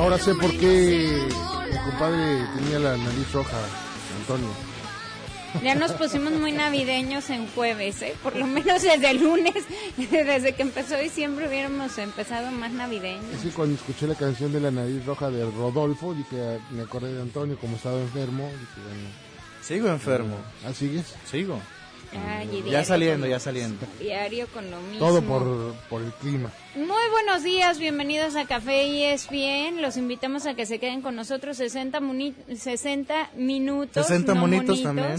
Ahora 0.00 0.18
sé 0.18 0.34
por 0.34 0.50
qué 0.56 1.28
mi 1.70 1.78
compadre 1.90 2.46
tenía 2.56 2.78
la 2.78 2.96
nariz 2.96 3.32
roja, 3.34 3.58
Antonio. 4.20 4.48
Ya 5.62 5.74
nos 5.74 5.92
pusimos 5.92 6.32
muy 6.32 6.52
navideños 6.52 7.28
en 7.28 7.46
jueves, 7.48 8.00
¿eh? 8.00 8.14
Por 8.22 8.34
lo 8.34 8.46
menos 8.46 8.80
desde 8.80 9.10
el 9.10 9.22
lunes, 9.22 9.62
desde 9.98 10.54
que 10.54 10.62
empezó 10.62 10.96
diciembre 10.96 11.48
hubiéramos 11.48 11.98
empezado 11.98 12.50
más 12.50 12.72
navideños. 12.72 13.26
Es 13.34 13.42
que 13.42 13.50
cuando 13.50 13.74
escuché 13.74 14.06
la 14.06 14.14
canción 14.14 14.50
de 14.54 14.60
la 14.60 14.70
nariz 14.70 15.04
roja 15.04 15.28
de 15.30 15.44
Rodolfo, 15.44 16.14
dije, 16.14 16.60
me 16.70 16.82
acordé 16.84 17.12
de 17.12 17.20
Antonio, 17.20 17.58
como 17.58 17.76
estaba 17.76 18.00
enfermo. 18.00 18.44
Dije, 18.44 18.88
bueno, 18.88 19.08
Sigo 19.60 19.88
enfermo. 19.88 20.36
¿ah, 20.66 20.72
sigues? 20.72 21.14
Sigo. 21.30 21.60
Y 22.12 22.70
Ya 22.70 22.84
saliendo, 22.84 23.20
con- 23.26 23.30
ya 23.30 23.38
saliendo. 23.38 23.86
Diario 24.00 24.46
con 24.48 24.70
lo 24.70 24.80
mismo. 24.80 24.98
Todo 24.98 25.22
por, 25.22 25.74
por 25.88 26.02
el 26.02 26.12
clima. 26.14 26.50
Muy 26.74 27.10
buenos 27.12 27.42
días, 27.44 27.78
bienvenidos 27.78 28.34
a 28.36 28.46
Café 28.46 28.86
y 28.88 29.04
es 29.04 29.28
bien. 29.30 29.80
Los 29.80 29.96
invitamos 29.96 30.46
a 30.46 30.54
que 30.54 30.66
se 30.66 30.78
queden 30.80 31.02
con 31.02 31.14
nosotros 31.14 31.56
60, 31.56 32.00
muni- 32.00 32.34
60 32.56 33.30
minutos. 33.36 34.06
60 34.06 34.34
no 34.34 34.40
monitos 34.40 34.82
también. 34.82 35.16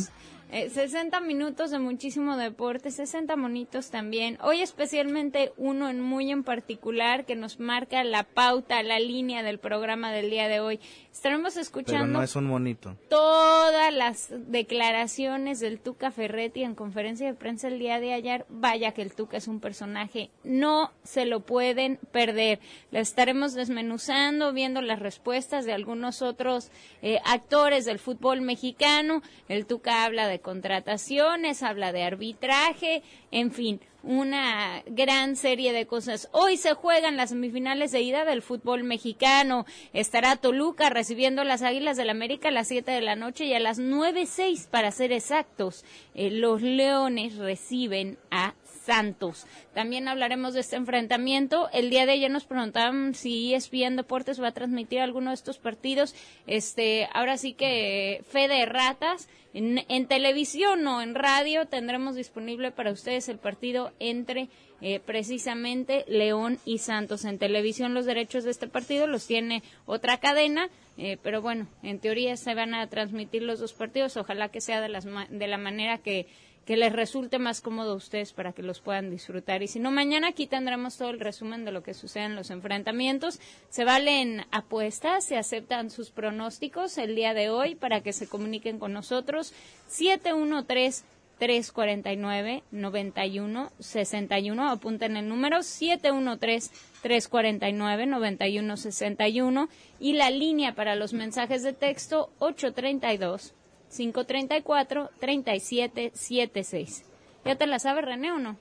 Eh, 0.54 0.70
60 0.70 1.22
minutos 1.22 1.72
de 1.72 1.80
muchísimo 1.80 2.36
deporte, 2.36 2.92
60 2.92 3.38
monitos 3.38 3.90
también. 3.90 4.38
Hoy 4.44 4.60
especialmente 4.62 5.54
uno 5.56 5.90
en 5.90 6.02
muy 6.02 6.30
en 6.30 6.44
particular 6.44 7.26
que 7.26 7.38
nos 7.38 7.62
marca 7.62 8.04
la 8.04 8.24
pauta, 8.24 8.84
la 8.84 9.00
línea 9.00 9.44
del 9.44 9.60
programa 9.60 10.12
del 10.12 10.30
día 10.30 10.50
de 10.50 10.60
hoy. 10.60 10.82
Estaremos 11.12 11.54
Pero 11.54 11.62
escuchando 11.62 12.20
no 12.20 12.24
es 12.24 12.36
un 12.36 12.46
monito. 12.46 12.96
todas 13.10 13.94
las 13.94 14.30
declaraciones 14.32 15.60
del 15.60 15.80
Tuca 15.80 16.10
Ferretti 16.12 16.64
en 16.64 16.74
conferencia 16.74 17.28
de 17.28 17.34
prensa 17.34 17.68
el 17.68 17.80
día 17.80 18.00
de 18.00 18.14
ayer. 18.14 18.46
Vaya 18.50 18.94
que 18.94 19.02
el 19.02 19.14
Tuca 19.14 19.38
es 19.38 19.48
un 19.48 19.60
personaje, 19.60 20.32
no 20.44 20.92
se 21.04 21.26
lo 21.26 21.42
pueden 21.42 22.00
perder. 22.12 22.60
La 22.92 23.02
estaremos 23.02 23.54
desmenuzando, 23.54 24.54
viendo 24.54 24.82
las 24.82 25.00
respuestas 25.00 25.66
de 25.66 25.74
algunos 25.74 26.22
otros 26.22 26.72
eh, 27.02 27.20
actores 27.26 27.86
del 27.86 28.00
fútbol 28.00 28.42
mexicano. 28.42 29.22
El 29.50 29.66
Tuca 29.66 30.06
habla 30.06 30.28
de 30.28 30.40
contrataciones, 30.40 31.62
habla 31.62 31.92
de 31.92 32.04
arbitraje, 32.04 33.04
en 33.32 33.52
fin, 33.52 33.82
una 34.04 34.84
gran 34.88 35.36
serie 35.36 35.74
de 35.74 35.86
cosas. 35.86 36.30
Hoy 36.32 36.58
se 36.58 36.74
juegan 36.74 37.18
las 37.18 37.30
semifinales 37.30 37.92
de 37.92 38.02
ida 38.02 38.26
del 38.26 38.42
fútbol 38.42 38.84
mexicano. 38.84 39.66
Estará 39.94 40.36
Toluca 40.36 40.90
recibiendo 40.90 41.44
las 41.44 41.62
Águilas 41.62 41.98
del 41.98 42.10
América 42.10 42.50
a 42.50 42.52
las 42.52 42.68
7 42.68 42.92
de 42.92 43.02
la 43.02 43.16
noche 43.16 43.46
y 43.46 43.54
a 43.54 43.60
las 43.60 43.80
9.06 43.80 44.68
para 44.68 44.92
ser 44.92 45.12
exactos. 45.12 45.86
eh, 46.14 46.32
los 46.32 46.62
Leones 46.62 47.36
reciben 47.36 48.18
a 48.32 48.54
Santos. 48.84 49.46
También 49.74 50.08
hablaremos 50.08 50.54
de 50.54 50.62
este 50.62 50.76
enfrentamiento. 50.76 51.70
El 51.72 51.90
día 51.90 52.06
de 52.06 52.14
ayer 52.14 52.32
nos 52.32 52.46
preguntaban 52.46 53.14
si 53.14 53.54
ESPN 53.54 53.96
Deportes 53.96 54.42
va 54.42 54.48
a 54.48 54.54
transmitir 54.54 55.00
alguno 55.00 55.30
de 55.30 55.36
estos 55.36 55.58
partidos. 55.58 56.16
Este, 56.48 57.08
ahora 57.14 57.38
sí 57.38 57.54
que 57.54 58.24
fe 58.30 58.48
de 58.48 58.66
ratas. 58.66 59.30
En, 59.54 60.08
televisión 60.08 60.88
o 60.88 61.02
en 61.02 61.14
radio 61.14 61.66
tendremos 61.66 62.16
disponible 62.16 62.72
para 62.72 62.92
ustedes 62.92 63.28
el 63.28 63.38
partido 63.38 63.92
entre 64.00 64.48
eh, 64.80 65.02
precisamente 65.02 66.06
León 66.08 66.58
y 66.64 66.78
Santos. 66.78 67.26
En 67.26 67.38
televisión 67.38 67.94
los 67.94 68.06
derechos 68.06 68.46
de 68.46 68.52
este 68.52 68.68
partido 68.68 69.08
los 69.08 69.28
tiene 69.28 69.62
otra 69.86 70.22
cadena, 70.22 70.70
eh, 70.98 71.18
pero 71.22 71.42
bueno, 71.42 71.68
en 71.84 72.00
teoría 72.00 72.38
se 72.38 72.56
van 72.56 72.74
a 72.74 72.88
transmitir 72.88 73.44
los 73.44 73.60
dos 73.60 73.74
partidos. 73.74 74.16
Ojalá 74.16 74.48
que 74.48 74.62
sea 74.62 74.80
de, 74.80 74.88
las 74.88 75.06
de 75.06 75.48
la 75.48 75.58
manera 75.58 75.98
que, 75.98 76.28
que 76.66 76.78
les 76.78 76.94
resulte 76.94 77.40
más 77.40 77.62
cómodo 77.62 77.94
a 77.94 77.96
ustedes 77.96 78.34
para 78.34 78.54
que 78.54 78.62
los 78.62 78.80
puedan 78.80 79.10
disfrutar. 79.10 79.64
Y 79.64 79.68
si 79.68 79.80
no, 79.80 79.92
mañana 79.92 80.30
aquí 80.30 80.48
tendremos 80.48 80.98
todo 80.98 81.10
el 81.10 81.20
resumen 81.20 81.66
de 81.66 81.72
lo 81.72 81.84
que 81.84 81.94
sucede 81.94 82.26
en 82.26 82.36
los 82.36 82.52
enfrentamientos. 82.52 83.40
Se 83.70 83.84
valen 83.84 84.46
apuestas, 84.52 85.26
se 85.26 85.38
aceptan 85.38 85.90
sus 85.90 86.12
pronósticos 86.12 86.98
el 86.98 87.16
día 87.16 87.34
de 87.34 87.50
hoy 87.50 87.76
para 87.76 88.02
que 88.02 88.14
se 88.14 88.28
comuniquen 88.28 88.80
con 88.80 88.94
nosotros. 88.94 89.54
713 89.88 91.04
349 91.40 92.62
91 92.70 93.72
61 93.80 94.70
apunten 94.70 95.18
el 95.18 95.28
número 95.28 95.64
713 95.64 96.70
349 97.02 98.06
91 98.06 98.78
61 98.78 99.70
y 100.00 100.14
la 100.14 100.30
línea 100.30 100.76
para 100.76 100.94
los 100.94 101.14
mensajes 101.14 101.64
de 101.64 101.74
texto 101.74 102.30
832 102.38 103.56
534 103.96 105.12
3776 105.20 107.04
¿Ya 107.46 107.56
te 107.56 107.68
la 107.68 107.80
sabes 107.80 108.06
René 108.06 108.32
o 108.32 108.40
no? 108.40 108.58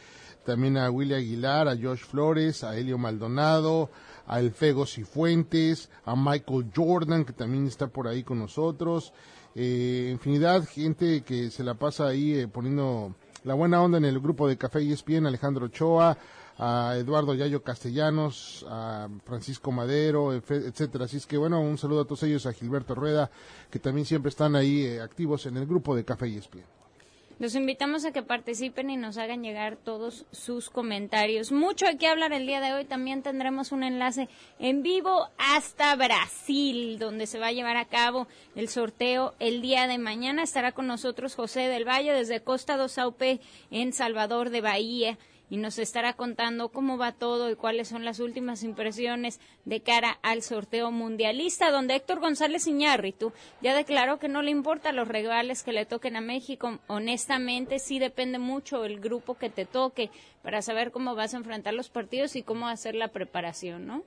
También 0.46 0.78
a 0.78 0.90
Willy 0.90 1.14
Aguilar, 1.14 1.68
a 1.68 1.78
Josh 1.78 2.04
Flores, 2.04 2.64
a 2.64 2.78
Helio 2.78 2.98
Maldonado, 2.98 3.90
a 4.28 4.40
El 4.40 4.52
Fego 4.52 4.86
Cifuentes, 4.86 5.90
a 6.06 6.16
Michael 6.16 6.72
Jordan 6.76 7.26
que 7.26 7.34
también 7.34 7.68
está 7.68 7.88
por 7.88 8.08
ahí 8.08 8.24
con 8.24 8.40
nosotros. 8.40 9.14
Eh, 9.54 10.10
infinidad, 10.12 10.66
gente 10.66 11.22
que 11.22 11.52
se 11.52 11.64
la 11.64 11.74
pasa 11.74 12.08
ahí 12.08 12.34
eh, 12.34 12.48
poniendo 12.48 13.16
la 13.44 13.54
buena 13.54 13.82
onda 13.82 13.98
en 13.98 14.06
el 14.06 14.20
grupo 14.20 14.48
de 14.48 14.58
Café 14.58 14.82
y 14.82 14.92
ESPN, 14.94 15.26
Alejandro 15.26 15.66
Ochoa, 15.66 16.18
a 16.58 16.96
Eduardo 16.96 17.34
Yayo 17.34 17.64
Castellanos, 17.64 18.66
a 18.70 19.10
Francisco 19.26 19.72
Madero, 19.72 20.34
etcétera. 20.34 21.06
Así 21.06 21.18
es 21.18 21.26
que 21.26 21.38
bueno, 21.38 21.60
un 21.60 21.78
saludo 21.78 22.02
a 22.02 22.06
todos 22.06 22.24
ellos, 22.24 22.46
a 22.46 22.54
Gilberto 22.54 22.96
Rueda, 22.96 23.32
que 23.70 23.80
también 23.80 24.06
siempre 24.06 24.30
están 24.30 24.56
ahí 24.56 24.86
eh, 24.86 25.02
activos 25.02 25.46
en 25.48 25.58
el 25.58 25.66
grupo 25.66 25.96
de 25.96 26.06
Café 26.06 26.28
y 26.28 26.38
ESPN. 26.38 26.81
Los 27.42 27.56
invitamos 27.56 28.06
a 28.06 28.12
que 28.12 28.22
participen 28.22 28.92
y 28.92 28.98
nos 28.98 29.18
hagan 29.18 29.42
llegar 29.42 29.76
todos 29.76 30.28
sus 30.32 30.70
comentarios. 30.70 31.52
Mucho 31.52 31.88
hay 31.88 31.98
que 31.98 32.08
hablar 32.08 32.34
el 32.34 32.46
día 32.46 32.62
de 32.62 32.72
hoy. 32.72 32.86
También 32.86 33.24
tendremos 33.24 33.72
un 33.72 33.82
enlace 33.82 34.30
en 34.60 34.84
vivo 34.84 35.28
hasta 35.40 35.96
Brasil, 35.96 37.00
donde 37.00 37.26
se 37.26 37.40
va 37.40 37.48
a 37.48 37.52
llevar 37.52 37.78
a 37.78 37.86
cabo 37.86 38.28
el 38.56 38.70
sorteo 38.70 39.34
el 39.40 39.64
día 39.64 39.88
de 39.88 39.98
mañana. 39.98 40.44
Estará 40.44 40.72
con 40.72 40.86
nosotros 40.86 41.34
José 41.34 41.62
del 41.62 41.84
Valle 41.84 42.14
desde 42.14 42.44
Costa 42.44 42.78
do 42.78 42.88
Saupe 42.88 43.40
en 43.72 43.92
Salvador 43.92 44.52
de 44.52 44.62
Bahía 44.62 45.18
y 45.52 45.58
nos 45.58 45.78
estará 45.80 46.14
contando 46.14 46.70
cómo 46.70 46.98
va 46.98 47.12
todo 47.12 47.52
y 47.52 47.56
cuáles 47.58 47.90
son 47.90 48.06
las 48.06 48.22
últimas 48.22 48.64
impresiones 48.64 49.42
de 49.66 49.82
cara 49.82 50.18
al 50.24 50.44
sorteo 50.44 50.92
mundialista, 50.92 51.72
donde 51.72 51.96
Héctor 51.96 52.22
González 52.22 52.68
Iñárritu 52.68 53.34
ya 53.62 53.76
declaró 53.76 54.18
que 54.18 54.30
no 54.30 54.42
le 54.44 54.50
importa 54.50 54.94
los 54.94 55.10
rivales 55.10 55.64
que 55.64 55.74
le 55.74 55.86
toquen 55.86 56.16
a 56.16 56.22
México. 56.22 56.80
Honestamente, 56.88 57.80
sí 57.80 58.00
depende 58.00 58.40
mucho 58.40 58.86
el 58.86 59.02
grupo 59.02 59.36
que 59.36 59.50
te 59.50 59.66
toque 59.66 60.10
para 60.42 60.62
saber 60.62 60.92
cómo 60.92 61.16
vas 61.16 61.34
a 61.34 61.38
enfrentar 61.38 61.74
los 61.74 61.90
partidos 61.90 62.38
y 62.38 62.44
cómo 62.44 62.70
hacer 62.70 62.96
la 62.96 63.10
preparación, 63.10 63.86
¿no? 63.86 64.04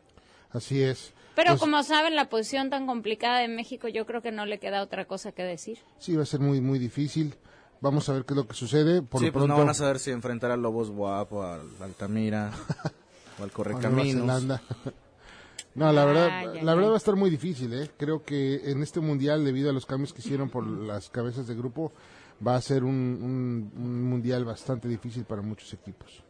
Así 0.51 0.83
es. 0.83 1.13
Pero 1.35 1.51
Pues, 1.51 1.61
como 1.61 1.83
saben, 1.83 2.17
la 2.17 2.31
posición 2.31 2.71
tan 2.71 2.87
complicada 2.87 3.41
de 3.41 3.49
México, 3.49 3.89
yo 3.89 4.07
creo 4.07 4.23
que 4.23 4.33
no 4.33 4.47
le 4.47 4.59
queda 4.59 4.83
otra 4.83 5.05
cosa 5.05 5.33
que 5.33 5.43
decir. 5.43 5.79
Sí, 5.99 6.17
va 6.17 6.23
a 6.23 6.27
ser 6.27 6.41
muy, 6.41 6.63
muy 6.63 6.79
difícil. 6.79 7.35
Vamos 7.85 8.09
a 8.09 8.15
ver 8.15 8.25
qué 8.25 8.33
es 8.33 8.37
lo 8.39 8.49
que 8.49 8.55
sucede. 8.55 9.03
Por 9.03 9.21
sí, 9.21 9.27
lo 9.27 9.33
pues 9.33 9.43
pronto, 9.43 9.49
no 9.55 9.59
van 9.59 9.69
a 9.69 9.75
saber 9.75 9.99
si 9.99 10.11
enfrentar 10.11 10.51
a 10.51 10.57
Lobos 10.57 10.91
Guapo, 10.91 11.43
al 11.45 11.69
Altamira 11.83 12.51
o 13.39 13.43
al 13.45 13.51
Correcaminos. 13.53 14.27
No, 15.75 15.93
la 15.93 16.05
verdad, 16.05 16.45
la 16.63 16.75
verdad 16.77 16.91
va 16.91 16.95
a 16.95 16.99
estar 16.99 17.17
muy 17.17 17.31
difícil, 17.31 17.73
¿eh? 17.75 17.91
Creo 17.97 18.23
que 18.25 18.71
en 18.71 18.83
este 18.83 19.01
mundial, 19.01 19.45
debido 19.45 19.71
a 19.71 19.73
los 19.73 19.87
cambios 19.87 20.13
que 20.13 20.21
hicieron 20.21 20.49
por 20.49 20.65
las 20.67 21.11
cabezas 21.11 21.49
de 21.49 21.57
grupo, 21.57 21.91
va 22.47 22.55
a 22.55 22.61
ser 22.61 22.85
un, 22.85 22.95
un- 22.95 23.73
un 23.77 24.03
mundial 24.05 24.45
bastante 24.45 24.87
difícil 24.87 25.25
para 25.25 25.43
muchos 25.43 25.73
equipos. 25.75 26.23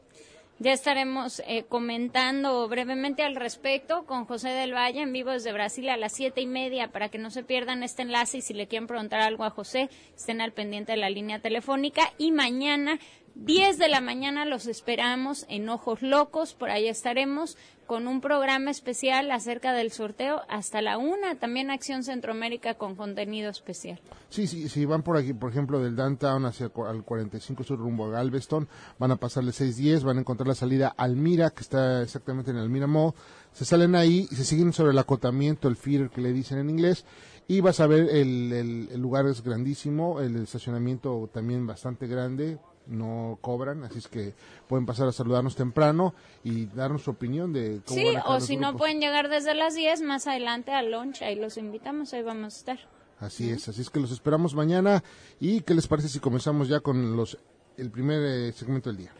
Ya 0.60 0.72
estaremos 0.72 1.42
eh, 1.48 1.64
comentando 1.68 2.68
brevemente 2.68 3.24
al 3.24 3.34
respecto 3.34 4.06
con 4.06 4.24
José 4.24 4.50
del 4.50 4.72
Valle 4.72 5.02
en 5.02 5.12
vivo 5.12 5.32
desde 5.32 5.52
Brasil 5.52 5.88
a 5.88 5.96
las 5.96 6.12
siete 6.12 6.42
y 6.42 6.46
media 6.46 6.92
para 6.92 7.08
que 7.08 7.18
no 7.18 7.30
se 7.30 7.42
pierdan 7.42 7.82
este 7.82 8.02
enlace 8.02 8.38
y 8.38 8.40
si 8.40 8.54
le 8.54 8.68
quieren 8.68 8.86
preguntar 8.86 9.20
algo 9.20 9.42
a 9.42 9.50
José 9.50 9.90
estén 10.16 10.40
al 10.40 10.52
pendiente 10.52 10.92
de 10.92 10.98
la 10.98 11.10
línea 11.10 11.40
telefónica. 11.40 12.12
Y 12.18 12.30
mañana 12.30 13.00
10 13.36 13.78
de 13.78 13.88
la 13.88 14.00
mañana 14.00 14.44
los 14.44 14.66
esperamos 14.68 15.44
en 15.48 15.68
Ojos 15.68 16.02
Locos, 16.02 16.54
por 16.54 16.70
ahí 16.70 16.86
estaremos 16.86 17.56
con 17.84 18.06
un 18.06 18.20
programa 18.20 18.70
especial 18.70 19.30
acerca 19.32 19.72
del 19.72 19.90
sorteo 19.90 20.42
hasta 20.48 20.80
la 20.80 20.98
una, 20.98 21.34
también 21.34 21.70
Acción 21.70 22.04
Centroamérica 22.04 22.74
con 22.74 22.94
contenido 22.94 23.50
especial. 23.50 24.00
Sí, 24.30 24.46
sí, 24.46 24.68
si 24.68 24.84
van 24.84 25.02
por 25.02 25.16
aquí, 25.16 25.32
por 25.34 25.50
ejemplo, 25.50 25.80
del 25.80 25.96
downtown 25.96 26.46
hacia 26.46 26.70
al 26.88 27.02
45 27.04 27.64
sur 27.64 27.78
rumbo 27.78 28.06
a 28.06 28.10
Galveston, 28.10 28.68
van 28.98 29.10
a 29.10 29.16
pasarle 29.16 29.50
610, 29.52 30.04
van 30.04 30.16
a 30.18 30.20
encontrar 30.20 30.46
la 30.46 30.54
salida 30.54 30.94
Almira, 30.96 31.50
que 31.50 31.60
está 31.62 32.02
exactamente 32.02 32.52
en 32.52 32.56
Almira 32.58 32.86
Mall. 32.86 33.14
Se 33.52 33.64
salen 33.64 33.96
ahí 33.96 34.28
y 34.30 34.34
se 34.36 34.44
siguen 34.44 34.72
sobre 34.72 34.92
el 34.92 34.98
acotamiento, 34.98 35.66
el 35.68 35.76
feeder 35.76 36.08
que 36.08 36.20
le 36.20 36.32
dicen 36.32 36.58
en 36.58 36.70
inglés, 36.70 37.04
y 37.48 37.60
vas 37.60 37.80
a 37.80 37.86
ver 37.88 38.08
el- 38.10 38.88
el 38.90 39.00
lugar 39.00 39.26
es 39.26 39.42
grandísimo, 39.42 40.20
el 40.20 40.36
estacionamiento 40.36 41.28
también 41.34 41.66
bastante 41.66 42.06
grande, 42.06 42.58
no 42.86 43.38
cobran, 43.40 43.84
así 43.84 43.98
es 43.98 44.08
que 44.08 44.34
pueden 44.68 44.86
pasar 44.86 45.08
a 45.08 45.12
saludarnos 45.12 45.56
temprano 45.56 46.14
y 46.42 46.66
darnos 46.66 47.02
su 47.02 47.10
opinión 47.10 47.52
de 47.52 47.80
cómo 47.86 47.98
Sí, 48.00 48.06
van 48.06 48.16
a 48.16 48.22
quedar 48.22 48.36
o 48.36 48.40
si 48.40 48.56
no 48.56 48.76
pueden 48.76 49.00
llegar 49.00 49.28
desde 49.28 49.54
las 49.54 49.74
10, 49.74 50.02
más 50.02 50.26
adelante 50.26 50.72
al 50.72 50.90
lunch, 50.90 51.22
ahí 51.22 51.36
los 51.36 51.56
invitamos, 51.56 52.12
ahí 52.12 52.22
vamos 52.22 52.54
a 52.54 52.58
estar. 52.58 52.78
Así 53.20 53.50
es, 53.50 53.68
así 53.68 53.80
es 53.80 53.90
que 53.90 54.00
los 54.00 54.10
esperamos 54.10 54.54
mañana. 54.54 55.02
¿Y 55.40 55.62
qué 55.62 55.74
les 55.74 55.86
parece 55.86 56.08
si 56.08 56.18
comenzamos 56.18 56.68
ya 56.68 56.80
con 56.80 57.16
los 57.16 57.38
el 57.76 57.90
primer 57.90 58.22
eh, 58.22 58.52
segmento 58.52 58.90
del 58.90 58.98
día? 58.98 59.12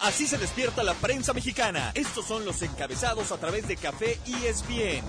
Así 0.00 0.26
se 0.26 0.38
despierta 0.38 0.82
la 0.82 0.94
prensa 0.94 1.32
mexicana. 1.32 1.90
Estos 1.94 2.26
son 2.26 2.44
los 2.44 2.60
encabezados 2.62 3.32
a 3.32 3.38
través 3.38 3.66
de 3.68 3.76
Café 3.76 4.18
E 4.26 4.48
ESPN. 4.48 5.04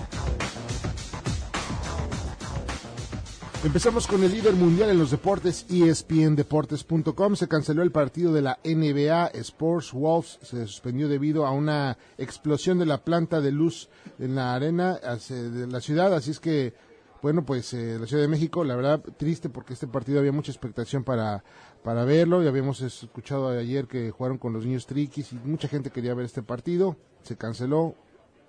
Empezamos 3.66 4.06
con 4.06 4.22
el 4.22 4.30
líder 4.30 4.54
mundial 4.54 4.90
en 4.90 4.98
los 4.98 5.10
deportes, 5.10 5.66
ESPNdeportes.com. 5.68 7.34
Se 7.34 7.48
canceló 7.48 7.82
el 7.82 7.90
partido 7.90 8.32
de 8.32 8.40
la 8.40 8.60
NBA 8.64 9.26
Sports 9.34 9.92
Wolves. 9.92 10.38
Se 10.42 10.64
suspendió 10.68 11.08
debido 11.08 11.44
a 11.44 11.50
una 11.50 11.98
explosión 12.16 12.78
de 12.78 12.86
la 12.86 13.02
planta 13.02 13.40
de 13.40 13.50
luz 13.50 13.88
en 14.20 14.36
la 14.36 14.54
arena 14.54 15.00
de 15.00 15.66
la 15.66 15.80
ciudad. 15.80 16.14
Así 16.14 16.30
es 16.30 16.38
que, 16.38 16.74
bueno, 17.22 17.44
pues 17.44 17.74
eh, 17.74 17.98
la 17.98 18.06
Ciudad 18.06 18.22
de 18.22 18.28
México, 18.28 18.62
la 18.62 18.76
verdad, 18.76 19.02
triste 19.16 19.48
porque 19.48 19.72
este 19.72 19.88
partido 19.88 20.20
había 20.20 20.30
mucha 20.30 20.52
expectación 20.52 21.02
para, 21.02 21.42
para 21.82 22.04
verlo. 22.04 22.44
Y 22.44 22.46
habíamos 22.46 22.80
escuchado 22.82 23.48
ayer 23.48 23.88
que 23.88 24.12
jugaron 24.12 24.38
con 24.38 24.52
los 24.52 24.64
niños 24.64 24.86
triquis 24.86 25.32
y 25.32 25.40
mucha 25.44 25.66
gente 25.66 25.90
quería 25.90 26.14
ver 26.14 26.26
este 26.26 26.44
partido. 26.44 26.96
Se 27.24 27.36
canceló. 27.36 27.96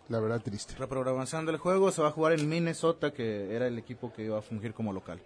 La 0.09 0.19
verdad, 0.19 0.41
triste. 0.41 0.73
Reprogramación 0.77 1.45
del 1.45 1.57
juego 1.57 1.91
se 1.91 2.01
va 2.01 2.09
a 2.09 2.11
jugar 2.11 2.33
en 2.33 2.47
Minnesota, 2.47 3.11
que 3.11 3.53
era 3.53 3.67
el 3.67 3.77
equipo 3.77 4.13
que 4.13 4.23
iba 4.23 4.37
a 4.37 4.41
fungir 4.41 4.73
como 4.73 4.93
local. 4.93 5.19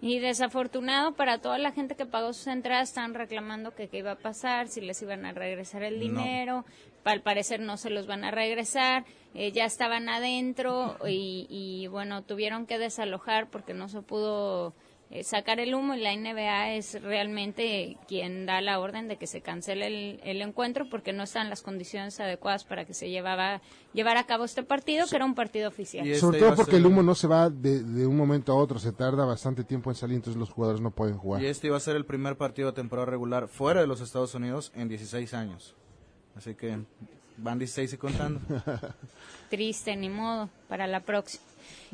Y 0.00 0.18
desafortunado 0.18 1.12
para 1.12 1.38
toda 1.38 1.58
la 1.58 1.72
gente 1.72 1.94
que 1.96 2.04
pagó 2.04 2.32
sus 2.32 2.46
entradas, 2.48 2.90
están 2.90 3.14
reclamando 3.14 3.74
que 3.74 3.88
qué 3.88 3.98
iba 3.98 4.12
a 4.12 4.16
pasar, 4.18 4.68
si 4.68 4.80
les 4.80 5.00
iban 5.02 5.24
a 5.24 5.32
regresar 5.32 5.82
el 5.82 5.98
dinero. 5.98 6.64
Al 7.04 7.22
parecer 7.22 7.60
no 7.60 7.76
se 7.76 7.90
los 7.90 8.06
van 8.06 8.22
a 8.24 8.30
regresar. 8.30 9.04
eh, 9.34 9.50
ya 9.50 9.64
estaban 9.64 10.08
adentro 10.08 10.96
y, 11.08 11.46
y, 11.48 11.86
bueno, 11.88 12.22
tuvieron 12.22 12.66
que 12.66 12.78
desalojar 12.78 13.48
porque 13.50 13.74
no 13.74 13.88
se 13.88 14.00
pudo 14.02 14.68
eh, 14.68 14.72
sacar 15.22 15.60
el 15.60 15.74
humo 15.74 15.94
y 15.94 16.00
la 16.00 16.14
NBA 16.16 16.72
es 16.74 17.00
realmente 17.02 17.96
quien 18.08 18.46
da 18.46 18.60
la 18.60 18.80
orden 18.80 19.06
de 19.06 19.16
que 19.16 19.26
se 19.26 19.42
cancele 19.42 19.86
el, 19.86 20.20
el 20.24 20.42
encuentro 20.42 20.88
porque 20.90 21.12
no 21.12 21.22
están 21.22 21.50
las 21.50 21.62
condiciones 21.62 22.18
adecuadas 22.20 22.64
para 22.64 22.84
que 22.84 22.94
se 22.94 23.10
llevaba, 23.10 23.60
llevara 23.92 24.20
a 24.20 24.26
cabo 24.26 24.44
este 24.44 24.62
partido, 24.64 25.06
que 25.06 25.14
era 25.16 25.24
un 25.24 25.34
partido 25.34 25.68
oficial. 25.68 26.06
Este 26.06 26.18
Sobre 26.20 26.40
todo 26.40 26.56
porque 26.56 26.72
ser- 26.72 26.80
el 26.80 26.86
humo 26.86 27.02
no 27.02 27.14
se 27.14 27.26
va 27.28 27.48
de, 27.50 27.82
de 27.82 28.06
un 28.06 28.16
momento 28.16 28.52
a 28.52 28.56
otro, 28.56 28.78
se 28.78 28.92
tarda 28.92 29.24
bastante 29.24 29.62
tiempo 29.62 29.90
en 29.90 29.96
salir, 29.96 30.16
entonces 30.16 30.38
los 30.40 30.50
jugadores 30.50 30.80
no 30.80 30.90
pueden 30.90 31.16
jugar. 31.16 31.42
Y 31.42 31.46
este 31.46 31.68
iba 31.68 31.76
a 31.76 31.80
ser 31.80 31.94
el 31.96 32.06
primer 32.06 32.36
partido 32.36 32.70
de 32.70 32.74
temporada 32.74 33.06
regular 33.06 33.46
fuera 33.46 33.80
de 33.80 33.86
los 33.86 34.00
Estados 34.00 34.34
Unidos 34.34 34.72
en 34.74 34.88
16 34.88 35.32
años. 35.34 35.74
Así 36.34 36.54
que 36.56 36.78
van 37.36 37.58
16 37.58 37.92
y 37.92 37.96
contando. 37.98 38.40
Triste, 39.50 39.94
ni 39.96 40.08
modo, 40.08 40.48
para 40.68 40.86
la 40.86 41.00
próxima. 41.00 41.44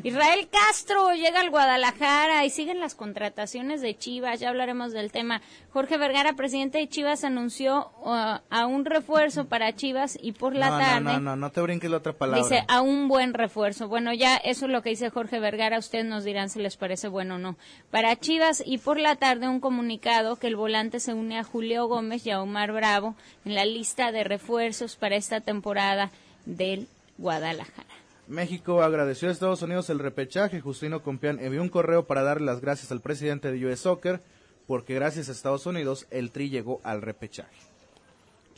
Israel 0.03 0.49
Castro 0.51 1.13
llega 1.15 1.41
al 1.41 1.51
Guadalajara 1.51 2.45
y 2.45 2.51
siguen 2.51 2.81
las 2.81 2.95
contrataciones 2.95 3.81
de 3.81 3.97
Chivas, 3.97 4.41
ya 4.41 4.49
hablaremos 4.49 4.93
del 4.93 5.13
tema. 5.13 5.43
Jorge 5.73 5.99
Vergara, 5.99 6.33
presidente 6.33 6.79
de 6.79 6.89
Chivas, 6.89 7.23
anunció 7.23 7.91
uh, 8.03 8.39
a 8.49 8.67
un 8.67 8.85
refuerzo 8.85 9.47
para 9.47 9.75
Chivas 9.75 10.19
y 10.21 10.33
por 10.33 10.55
la 10.55 10.71
no, 10.71 10.79
tarde 10.79 11.01
no, 11.05 11.13
no, 11.13 11.21
no, 11.21 11.37
no 11.37 11.51
te 11.51 11.61
brinques 11.61 11.91
la 11.91 11.99
otra 11.99 12.13
palabra. 12.15 12.43
dice 12.43 12.65
a 12.69 12.81
un 12.81 13.09
buen 13.09 13.35
refuerzo. 13.35 13.89
Bueno, 13.89 14.13
ya 14.13 14.37
eso 14.37 14.67
es 14.67 14.73
lo 14.73 14.83
que 14.83 14.91
dice 14.91 15.11
Jorge 15.11 15.39
Vergara, 15.39 15.79
ustedes 15.79 16.07
nos 16.07 16.25
dirán 16.25 16.49
si 16.49 16.61
les 16.61 16.77
parece 16.77 17.09
bueno 17.09 17.35
o 17.35 17.39
no. 17.39 17.57
Para 17.91 18.17
Chivas 18.17 18.63
y 18.65 18.79
por 18.79 18.99
la 18.99 19.17
tarde 19.17 19.49
un 19.49 19.61
comunicado 19.61 20.37
que 20.37 20.47
el 20.47 20.57
volante 20.57 20.99
se 21.01 21.13
une 21.13 21.39
a 21.39 21.45
Julio 21.45 21.87
Gómez 21.87 22.27
y 22.27 22.31
a 22.31 22.41
Omar 22.41 22.73
Bravo 22.73 23.15
en 23.45 23.55
la 23.55 23.65
lista 23.65 24.13
de 24.13 24.25
refuerzos 24.25 24.97
para 24.97 25.17
esta 25.17 25.41
temporada 25.41 26.11
del 26.47 26.89
Guadalajara. 27.19 28.00
México 28.31 28.83
agradeció 28.83 29.29
a 29.29 29.33
Estados 29.33 29.61
Unidos 29.63 29.91
el 29.91 29.99
repechaje. 29.99 30.61
Justino 30.61 31.03
Compián 31.03 31.41
envió 31.41 31.61
un 31.61 31.69
correo 31.69 32.07
para 32.07 32.23
darle 32.23 32.47
las 32.47 32.61
gracias 32.61 32.93
al 32.93 33.01
presidente 33.01 33.51
de 33.51 33.67
US 33.67 33.81
Soccer 33.81 34.23
porque 34.69 34.95
gracias 34.95 35.29
a 35.29 35.33
Estados 35.33 35.67
Unidos 35.67 36.07
el 36.11 36.31
Tri 36.31 36.49
llegó 36.49 36.81
al 36.85 37.03
repechaje. 37.03 37.57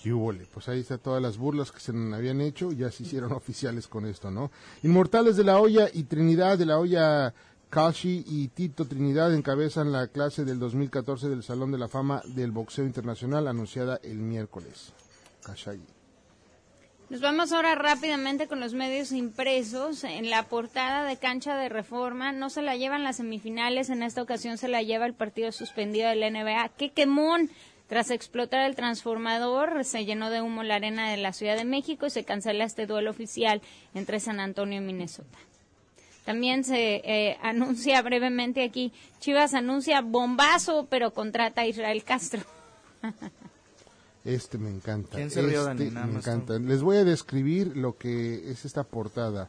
¿Qué? 0.02 0.12
Pues 0.52 0.69
ahí 0.69 0.81
está 0.81 0.99
todas 0.99 1.23
las 1.23 1.38
burlas 1.38 1.73
que 1.73 1.81
se 1.81 1.93
habían 1.93 2.43
hecho, 2.43 2.71
ya 2.73 2.91
se 2.91 3.05
hicieron 3.05 3.33
oficiales 3.33 3.88
con 3.88 4.05
esto, 4.05 4.31
¿no? 4.31 4.50
Inmortales 4.83 5.37
de 5.37 5.45
la 5.45 5.59
Hoya 5.59 5.88
y 5.91 6.02
Trinidad 6.02 6.59
de 6.59 6.67
la 6.67 6.79
Hoya, 6.79 7.33
Kashi 7.71 8.25
y 8.26 8.49
Tito 8.49 8.85
Trinidad 8.85 9.33
encabezan 9.33 9.91
la 9.91 10.09
clase 10.09 10.45
del 10.45 10.59
2014 10.59 11.31
del 11.31 11.43
Salón 11.43 11.73
de 11.73 11.79
la 11.79 11.88
Fama 11.88 12.21
del 12.26 12.50
Boxeo 12.50 12.85
Internacional 12.85 13.49
anunciada 13.49 13.99
el 14.02 14.19
miércoles. 14.19 14.93
Khashoggi. 15.45 16.01
Nos 17.12 17.21
vamos 17.21 17.52
ahora 17.52 17.75
rápidamente 17.75 18.49
con 18.49 18.59
los 18.59 18.73
medios 18.73 19.12
impresos. 19.12 20.02
En 20.02 20.31
la 20.31 20.45
portada 20.45 21.04
de 21.04 21.19
cancha 21.19 21.59
de 21.59 21.69
reforma 21.69 22.33
no 22.33 22.49
se 22.49 22.62
la 22.62 22.75
llevan 22.75 23.04
las 23.04 23.16
semifinales, 23.16 23.90
en 23.90 24.02
esta 24.02 24.23
ocasión 24.23 24.57
se 24.57 24.66
la 24.66 24.81
lleva 24.81 25.04
el 25.04 25.12
partido 25.12 25.52
suspendido 25.52 26.09
del 26.09 26.21
NBA. 26.33 26.71
¡Qué 26.78 26.88
quemón! 26.88 27.50
Tras 27.87 28.11
explotar 28.11 28.64
el 28.64 28.76
transformador, 28.76 29.85
se 29.85 30.07
llenó 30.07 30.31
de 30.31 30.40
humo 30.40 30.62
la 30.62 30.76
arena 30.76 31.11
de 31.11 31.19
la 31.19 31.35
Ciudad 31.35 31.54
de 31.54 31.66
México 31.66 32.07
y 32.07 32.11
se 32.11 32.25
cancela 32.25 32.64
este 32.64 32.87
duelo 32.87 33.11
oficial 33.11 33.61
entre 33.92 34.19
San 34.19 34.40
Antonio 34.40 34.78
y 34.78 34.83
Minnesota. 34.83 35.37
También 36.25 36.64
se 36.64 37.02
eh, 37.04 37.37
anuncia 37.42 38.00
brevemente 38.00 38.64
aquí, 38.64 38.90
Chivas 39.21 39.52
anuncia 39.52 40.00
bombazo, 40.00 40.87
pero 40.88 41.12
contrata 41.12 41.61
a 41.61 41.66
Israel 41.66 42.04
Castro. 42.04 42.40
Este 44.25 44.57
me 44.59 44.71
encanta. 44.71 45.17
¿Quién 45.17 45.31
se 45.31 45.43
rió, 45.43 45.69
este 45.69 45.85
Dani? 45.85 45.91
Nada 45.91 46.07
me 46.07 46.12
más 46.14 46.26
encanta. 46.26 46.59
Les 46.59 46.83
voy 46.83 46.97
a 46.99 47.05
describir 47.05 47.76
lo 47.76 47.97
que 47.97 48.50
es 48.50 48.64
esta 48.64 48.85
portada. 48.85 49.49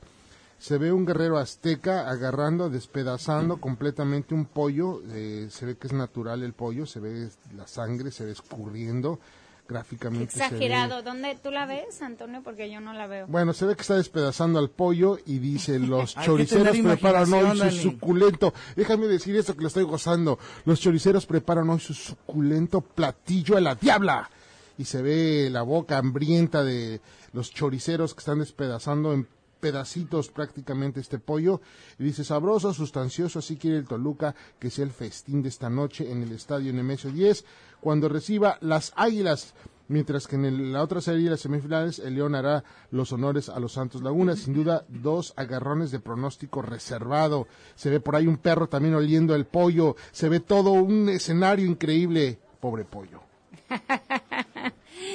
Se 0.58 0.77
ve 0.77 0.92
un 0.94 1.06
guerrero 1.06 1.38
azteca 1.38 2.10
agarrando, 2.10 2.70
despedazando 2.70 3.58
completamente 3.58 4.34
un 4.34 4.46
pollo. 4.46 5.01
eh, 5.12 5.48
se 5.51 5.65
ve 5.65 5.75
que 5.75 5.88
es 5.88 5.94
natural 5.94 6.42
el 6.42 6.53
pollo, 6.53 6.86
se 6.86 7.00
ve 7.01 7.30
la 7.56 7.68
sangre, 7.68 8.12
se 8.12 8.24
ve 8.25 8.32
escurriendo 8.32 9.20
gráficamente. 9.68 10.32
se 10.32 10.39
ve- 10.39 10.46
Exagerado. 10.46 11.03
¿Dónde 11.03 11.38
tú 11.42 11.51
la 11.51 11.65
ves, 11.65 12.01
Antonio? 12.01 12.42
Porque 12.44 12.72
yo 12.72 12.80
no 12.80 12.94
la 12.94 13.08
veo. 13.08 13.27
Bueno, 13.27 13.53
se 13.53 13.65
ve 13.65 13.75
que 13.75 13.82
está 13.82 13.96
despedazando 13.96 14.58
al 14.58 14.70
pollo 14.70 15.18
y 15.25 15.39
dice, 15.39 15.77
los 15.80 16.15
choriceros 16.15 16.77
preparan 16.77 17.32
hoy 17.34 17.51
su 17.58 17.63
Dani. 17.63 17.80
suculento. 17.84 18.53
Déjame 18.75 19.08
decir 19.08 19.36
esto 19.36 19.56
que 19.56 19.62
lo 19.62 19.68
estoy 19.68 19.84
gozando. 19.84 20.39
Los 20.65 20.80
choriceros 20.80 21.25
preparan 21.25 21.70
hoy 21.70 21.80
su 21.80 21.94
suculento 21.94 22.82
platillo 22.82 23.58
a 23.58 23.62
la 23.62 23.75
diabla. 23.75 24.30
Y 24.77 24.86
se 24.86 25.01
ve 25.01 25.50
la 25.51 25.62
boca 25.62 25.98
hambrienta 25.98 26.63
de 26.63 27.01
los 27.32 27.51
choriceros 27.51 28.13
que 28.13 28.20
están 28.20 28.39
despedazando 28.39 29.13
en 29.13 29.27
pedacitos 29.60 30.30
prácticamente 30.30 31.00
este 31.00 31.20
pollo. 31.20 31.62
Y 31.98 32.03
dice, 32.03 32.24
sabroso, 32.24 32.74
sustancioso, 32.74 33.39
así 33.39 33.56
quiere 33.56 33.77
el 33.77 33.88
Toluca 33.88 34.36
que 34.60 34.70
sea 34.70 34.86
el 34.86 34.92
festín 34.92 35.42
de 35.42 35.50
esta 35.50 35.70
noche 35.70 36.12
en 36.12 36.24
el 36.24 36.32
estadio 36.34 36.74
Nemesio 36.74 37.12
10, 37.12 37.46
cuando 37.80 38.10
reciba 38.10 38.58
las 38.62 38.92
águilas 38.96 39.53
Mientras 39.89 40.27
que 40.27 40.38
en 40.38 40.72
la 40.72 40.82
otra 40.82 41.01
serie 41.01 41.25
de 41.25 41.32
las 41.32 41.42
semifinales, 41.42 42.00
el 42.00 42.15
León 42.15 42.36
hará 42.36 42.63
los 42.92 43.12
honores 43.12 43.50
a 43.50 43.60
los 43.60 43.74
Santos 43.74 44.01
Laguna. 44.01 44.36
Sin 44.36 44.53
duda, 44.53 44.86
dos 44.88 45.34
agarrones 45.36 45.92
de 45.92 46.00
pronóstico 46.00 46.62
reservado. 46.62 47.48
Se 47.75 47.89
ve 47.89 48.00
por 48.00 48.15
ahí 48.15 48.25
un 48.25 48.38
perro 48.38 48.68
también 48.68 48.96
oliendo 48.96 49.36
el 49.36 49.46
pollo. 49.46 49.96
Se 50.12 50.30
ve 50.30 50.39
todo 50.39 50.72
un 50.72 51.10
escenario 51.10 51.65
increíble. 51.65 52.39
Pobre 52.62 52.86
pollo. 52.86 53.22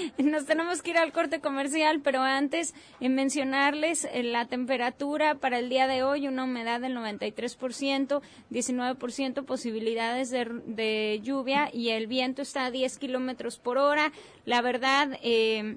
Nos 0.19 0.47
tenemos 0.47 0.83
que 0.83 0.91
ir 0.91 0.99
al 0.99 1.12
corte 1.12 1.41
comercial, 1.41 2.00
pero 2.03 2.23
antes 2.23 2.75
en 3.00 3.15
mencionarles 3.15 4.07
eh, 4.12 4.23
la 4.23 4.47
temperatura 4.47 5.35
para 5.35 5.59
el 5.59 5.69
día 5.69 5.87
de 5.87 6.03
hoy, 6.03 6.29
una 6.29 6.45
humedad 6.45 6.81
del 6.81 6.97
93%, 6.97 8.21
19% 8.50 9.45
posibilidades 9.45 10.31
de, 10.31 10.47
de 10.67 11.21
lluvia 11.23 11.71
y 11.73 11.91
el 11.91 12.07
viento 12.07 12.43
está 12.43 12.67
a 12.67 12.71
10 12.71 12.99
kilómetros 12.99 13.59
por 13.59 13.79
hora. 13.79 14.12
La 14.45 14.62
verdad, 14.62 15.19
eh, 15.23 15.77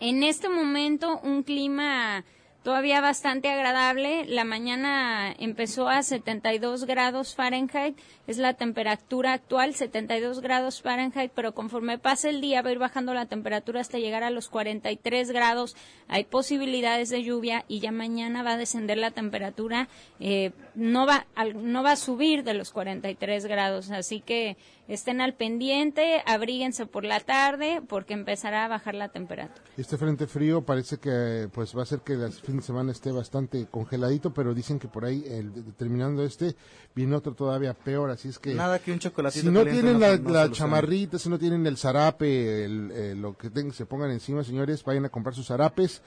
en 0.00 0.22
este 0.22 0.48
momento 0.48 1.20
un 1.20 1.42
clima 1.42 2.24
todavía 2.66 3.00
bastante 3.00 3.48
agradable. 3.48 4.26
La 4.26 4.42
mañana 4.42 5.32
empezó 5.38 5.88
a 5.88 6.02
72 6.02 6.84
grados 6.84 7.36
Fahrenheit, 7.36 7.96
es 8.26 8.38
la 8.38 8.54
temperatura 8.54 9.34
actual, 9.34 9.72
72 9.72 10.40
grados 10.40 10.82
Fahrenheit, 10.82 11.30
pero 11.32 11.54
conforme 11.54 11.96
pase 11.96 12.30
el 12.30 12.40
día 12.40 12.62
va 12.62 12.70
a 12.70 12.72
ir 12.72 12.80
bajando 12.80 13.14
la 13.14 13.26
temperatura 13.26 13.80
hasta 13.80 13.98
llegar 13.98 14.24
a 14.24 14.30
los 14.30 14.48
43 14.48 15.30
grados. 15.30 15.76
Hay 16.08 16.24
posibilidades 16.24 17.08
de 17.10 17.22
lluvia 17.22 17.64
y 17.68 17.78
ya 17.78 17.92
mañana 17.92 18.42
va 18.42 18.54
a 18.54 18.56
descender 18.56 18.98
la 18.98 19.12
temperatura, 19.12 19.88
eh, 20.18 20.50
no 20.74 21.06
va 21.06 21.24
no 21.54 21.84
va 21.84 21.92
a 21.92 21.96
subir 21.96 22.42
de 22.42 22.54
los 22.54 22.72
43 22.72 23.46
grados, 23.46 23.92
así 23.92 24.20
que 24.20 24.56
estén 24.88 25.20
al 25.20 25.34
pendiente, 25.34 26.22
abríguense 26.26 26.86
por 26.86 27.04
la 27.04 27.20
tarde 27.20 27.82
porque 27.88 28.14
empezará 28.14 28.64
a 28.64 28.68
bajar 28.68 28.94
la 28.94 29.08
temperatura. 29.08 29.60
Este 29.76 29.96
frente 29.96 30.26
frío 30.26 30.62
parece 30.64 30.98
que 30.98 31.48
pues 31.52 31.74
va 31.76 31.80
a 31.80 31.82
hacer 31.82 32.00
que 32.00 32.12
el 32.14 32.32
fin 32.32 32.56
de 32.58 32.62
semana 32.62 32.92
esté 32.92 33.10
bastante 33.10 33.66
congeladito, 33.70 34.32
pero 34.32 34.54
dicen 34.54 34.78
que 34.78 34.88
por 34.88 35.04
ahí, 35.04 35.24
el- 35.26 35.74
terminando 35.76 36.24
este, 36.24 36.54
viene 36.94 37.16
otro 37.16 37.34
todavía 37.34 37.74
peor, 37.74 38.10
así 38.10 38.28
es 38.28 38.38
que... 38.38 38.54
Nada 38.54 38.78
que 38.78 38.92
un 38.92 38.98
chocolatito 38.98 39.44
Si 39.46 39.50
no 39.52 39.64
tienen 39.64 39.98
la, 40.00 40.16
no 40.16 40.30
la 40.30 40.42
solucione. 40.44 40.52
chamarrita, 40.54 41.18
si 41.18 41.28
no 41.28 41.38
tienen 41.38 41.66
el 41.66 41.76
zarape, 41.76 42.64
el- 42.64 42.90
eh, 42.92 43.14
lo 43.16 43.36
que 43.36 43.50
tengan, 43.50 43.72
se 43.72 43.86
pongan 43.86 44.10
encima, 44.10 44.44
señores, 44.44 44.84
vayan 44.84 45.04
a 45.04 45.08
comprar 45.08 45.34
sus 45.34 45.46
zarapes, 45.48 46.00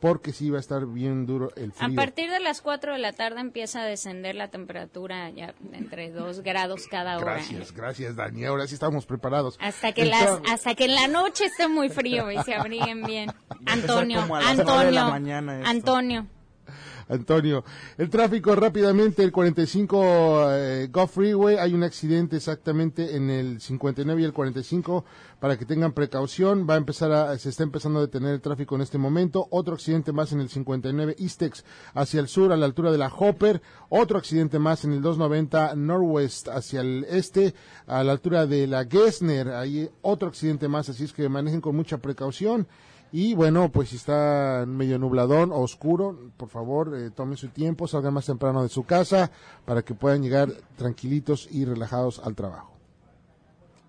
porque 0.00 0.32
sí 0.32 0.50
va 0.50 0.58
a 0.58 0.60
estar 0.60 0.86
bien 0.86 1.26
duro 1.26 1.50
el 1.56 1.70
A 1.70 1.86
frío. 1.86 1.96
partir 1.96 2.30
de 2.30 2.40
las 2.40 2.62
4 2.62 2.92
de 2.92 2.98
la 2.98 3.12
tarde 3.12 3.40
empieza 3.40 3.82
a 3.82 3.84
descender 3.84 4.34
la 4.36 4.48
temperatura 4.48 5.30
ya 5.30 5.54
entre 5.72 6.10
2 6.10 6.40
grados 6.40 6.86
cada 6.88 7.16
hora. 7.16 7.34
Gracias, 7.34 7.72
gracias, 7.72 8.16
Dani. 8.16 8.44
Ahora 8.44 8.66
sí 8.66 8.74
estamos 8.74 9.06
preparados. 9.06 9.58
Hasta 9.60 9.92
que, 9.92 10.04
las, 10.04 10.40
hasta 10.50 10.74
que 10.74 10.84
en 10.84 10.94
la 10.94 11.08
noche 11.08 11.46
esté 11.46 11.68
muy 11.68 11.88
frío 11.88 12.30
y 12.30 12.38
se 12.42 12.54
abriguen 12.54 13.02
bien. 13.02 13.32
Antonio, 13.66 14.20
a 14.20 14.50
Antonio. 14.50 15.02
Antonio. 15.64 16.26
Antonio. 17.08 17.64
El 17.96 18.10
tráfico 18.10 18.54
rápidamente, 18.54 19.22
el 19.22 19.32
45 19.32 20.46
eh, 20.50 20.88
Gulf 20.92 21.12
Freeway, 21.12 21.56
hay 21.56 21.74
un 21.74 21.82
accidente 21.82 22.36
exactamente 22.36 23.16
en 23.16 23.30
el 23.30 23.60
59 23.60 24.20
y 24.20 24.24
el 24.24 24.32
45, 24.32 25.04
para 25.40 25.56
que 25.56 25.64
tengan 25.64 25.92
precaución, 25.92 26.66
va 26.68 26.74
a 26.74 26.78
empezar 26.78 27.12
a, 27.12 27.38
se 27.38 27.48
está 27.48 27.62
empezando 27.62 27.98
a 27.98 28.02
detener 28.02 28.34
el 28.34 28.40
tráfico 28.40 28.74
en 28.74 28.82
este 28.82 28.98
momento, 28.98 29.46
otro 29.50 29.74
accidente 29.74 30.12
más 30.12 30.32
en 30.32 30.40
el 30.40 30.48
59 30.48 31.16
Eastex 31.18 31.64
hacia 31.94 32.20
el 32.20 32.28
sur 32.28 32.52
a 32.52 32.56
la 32.56 32.66
altura 32.66 32.90
de 32.90 32.98
la 32.98 33.08
Hopper, 33.08 33.62
otro 33.88 34.18
accidente 34.18 34.58
más 34.58 34.84
en 34.84 34.92
el 34.92 35.02
290 35.02 35.74
Northwest 35.76 36.48
hacia 36.48 36.80
el 36.80 37.06
este 37.08 37.54
a 37.86 38.02
la 38.04 38.12
altura 38.12 38.46
de 38.46 38.66
la 38.66 38.84
Gessner, 38.84 39.50
hay 39.50 39.90
otro 40.02 40.28
accidente 40.28 40.68
más, 40.68 40.88
así 40.88 41.04
es 41.04 41.12
que 41.12 41.28
manejen 41.28 41.60
con 41.60 41.76
mucha 41.76 41.98
precaución. 41.98 42.66
Y 43.10 43.34
bueno, 43.34 43.70
pues 43.70 43.88
si 43.90 43.96
está 43.96 44.64
medio 44.66 44.98
nubladón 44.98 45.50
o 45.50 45.60
oscuro, 45.60 46.30
por 46.36 46.50
favor, 46.50 46.94
eh, 46.94 47.10
tomen 47.10 47.36
su 47.36 47.48
tiempo, 47.48 47.88
salgan 47.88 48.14
más 48.14 48.26
temprano 48.26 48.62
de 48.62 48.68
su 48.68 48.84
casa 48.84 49.30
para 49.64 49.82
que 49.82 49.94
puedan 49.94 50.22
llegar 50.22 50.50
tranquilitos 50.76 51.48
y 51.50 51.64
relajados 51.64 52.18
al 52.18 52.34
trabajo. 52.34 52.78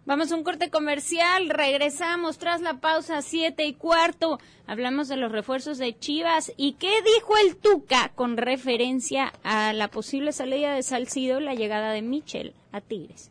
Vamos 0.05 0.31
a 0.31 0.35
un 0.35 0.43
corte 0.43 0.71
comercial, 0.71 1.49
regresamos 1.49 2.39
tras 2.39 2.61
la 2.61 2.79
pausa 2.79 3.21
siete 3.21 3.65
y 3.67 3.73
cuarto. 3.73 4.39
Hablamos 4.65 5.07
de 5.07 5.17
los 5.17 5.31
refuerzos 5.31 5.77
de 5.77 5.99
Chivas 5.99 6.51
y 6.57 6.73
qué 6.73 6.89
dijo 7.03 7.33
el 7.45 7.57
Tuca 7.57 8.11
con 8.15 8.35
referencia 8.35 9.33
a 9.43 9.71
la 9.73 9.89
posible 9.89 10.31
salida 10.31 10.73
de 10.73 10.81
Salcido 10.81 11.39
y 11.39 11.43
la 11.43 11.53
llegada 11.53 11.91
de 11.91 12.01
Michel 12.01 12.55
a 12.71 12.81
Tigres. 12.81 13.29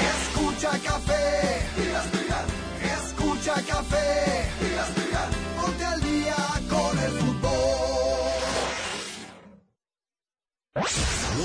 Escucha 0.00 0.70
café 0.78 1.60
Escucha 3.40 3.62
café 3.62 4.44
Ponte 5.56 5.84
al 5.84 6.00
día 6.02 6.36
con 6.68 6.98
el 6.98 7.10
fútbol 7.12 7.50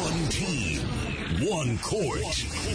One 0.03 0.27
team, 0.29 0.81
one 1.49 1.77
court, 1.77 2.21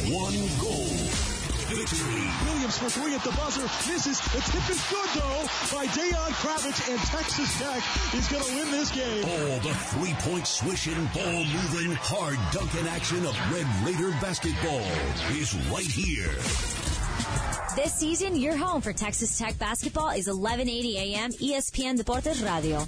one 0.09 0.41
goal. 0.59 1.21
Victory. 1.69 2.27
Williams 2.47 2.79
for 2.79 2.89
three 2.89 3.15
at 3.15 3.23
the 3.23 3.31
buzzer. 3.33 3.63
Misses. 3.87 4.21
The 4.21 4.41
tip 4.41 4.71
is 4.71 4.83
good 4.89 5.11
though 5.15 5.47
by 5.77 5.87
Dayon 5.87 6.33
Kravitz 6.41 6.89
and 6.91 6.99
Texas 7.01 7.59
Tech 7.59 7.83
is 8.15 8.27
going 8.29 8.43
to 8.43 8.55
win 8.57 8.71
this 8.73 8.91
game. 8.91 9.25
All 9.25 9.61
the 9.61 9.75
three-point 9.93 10.47
swishing, 10.47 11.05
ball 11.15 11.45
moving, 11.45 11.93
hard 12.01 12.39
dunking 12.53 12.89
action 12.89 13.25
of 13.27 13.37
Red 13.53 13.67
Raider 13.85 14.11
basketball 14.21 14.81
is 15.31 15.55
right 15.71 15.87
here. 15.87 16.35
This 17.77 17.95
season, 17.95 18.37
your 18.37 18.57
home 18.57 18.81
for 18.81 18.93
Texas 18.93 19.39
Tech 19.39 19.59
basketball 19.59 20.11
is 20.11 20.27
1180 20.27 20.99
AM 20.99 21.31
ESPN 21.33 21.97
Deportes 21.99 22.45
Radio. 22.45 22.87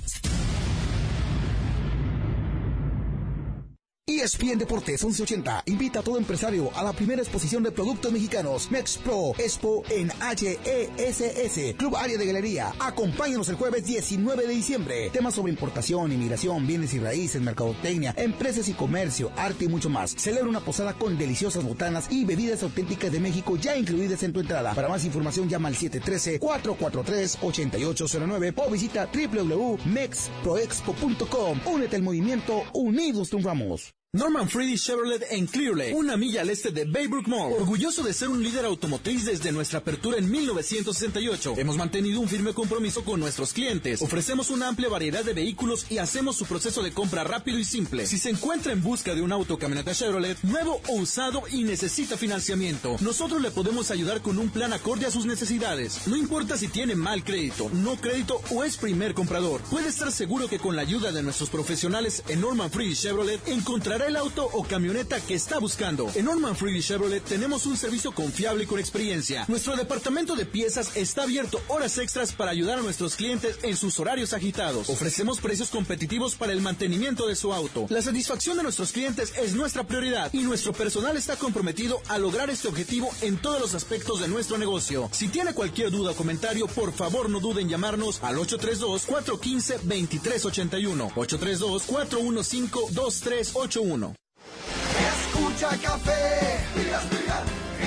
ESPN 4.20 4.58
Deportes 4.58 5.02
1180 5.02 5.62
invita 5.66 6.00
a 6.00 6.02
todo 6.02 6.18
empresario 6.18 6.70
a 6.74 6.82
la 6.84 6.92
primera 6.92 7.22
exposición 7.22 7.62
de 7.62 7.72
productos 7.72 8.12
mexicanos 8.12 8.70
Mexpro 8.70 9.32
Expo 9.38 9.82
en 9.88 10.10
HESS 10.10 11.76
Club 11.78 11.96
Área 11.96 12.18
de 12.18 12.26
Galería. 12.26 12.74
Acompáñanos 12.78 13.48
el 13.48 13.56
jueves 13.56 13.86
19 13.86 14.46
de 14.46 14.52
diciembre. 14.52 15.08
Temas 15.10 15.32
sobre 15.34 15.52
importación, 15.52 16.12
inmigración, 16.12 16.66
bienes 16.66 16.92
y 16.92 16.98
raíces, 16.98 17.40
mercadotecnia, 17.40 18.12
empresas 18.18 18.68
y 18.68 18.74
comercio, 18.74 19.32
arte 19.34 19.64
y 19.64 19.68
mucho 19.68 19.88
más. 19.88 20.10
Celebra 20.10 20.50
una 20.50 20.60
posada 20.60 20.92
con 20.92 21.16
deliciosas 21.16 21.64
botanas 21.64 22.08
y 22.10 22.26
bebidas 22.26 22.62
auténticas 22.62 23.10
de 23.12 23.20
México 23.20 23.56
ya 23.56 23.78
incluidas 23.78 24.22
en 24.24 24.34
tu 24.34 24.40
entrada. 24.40 24.74
Para 24.74 24.88
más 24.88 25.06
información 25.06 25.48
llama 25.48 25.68
al 25.68 25.76
713-443-8809 25.76 28.52
o 28.56 28.70
visita 28.70 29.08
www.mexproexpo.com. 29.10 31.60
Únete 31.66 31.96
al 31.96 32.02
movimiento 32.02 32.64
Unidos 32.74 33.30
Triunfamos. 33.30 33.94
Norman 34.14 34.46
Freedy 34.46 34.76
Chevrolet 34.76 35.26
en 35.30 35.46
Clear 35.46 35.74
Lake, 35.74 35.94
una 35.94 36.18
milla 36.18 36.42
al 36.42 36.50
este 36.50 36.70
de 36.70 36.84
Baybrook 36.84 37.26
Mall. 37.28 37.54
Orgulloso 37.54 38.02
de 38.02 38.12
ser 38.12 38.28
un 38.28 38.42
líder 38.42 38.66
automotriz 38.66 39.24
desde 39.24 39.52
nuestra 39.52 39.78
apertura 39.78 40.18
en 40.18 40.30
1968. 40.30 41.54
Hemos 41.56 41.78
mantenido 41.78 42.20
un 42.20 42.28
firme 42.28 42.52
compromiso 42.52 43.06
con 43.06 43.20
nuestros 43.20 43.54
clientes. 43.54 44.02
Ofrecemos 44.02 44.50
una 44.50 44.68
amplia 44.68 44.90
variedad 44.90 45.24
de 45.24 45.32
vehículos 45.32 45.86
y 45.88 45.96
hacemos 45.96 46.36
su 46.36 46.44
proceso 46.44 46.82
de 46.82 46.92
compra 46.92 47.24
rápido 47.24 47.58
y 47.58 47.64
simple. 47.64 48.06
Si 48.06 48.18
se 48.18 48.28
encuentra 48.28 48.74
en 48.74 48.82
busca 48.82 49.14
de 49.14 49.22
un 49.22 49.32
auto 49.32 49.58
camioneta 49.58 49.94
Chevrolet, 49.94 50.36
nuevo 50.42 50.82
o 50.88 50.96
usado 50.96 51.44
y 51.50 51.62
necesita 51.64 52.18
financiamiento, 52.18 52.96
nosotros 53.00 53.40
le 53.40 53.50
podemos 53.50 53.90
ayudar 53.90 54.20
con 54.20 54.38
un 54.38 54.50
plan 54.50 54.74
acorde 54.74 55.06
a 55.06 55.10
sus 55.10 55.24
necesidades. 55.24 56.06
No 56.06 56.18
importa 56.18 56.58
si 56.58 56.68
tiene 56.68 56.94
mal 56.96 57.24
crédito, 57.24 57.70
no 57.72 57.96
crédito 57.96 58.42
o 58.50 58.62
es 58.62 58.76
primer 58.76 59.14
comprador. 59.14 59.62
Puede 59.70 59.88
estar 59.88 60.12
seguro 60.12 60.48
que 60.48 60.58
con 60.58 60.76
la 60.76 60.82
ayuda 60.82 61.12
de 61.12 61.22
nuestros 61.22 61.48
profesionales 61.48 62.22
en 62.28 62.42
Norman 62.42 62.70
Freedy 62.70 62.94
Chevrolet 62.94 63.40
encontrará 63.48 64.01
el 64.06 64.16
auto 64.16 64.48
o 64.52 64.64
camioneta 64.64 65.20
que 65.20 65.34
está 65.34 65.58
buscando. 65.58 66.10
En 66.14 66.26
Norman 66.26 66.56
Freely 66.56 66.82
Chevrolet 66.82 67.24
tenemos 67.24 67.66
un 67.66 67.76
servicio 67.76 68.12
confiable 68.12 68.64
y 68.64 68.66
con 68.66 68.78
experiencia. 68.78 69.44
Nuestro 69.48 69.76
departamento 69.76 70.36
de 70.36 70.46
piezas 70.46 70.96
está 70.96 71.22
abierto 71.22 71.60
horas 71.68 71.98
extras 71.98 72.32
para 72.32 72.50
ayudar 72.50 72.78
a 72.78 72.82
nuestros 72.82 73.16
clientes 73.16 73.58
en 73.62 73.76
sus 73.76 73.98
horarios 73.98 74.32
agitados. 74.32 74.88
Ofrecemos 74.88 75.40
precios 75.40 75.70
competitivos 75.70 76.34
para 76.34 76.52
el 76.52 76.60
mantenimiento 76.60 77.26
de 77.26 77.36
su 77.36 77.52
auto. 77.52 77.86
La 77.88 78.02
satisfacción 78.02 78.56
de 78.56 78.62
nuestros 78.62 78.92
clientes 78.92 79.32
es 79.36 79.54
nuestra 79.54 79.84
prioridad 79.84 80.32
y 80.32 80.42
nuestro 80.42 80.72
personal 80.72 81.16
está 81.16 81.36
comprometido 81.36 82.00
a 82.08 82.18
lograr 82.18 82.50
este 82.50 82.68
objetivo 82.68 83.10
en 83.20 83.38
todos 83.38 83.60
los 83.60 83.74
aspectos 83.74 84.20
de 84.20 84.28
nuestro 84.28 84.58
negocio. 84.58 85.08
Si 85.12 85.28
tiene 85.28 85.54
cualquier 85.54 85.90
duda 85.90 86.12
o 86.12 86.16
comentario, 86.16 86.66
por 86.66 86.92
favor 86.92 87.30
no 87.30 87.40
duden 87.40 87.62
en 87.62 87.70
llamarnos 87.70 88.22
al 88.22 88.36
832-415-2381. 88.36 91.14
832-415-2381. 91.14 93.91
Escucha 93.92 95.68
café, 95.82 96.64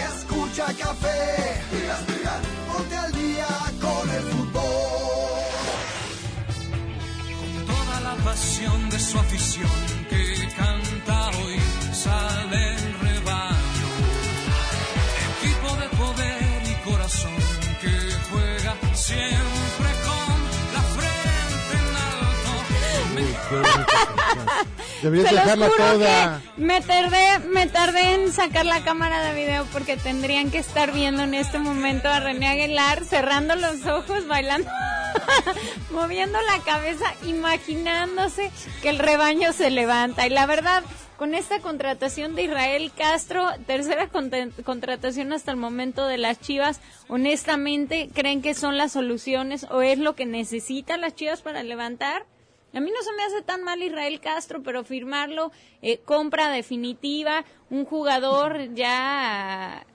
escucha 0.08 0.66
café, 0.78 1.62
ponte 2.68 2.96
al 2.96 3.12
día 3.12 3.48
con 3.82 4.10
el 4.12 4.22
fútbol. 4.22 4.62
toda 7.66 8.00
la 8.02 8.16
pasión 8.24 8.90
de 8.92 9.00
su 9.00 9.18
afición 9.18 9.72
que 10.08 10.48
canta 10.56 11.30
hoy 11.40 11.60
sale 11.92 12.76
el 12.76 13.00
rebaño. 13.00 13.90
Equipo 15.42 15.76
de 15.82 15.88
poder 15.98 16.62
y 16.70 16.76
corazón 16.88 17.36
que 17.82 17.96
juega 18.30 18.76
siempre 18.94 19.90
con 20.06 20.38
la 20.76 20.82
frente 20.96 21.74
en 21.80 21.88
alto 22.12 22.54
Deberías 25.02 25.30
Se 25.30 25.36
los 25.36 25.70
juro 25.70 25.76
toda. 25.78 26.42
que 26.56 26.62
me 26.62 26.82
tardé, 26.82 27.40
me 27.48 27.68
tardé 27.68 28.14
en 28.16 28.32
sacar 28.32 28.66
la 28.66 28.82
cámara 28.84 29.22
de 29.24 29.36
video 29.36 29.66
porque 29.72 29.98
tendrían 29.98 30.52
que 30.52 30.58
estar 30.58 30.92
viendo 30.92 31.24
en 31.24 31.34
este 31.34 31.60
momento 31.60 32.10
a 32.10 32.20
René 32.20 32.48
Aguilar 32.48 33.04
cerrando 33.06 33.56
los 33.56 33.86
ojos, 33.86 34.28
bailando, 34.28 34.70
moviendo 35.92 36.40
la 36.42 36.60
cabeza, 36.64 37.06
imaginándose 37.26 38.52
que 38.82 38.90
el 38.90 39.00
rebaño 39.00 39.54
se 39.54 39.70
levanta. 39.70 40.26
Y 40.26 40.30
la 40.30 40.46
verdad, 40.46 40.84
con 41.18 41.34
esta 41.34 41.60
contratación 41.60 42.36
de 42.36 42.44
Israel 42.44 42.92
Castro, 42.98 43.48
tercera 43.68 44.10
contratación 44.10 45.34
hasta 45.34 45.52
el 45.52 45.58
momento 45.58 46.08
de 46.08 46.18
las 46.18 46.40
Chivas, 46.40 46.82
honestamente, 47.08 48.10
¿creen 48.14 48.42
que 48.42 48.54
son 48.54 48.78
las 48.78 48.94
soluciones 48.94 49.66
o 49.70 49.82
es 49.82 49.98
lo 49.98 50.16
que 50.16 50.26
necesitan 50.26 51.02
las 51.02 51.16
Chivas 51.16 51.42
para 51.42 51.64
levantar? 51.64 52.26
A 52.76 52.80
mí 52.82 52.92
no 52.92 53.02
se 53.04 53.14
me 53.16 53.24
hace 53.24 53.42
tan 53.42 53.64
mal 53.64 53.82
Israel 53.82 54.20
Castro, 54.20 54.62
pero 54.62 54.84
firmarlo, 54.84 55.52
eh, 55.82 56.00
compra 56.06 56.50
definitiva, 56.52 57.46
un 57.70 57.86
jugador 57.86 58.74
ya, 58.76 59.86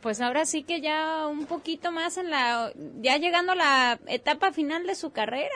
pues 0.00 0.20
ahora 0.22 0.46
sí 0.46 0.62
que 0.64 0.80
ya 0.80 1.26
un 1.28 1.44
poquito 1.46 1.92
más 1.92 2.16
en 2.16 2.30
la, 2.30 2.72
ya 3.02 3.18
llegando 3.18 3.52
a 3.52 3.56
la 3.56 4.00
etapa 4.06 4.52
final 4.52 4.86
de 4.86 4.94
su 4.94 5.10
carrera. 5.12 5.54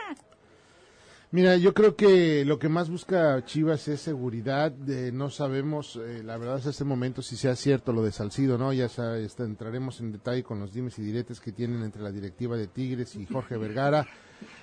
Mira, 1.32 1.56
yo 1.56 1.74
creo 1.74 1.96
que 1.96 2.44
lo 2.44 2.58
que 2.58 2.68
más 2.68 2.88
busca 2.88 3.44
Chivas 3.44 3.88
es 3.88 4.00
seguridad. 4.00 4.70
de- 4.70 5.10
no 5.12 5.28
sabemos, 5.28 5.96
eh, 5.96 6.22
la 6.22 6.36
verdad, 6.38 6.56
hasta 6.56 6.70
este 6.70 6.84
momento 6.84 7.20
si 7.20 7.36
sea 7.36 7.56
cierto 7.56 7.92
lo 7.92 8.02
de 8.02 8.12
Salcido, 8.12 8.56
¿no? 8.58 8.72
Ya 8.72 8.86
está- 8.86 9.16
entraremos 9.44 10.00
en 10.00 10.12
detalle 10.12 10.44
con 10.44 10.60
los 10.60 10.72
dimes 10.72 10.98
y 10.98 11.02
diretes 11.02 11.40
que 11.40 11.50
tienen 11.52 11.82
entre 11.82 12.00
la 12.02 12.12
directiva 12.12 12.56
de 12.56 12.68
Tigres 12.68 13.16
y 13.16 13.26
Jorge 13.26 13.56
Vergara. 13.56 14.06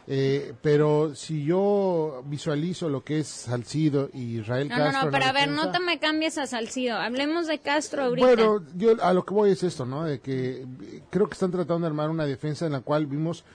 Eh, 0.06 0.54
pero 0.62 1.16
si 1.16 1.46
yo 1.46 2.24
visualizo 2.26 2.90
lo 2.90 3.06
que 3.06 3.20
es 3.20 3.28
Salcido 3.28 4.10
y 4.14 4.40
Israel 4.40 4.68
No, 4.68 4.76
no, 4.78 4.84
Castro. 4.84 5.02
no, 5.02 5.08
en 5.08 5.12
la 5.14 5.18
pero 5.20 5.30
a 5.30 5.32
ver, 5.32 5.50
defensa- 5.50 5.66
no 5.66 5.72
te 5.72 5.80
me 5.80 6.00
cambies 6.00 6.38
a 6.38 6.46
Salcido, 6.46 6.98
hablemos 6.98 7.48
de 7.48 7.60
Castro 7.60 8.04
ahorita. 8.04 8.28
Bueno, 8.28 8.66
yo 8.76 9.02
a 9.02 9.14
lo 9.14 9.24
que 9.26 9.34
voy 9.34 9.52
es 9.52 9.64
esto, 9.64 9.86
¿no? 9.86 10.04
De 10.04 10.20
que 10.20 10.64
eh, 10.64 11.02
creo 11.10 11.28
que 11.28 11.34
están 11.34 11.52
tratando 11.52 11.82
de 11.82 11.88
armar 11.88 12.10
una 12.10 12.26
defensa 12.26 12.66
en 12.66 12.74
la 12.74 12.82
cual 12.82 13.08
vimos 13.08 13.46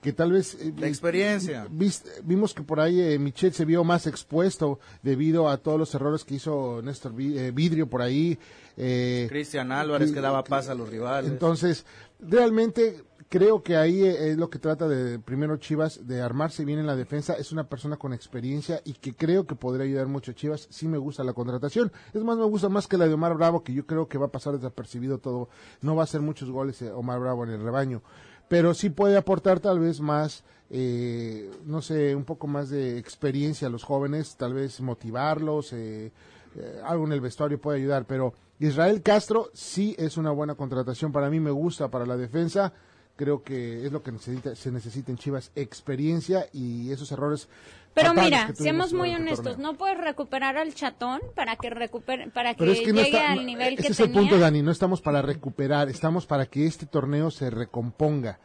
que 0.00 0.12
tal 0.14 0.32
vez... 0.32 0.54
eh, 0.60 0.72
La 0.78 0.86
experiencia. 0.86 1.66
vis- 1.70 2.04
vimos 2.24 2.54
que 2.54 2.62
por 2.62 2.80
ahí 2.80 3.00
eh, 3.02 3.18
Michel 3.18 3.52
se 3.52 3.66
vio 3.66 3.84
más 3.84 4.06
expuesto 4.06 4.78
debido 5.02 5.48
a 5.50 5.58
todos 5.58 5.78
los 5.78 5.94
errores 5.94 6.24
que 6.24 6.36
hizo 6.36 6.80
Néstor 6.82 7.12
Vi- 7.14 7.36
eh, 7.36 7.50
Vidrio 7.50 7.86
por 7.86 8.00
ahí. 8.00 8.38
eh, 8.78 9.26
Cristian 9.28 9.72
Álvarez 9.72 10.10
y- 10.10 10.14
que 10.14 10.20
daba 10.22 10.42
paz 10.44 10.68
a 10.70 10.74
los 10.74 10.88
rivales. 10.88 11.30
entonces, 11.30 11.84
realmente 12.20 13.02
creo 13.28 13.62
que 13.62 13.76
ahí 13.76 14.02
eh, 14.02 14.30
es 14.30 14.38
lo 14.38 14.50
que 14.50 14.58
trata 14.58 14.88
de 14.88 15.18
primero 15.18 15.56
Chivas, 15.56 16.06
de 16.06 16.20
armarse 16.20 16.64
bien 16.64 16.78
en 16.78 16.86
la 16.86 16.96
defensa. 16.96 17.34
Es 17.34 17.52
una 17.52 17.68
persona 17.68 17.96
con 17.96 18.12
experiencia 18.12 18.80
y 18.84 18.94
que 18.94 19.14
creo 19.14 19.46
que 19.46 19.54
podría 19.54 19.84
ayudar 19.84 20.06
mucho 20.06 20.32
a 20.32 20.34
Chivas. 20.34 20.66
Sí 20.70 20.88
me 20.88 20.98
gusta 20.98 21.24
la 21.24 21.32
contratación. 21.32 21.92
Es 22.12 22.22
más, 22.22 22.36
me 22.38 22.44
gusta 22.44 22.68
más 22.68 22.86
que 22.86 22.98
la 22.98 23.06
de 23.06 23.14
Omar 23.14 23.34
Bravo, 23.34 23.62
que 23.62 23.72
yo 23.72 23.86
creo 23.86 24.08
que 24.08 24.18
va 24.18 24.26
a 24.26 24.32
pasar 24.32 24.54
desapercibido 24.54 25.18
todo. 25.18 25.48
No 25.80 25.94
va 25.94 26.02
a 26.02 26.04
hacer 26.04 26.20
muchos 26.20 26.50
goles 26.50 26.80
eh, 26.82 26.90
Omar 26.90 27.20
Bravo 27.20 27.44
en 27.44 27.50
el 27.50 27.62
rebaño. 27.62 28.02
Pero 28.48 28.72
sí 28.72 28.90
puede 28.90 29.16
aportar 29.16 29.60
tal 29.60 29.78
vez 29.78 30.00
más, 30.00 30.42
eh, 30.70 31.50
no 31.66 31.82
sé, 31.82 32.14
un 32.14 32.24
poco 32.24 32.46
más 32.46 32.70
de 32.70 32.98
experiencia 32.98 33.68
a 33.68 33.70
los 33.70 33.84
jóvenes, 33.84 34.36
tal 34.36 34.54
vez 34.54 34.80
motivarlos, 34.80 35.72
eh, 35.74 36.10
eh, 36.56 36.80
algo 36.84 37.04
en 37.04 37.12
el 37.12 37.20
vestuario 37.20 37.60
puede 37.60 37.78
ayudar, 37.78 38.06
pero 38.06 38.32
Israel 38.58 39.02
Castro 39.02 39.50
sí 39.52 39.94
es 39.98 40.16
una 40.16 40.30
buena 40.30 40.54
contratación, 40.54 41.12
para 41.12 41.30
mí 41.30 41.40
me 41.40 41.50
gusta 41.50 41.90
para 41.90 42.06
la 42.06 42.16
defensa, 42.16 42.72
creo 43.18 43.42
que 43.42 43.84
es 43.84 43.90
lo 43.90 44.02
que 44.02 44.12
necesita, 44.12 44.54
se 44.54 44.70
necesita 44.70 45.10
en 45.10 45.18
Chivas, 45.18 45.50
experiencia 45.56 46.46
y 46.52 46.92
esos 46.92 47.10
errores. 47.10 47.48
Pero 47.92 48.14
mira, 48.14 48.54
seamos 48.54 48.92
muy 48.92 49.12
honestos, 49.12 49.56
torneo. 49.56 49.72
no 49.72 49.76
puedes 49.76 49.98
recuperar 49.98 50.56
al 50.56 50.72
chatón 50.72 51.20
para 51.34 51.56
que 51.56 51.68
recupere, 51.68 52.30
para 52.30 52.54
que, 52.54 52.70
es 52.70 52.80
que 52.80 52.92
no 52.92 53.02
llegue 53.02 53.18
está, 53.18 53.32
al 53.32 53.44
nivel 53.44 53.74
ese 53.74 53.82
que 53.82 53.88
es 53.88 53.96
tenía. 53.96 54.12
el 54.12 54.18
punto, 54.20 54.38
Dani, 54.38 54.62
no 54.62 54.70
estamos 54.70 55.00
para 55.00 55.20
recuperar, 55.20 55.88
estamos 55.88 56.26
para 56.26 56.46
que 56.46 56.64
este 56.66 56.86
torneo 56.86 57.32
se 57.32 57.50
recomponga. 57.50 58.38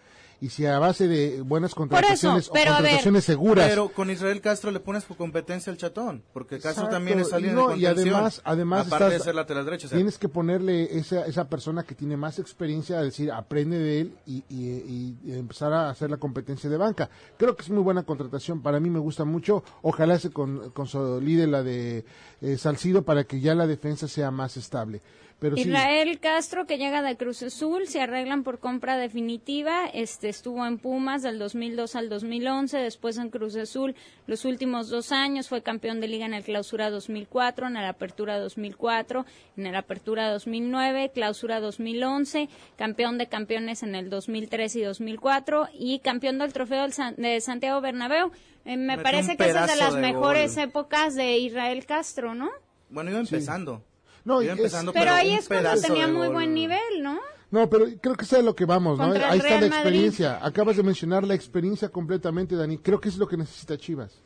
Y 0.44 0.50
si 0.50 0.66
a 0.66 0.78
base 0.78 1.08
de 1.08 1.42
buenas 1.42 1.74
contrataciones 1.74 2.50
pero 2.52 2.72
o 2.72 2.74
ver, 2.74 2.82
contrataciones 2.82 3.24
seguras 3.24 3.70
Pero 3.70 3.88
con 3.88 4.10
Israel 4.10 4.42
Castro 4.42 4.72
le 4.72 4.82
pones 4.82 5.06
por 5.06 5.16
competencia 5.16 5.72
al 5.72 5.78
chatón, 5.78 6.22
porque 6.34 6.56
Castro 6.56 6.72
Exacto, 6.72 6.90
también 6.92 7.20
es 7.22 7.32
alguien 7.32 7.56
no, 7.56 7.70
de 7.70 7.78
y 7.78 7.84
contención. 7.86 8.16
además, 8.16 8.42
además 8.44 8.88
aparte 8.88 9.06
estás- 9.06 9.20
de 9.20 9.24
ser 9.24 9.36
lateral 9.36 9.64
derecho. 9.64 9.88
o 9.88 9.90
sea, 9.90 9.98
tienes 9.98 10.18
que 10.18 10.28
ponerle 10.28 10.98
esa, 10.98 11.26
esa 11.28 11.48
persona 11.48 11.84
que 11.84 11.96
tiene 11.96 12.18
más 12.18 12.40
experiencia 12.40 13.00
a 13.00 13.04
decir, 13.04 13.32
aprende 13.32 13.78
de 13.80 14.02
él 14.02 14.18
y, 14.26 14.44
y- 14.50 15.16
y 15.24 15.32
empezar 15.32 15.72
a 15.72 15.90
hacer 15.90 16.10
la 16.12 16.18
competencia 16.18 16.70
de 16.70 16.76
banca. 16.76 17.10
Creo 17.38 17.56
que 17.56 17.62
es 17.64 17.70
muy 17.70 17.82
buena 17.82 18.04
contratación, 18.04 18.62
para 18.62 18.82
mí 18.82 18.90
me 18.90 19.00
gusta 19.00 19.24
mucho. 19.24 19.64
Ojalá 19.82 20.20
se 20.20 20.32
con- 20.32 20.72
consolide 20.72 21.48
la 21.48 21.64
de 21.64 22.04
eh, 22.42 22.58
Salcido 22.58 23.04
para 23.04 23.24
que 23.24 23.40
ya 23.40 23.56
la 23.56 23.66
defensa 23.66 24.10
sea 24.10 24.30
más 24.30 24.58
estable. 24.58 25.02
Pero 25.44 25.56
sí, 25.58 25.64
Israel 25.70 26.20
Castro 26.20 26.66
que 26.66 26.78
llega 26.78 27.02
de 27.04 27.16
Cruz 27.18 27.44
Azul, 27.44 27.86
se 27.88 28.02
arreglan 28.02 28.44
por 28.44 28.58
compra 28.60 28.98
definitiva, 28.98 29.86
este 29.94 30.30
estuvo 30.30 30.66
en 30.66 30.78
Pumas 30.80 31.22
del 31.22 31.38
2002 31.38 31.96
al 31.96 32.10
2011, 32.10 32.78
después 32.80 33.18
en 33.18 33.30
Cruz 33.30 33.56
Azul 33.56 33.94
los 34.26 34.46
últimos 34.46 34.90
dos 34.90 35.12
años, 35.12 35.50
fue 35.50 35.62
campeón 35.62 36.00
de 36.00 36.08
liga 36.08 36.26
en 36.26 36.34
el 36.34 36.44
Clausura 36.44 36.90
2004, 36.90 37.68
en 37.68 37.78
el 37.78 37.86
Apertura 37.86 38.40
2004, 38.40 39.26
en 39.58 39.66
el 39.68 39.76
Apertura 39.76 40.30
2009, 40.32 41.12
Clausura 41.14 41.60
2011, 41.60 42.48
campeón 42.78 43.18
de 43.18 43.28
campeones 43.28 43.84
en 43.84 43.96
el 43.96 44.10
2003 44.10 44.76
y 44.78 44.82
2004 44.82 45.68
y 45.78 46.00
campeón 46.00 46.40
del 46.40 46.54
Trofeo 46.54 46.84
del 46.84 46.94
San- 46.94 47.16
de 47.18 47.42
Santiago 47.42 47.82
Bernabéu. 47.82 48.32
Eh, 48.66 48.78
me 48.78 48.98
parece 48.98 49.36
que 49.36 49.50
esa 49.50 49.66
es 49.66 49.72
de 49.72 49.78
las 49.78 49.94
de 49.96 50.00
mejores 50.02 50.56
gol. 50.56 50.64
épocas 50.64 51.16
de 51.16 51.38
Israel 51.38 51.86
Castro, 51.86 52.34
¿no? 52.34 52.50
Bueno, 52.90 53.10
iba 53.12 53.20
empezando. 53.20 53.84
No, 54.26 54.42
es- 54.42 54.50
empezando, 54.50 54.94
Pero 54.94 55.12
ahí 55.12 55.34
es 55.34 55.48
cuando 55.48 55.70
tenía 55.82 56.08
muy 56.08 56.28
gol. 56.28 56.34
buen 56.36 56.54
nivel, 56.54 57.02
¿no? 57.02 57.20
No, 57.52 57.70
pero 57.70 57.86
creo 58.02 58.16
que 58.16 58.26
sea 58.26 58.42
lo 58.42 58.56
que 58.56 58.66
vamos, 58.66 58.98
¿no? 58.98 59.06
Ahí 59.12 59.38
está 59.38 59.50
la 59.50 59.56
Madrid. 59.60 59.66
experiencia. 59.68 60.40
Acabas 60.46 60.76
de 60.78 60.84
mencionar 60.84 61.24
la 61.24 61.36
experiencia 61.36 61.90
completamente, 61.90 62.56
Dani. 62.56 62.78
Creo 62.80 63.00
que 63.00 63.10
es 63.10 63.18
lo 63.18 63.28
que 63.28 63.38
necesita 63.38 63.78
Chivas. 63.78 64.20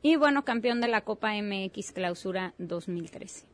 Y 0.00 0.16
bueno, 0.16 0.44
campeón 0.44 0.80
de 0.80 0.88
la 0.88 1.02
Copa 1.02 1.32
MX 1.34 1.92
Clausura 1.92 2.54
2013. 2.58 3.44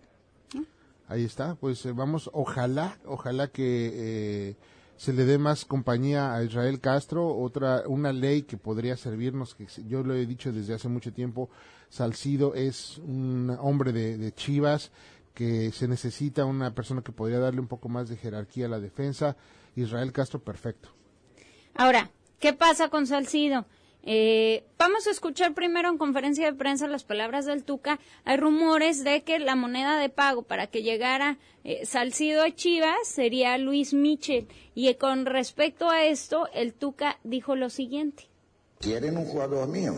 Ahí 1.08 1.24
está, 1.24 1.54
pues 1.54 1.84
eh, 1.86 1.92
vamos, 1.92 2.28
ojalá, 2.34 2.98
ojalá 3.06 3.48
que 3.48 3.90
eh, 4.50 4.56
se 4.98 5.14
le 5.14 5.24
dé 5.24 5.38
más 5.38 5.64
compañía 5.64 6.34
a 6.34 6.44
Israel 6.44 6.80
Castro, 6.80 7.34
otra, 7.34 7.84
una 7.86 8.12
ley 8.12 8.42
que 8.42 8.58
podría 8.58 8.94
servirnos, 8.96 9.54
que 9.54 9.66
yo 9.86 10.02
lo 10.02 10.14
he 10.14 10.26
dicho 10.26 10.52
desde 10.52 10.74
hace 10.74 10.88
mucho 10.88 11.10
tiempo, 11.12 11.48
Salcido 11.88 12.54
es 12.54 12.98
un 12.98 13.56
hombre 13.58 13.92
de, 13.92 14.18
de 14.18 14.32
Chivas, 14.32 14.90
que 15.38 15.70
se 15.70 15.86
necesita 15.86 16.44
una 16.44 16.74
persona 16.74 17.00
que 17.00 17.12
podría 17.12 17.38
darle 17.38 17.60
un 17.60 17.68
poco 17.68 17.88
más 17.88 18.08
de 18.08 18.16
jerarquía 18.16 18.66
a 18.66 18.68
la 18.68 18.80
defensa, 18.80 19.36
Israel 19.76 20.12
Castro, 20.12 20.40
perfecto. 20.42 20.88
Ahora, 21.76 22.10
¿qué 22.40 22.54
pasa 22.54 22.88
con 22.88 23.06
Salcido? 23.06 23.64
Eh, 24.02 24.64
vamos 24.78 25.06
a 25.06 25.12
escuchar 25.12 25.54
primero 25.54 25.90
en 25.90 25.96
conferencia 25.96 26.44
de 26.44 26.58
prensa 26.58 26.88
las 26.88 27.04
palabras 27.04 27.46
del 27.46 27.62
Tuca. 27.62 28.00
Hay 28.24 28.36
rumores 28.36 29.04
de 29.04 29.22
que 29.22 29.38
la 29.38 29.54
moneda 29.54 30.00
de 30.00 30.08
pago 30.08 30.42
para 30.42 30.66
que 30.66 30.82
llegara 30.82 31.38
eh, 31.62 31.86
Salcido 31.86 32.42
a 32.42 32.52
Chivas 32.52 32.96
sería 33.04 33.56
Luis 33.58 33.94
Michel. 33.94 34.48
Y 34.74 34.88
eh, 34.88 34.96
con 34.96 35.24
respecto 35.24 35.88
a 35.88 36.04
esto, 36.04 36.48
el 36.52 36.74
Tuca 36.74 37.20
dijo 37.22 37.54
lo 37.54 37.70
siguiente. 37.70 38.24
¿Quieren 38.80 39.16
un 39.16 39.26
jugador 39.26 39.68
mío? 39.68 39.94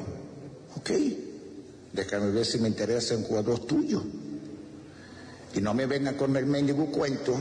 Ok. 0.76 0.90
Déjame 1.94 2.31
ver 2.31 2.44
si 2.44 2.59
me 2.59 2.68
interesa 2.68 3.16
un 3.16 3.22
jugador 3.22 3.61
tuyo. 3.61 4.03
Y 5.55 5.61
no 5.61 5.75
me 5.75 5.87
vengan 5.87 6.15
con 6.15 6.37
el 6.37 6.47
mendigo 6.47 6.87
cuento 6.93 7.37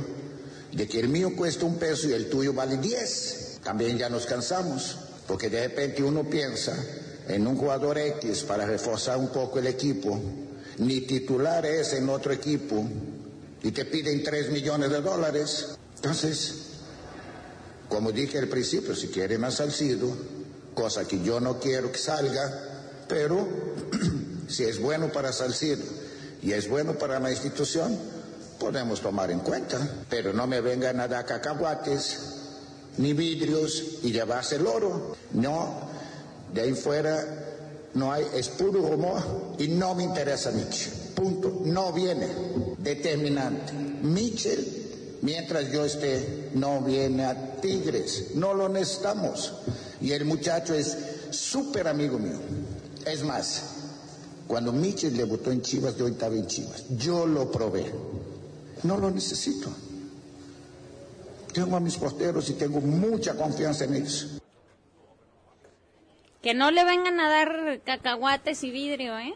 de 0.72 0.88
que 0.88 1.00
el 1.00 1.10
mío 1.10 1.36
cuesta 1.36 1.66
un 1.66 1.78
peso 1.78 2.08
y 2.08 2.14
el 2.14 2.30
tuyo 2.30 2.54
vale 2.54 2.78
10. 2.78 3.60
También 3.64 3.98
ya 3.98 4.10
nos 4.10 4.26
cansamos, 4.26 4.98
porque 5.28 5.50
de 5.50 5.68
repente 5.68 6.04
uno 6.04 6.24
piensa 6.24 6.76
en 7.28 7.46
un 7.46 7.58
jugador 7.58 7.98
X 7.98 8.44
para 8.44 8.66
reforzar 8.66 9.18
un 9.18 9.30
poco 9.30 9.60
el 9.60 9.68
equipo, 9.68 10.20
ni 10.78 11.02
titular 11.02 11.66
es 11.66 11.94
en 11.94 12.10
otro 12.10 12.32
equipo, 12.32 12.84
y 13.62 13.72
te 13.72 13.86
piden 13.86 14.24
3 14.24 14.52
millones 14.52 14.90
de 14.90 15.02
dólares. 15.02 15.68
Entonces, 15.96 16.56
como 17.88 18.12
dije 18.12 18.40
al 18.40 18.48
principio, 18.48 18.96
si 18.96 19.08
quieren 19.08 19.44
a 19.44 19.52
Salcido, 19.52 20.16
cosa 20.74 21.08
que 21.08 21.22
yo 21.22 21.40
no 21.40 21.60
quiero 21.60 21.92
que 21.92 22.00
salga, 22.00 23.04
pero 23.08 23.48
si 24.48 24.64
es 24.64 24.80
bueno 24.80 25.12
para 25.12 25.34
Salcido 25.34 25.99
y 26.42 26.52
es 26.54 26.70
bueno 26.70 26.94
para 26.94 27.20
la 27.20 27.32
institución, 27.32 27.98
podemos 28.60 29.02
tomar 29.02 29.32
en 29.32 29.40
cuenta. 29.40 29.78
Pero 30.10 30.34
no 30.34 30.48
me 30.48 30.62
vengan 30.62 31.00
a 31.00 31.08
dar 31.08 31.26
cacahuates 31.26 32.20
ni 32.98 33.14
vidrios 33.14 34.00
y 34.04 34.12
llevarse 34.12 34.56
el 34.56 34.68
oro. 34.68 35.16
No, 35.34 35.82
de 36.54 36.62
ahí 36.62 36.74
fuera 36.74 37.48
no 37.94 38.14
hay, 38.14 38.26
es 38.34 38.50
puro 38.50 38.82
rumor 38.88 39.56
y 39.58 39.68
no 39.68 39.96
me 39.96 40.04
interesa 40.04 40.52
Mitchell. 40.52 40.94
Punto. 41.16 41.62
No 41.66 41.92
viene. 41.92 42.28
Determinante. 42.78 43.74
Mitchell, 43.74 45.20
mientras 45.22 45.72
yo 45.72 45.86
esté, 45.86 46.50
no 46.54 46.82
viene 46.82 47.26
a 47.26 47.56
Tigres. 47.60 48.36
No 48.36 48.54
lo 48.54 48.70
necesitamos. 48.70 49.54
Y 50.02 50.12
el 50.12 50.26
muchacho 50.26 50.74
es 50.74 50.98
súper 51.32 51.88
amigo 51.88 52.20
mío. 52.20 52.40
Es 53.06 53.24
más, 53.24 53.64
cuando 54.50 54.74
Mitchell 54.74 55.16
debutó 55.16 55.52
en 55.52 55.62
Chivas, 55.62 55.96
yo 55.96 56.08
estaba 56.08 56.34
en 56.34 56.48
Chivas. 56.48 56.84
Yo 56.98 57.28
lo 57.28 57.52
probé. 57.52 57.86
No 58.82 58.98
lo 58.98 59.12
necesito. 59.12 59.70
Tengo 61.54 61.76
a 61.76 61.80
mis 61.80 61.96
porteros 61.98 62.50
y 62.50 62.54
tengo 62.54 62.82
mucha 62.82 63.36
confianza 63.36 63.84
en 63.86 63.94
ellos. 63.94 64.42
Que 66.42 66.56
no 66.56 66.72
le 66.72 66.84
vengan 66.84 67.20
a 67.20 67.30
dar 67.30 67.82
cacahuates 67.86 68.64
y 68.64 68.72
vidrio, 68.72 69.20
¿eh? 69.20 69.36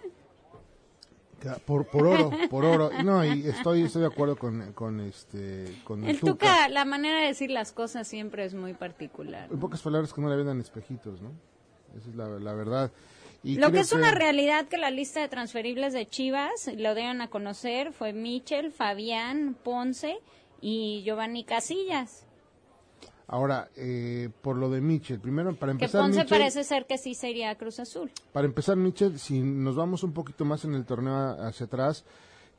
Por, 1.68 1.86
por 1.86 2.08
oro, 2.08 2.32
por 2.50 2.66
oro. 2.66 2.90
No, 3.04 3.24
y 3.24 3.46
estoy, 3.48 3.84
estoy 3.84 4.02
de 4.02 4.08
acuerdo 4.08 4.36
con, 4.36 4.74
con 4.74 5.00
este, 5.00 5.80
con 5.84 6.06
El 6.06 6.22
Tuca, 6.22 6.70
la 6.70 6.86
manera 6.86 7.20
de 7.22 7.28
decir 7.28 7.52
las 7.52 7.72
cosas 7.72 8.08
siempre 8.08 8.46
es 8.46 8.56
muy 8.56 8.74
particular. 8.74 9.48
En 9.52 9.60
pocas 9.60 9.84
palabras 9.84 10.12
que 10.12 10.22
no 10.22 10.30
le 10.30 10.38
vendan 10.38 10.60
espejitos, 10.60 11.22
¿no? 11.22 11.34
Esa 11.96 12.10
es 12.10 12.16
la, 12.16 12.28
la 12.40 12.54
verdad. 12.56 12.92
Y 13.44 13.56
Lo 13.58 13.72
que 13.72 13.80
es 13.82 13.92
una 13.92 14.12
realidad 14.12 14.68
que 14.68 14.78
la 14.78 14.90
lista 14.90 15.20
de 15.20 15.28
transferibles 15.28 15.92
de 15.94 16.08
Chivas, 16.08 16.70
lo 16.78 16.96
dieron 16.96 17.20
a 17.22 17.30
conocer, 17.30 17.92
fue 17.92 18.14
Michel, 18.14 18.72
Fabián, 18.72 19.56
Ponce 19.64 20.18
y 20.62 21.04
Giovanni 21.04 21.44
Casillas. 21.44 22.26
Ahora, 23.28 23.70
eh, 23.76 24.30
por 24.42 24.58
lo 24.58 24.70
de 24.70 24.80
Mitchell, 24.82 25.20
primero 25.20 25.56
para 25.56 25.72
Que 25.74 25.86
empezar, 25.86 26.02
Ponce 26.02 26.20
Mitchell- 26.22 26.30
parece 26.30 26.64
ser 26.64 26.86
que 26.86 26.98
sí 26.98 27.16
sería 27.16 27.56
Cruz 27.56 27.80
Azul. 27.80 28.12
Para 28.32 28.46
empezar, 28.46 28.76
Mitchell, 28.78 29.18
si 29.18 29.40
nos 29.42 29.76
vamos 29.76 30.04
un 30.04 30.14
poquito 30.14 30.46
más 30.46 30.64
en 30.66 30.74
el 30.76 30.86
torneo 30.86 31.14
hacia 31.42 31.66
atrás, 31.66 32.06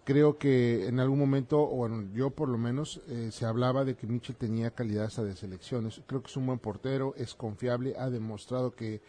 creo 0.05 0.37
que 0.37 0.87
en 0.89 1.01
algún 1.01 1.19
momento, 1.19 1.61
o 1.63 1.77
bueno, 1.77 2.09
yo 2.15 2.31
por 2.31 2.49
lo 2.49 2.59
menos, 2.59 3.01
eh, 3.09 3.29
se 3.31 3.47
hablaba 3.47 3.85
de 3.85 3.95
que 3.95 4.07
Mitchell 4.07 4.37
tenía 4.37 4.71
calidad 4.71 5.05
hasta 5.05 5.23
de 5.23 5.37
selecciones. 5.37 6.01
Creo 6.07 6.23
que 6.23 6.29
es 6.29 6.37
un 6.37 6.47
buen 6.47 6.59
portero, 6.59 7.15
es 7.17 7.35
confiable, 7.35 7.95
ha 7.99 8.11
demostrado 8.11 8.73
que, 8.75 9.01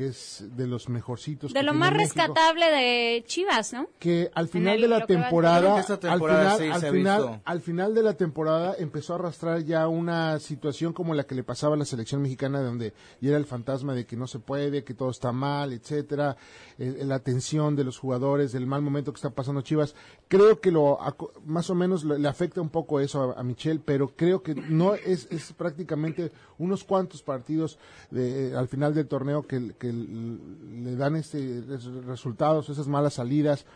que 0.00 0.06
es 0.06 0.46
de 0.56 0.66
los 0.66 0.88
mejorcitos. 0.88 1.52
De 1.52 1.60
que 1.60 1.66
lo 1.66 1.74
más 1.74 1.92
México. 1.92 2.14
rescatable 2.16 2.64
de 2.70 3.22
Chivas, 3.26 3.74
¿no? 3.74 3.86
que 3.98 4.30
al 4.34 4.48
final 4.48 4.76
el- 4.76 4.80
de 4.80 4.88
la 4.88 5.04
temporada, 5.04 5.76
al 5.76 5.84
final, 5.84 6.72
al 6.72 6.80
final, 6.80 7.20
visto. 7.22 7.40
al 7.44 7.60
final 7.60 7.94
de 7.94 8.02
la 8.02 8.14
temporada 8.14 8.74
empezó 8.78 9.12
a 9.12 9.16
arrastrar 9.16 9.62
ya 9.62 9.86
una 9.88 10.38
situación 10.38 10.94
como 10.94 11.12
la 11.12 11.24
que 11.24 11.34
le 11.34 11.42
pasaba 11.42 11.74
a 11.74 11.78
la 11.78 11.84
selección 11.84 12.22
mexicana, 12.22 12.62
donde 12.62 12.94
ya 13.20 13.28
era 13.28 13.36
el 13.36 13.44
fantasma 13.44 13.92
de 13.94 14.06
que 14.06 14.16
no 14.16 14.26
se 14.26 14.38
puede, 14.38 14.84
que 14.84 14.94
todo 14.94 15.10
está 15.10 15.32
mal, 15.32 15.74
etcétera, 15.74 16.38
eh, 16.78 17.02
la 17.04 17.18
tensión 17.18 17.76
de 17.76 17.84
los 17.84 17.98
jugadores, 17.98 18.52
del 18.52 18.66
mal 18.66 18.80
momento 18.80 19.12
que 19.12 19.16
está 19.18 19.28
pasando 19.30 19.60
Chivas. 19.60 19.94
Creo 20.28 20.60
que 20.62 20.70
lo 20.70 20.98
más 21.44 21.68
o 21.68 21.74
menos 21.74 22.04
le 22.04 22.26
afecta 22.26 22.62
un 22.62 22.70
poco 22.70 23.00
eso 23.00 23.34
a, 23.36 23.40
a 23.40 23.42
Michel, 23.42 23.80
pero 23.84 24.08
creo 24.16 24.42
que 24.42 24.54
no 24.54 24.94
es, 24.94 25.28
es 25.30 25.52
prácticamente 25.52 26.32
unos 26.56 26.84
cuantos 26.84 27.22
partidos 27.22 27.78
de- 28.10 28.56
al 28.56 28.68
final 28.68 28.94
del 28.94 29.06
torneo 29.06 29.46
que, 29.46 29.74
que 29.78 29.89
le 29.92 30.96
dan 30.96 31.16
este 31.16 31.62
res- 31.68 31.84
resultados, 32.04 32.68
esas 32.68 32.88
malas 32.88 33.14
salidas 33.14 33.66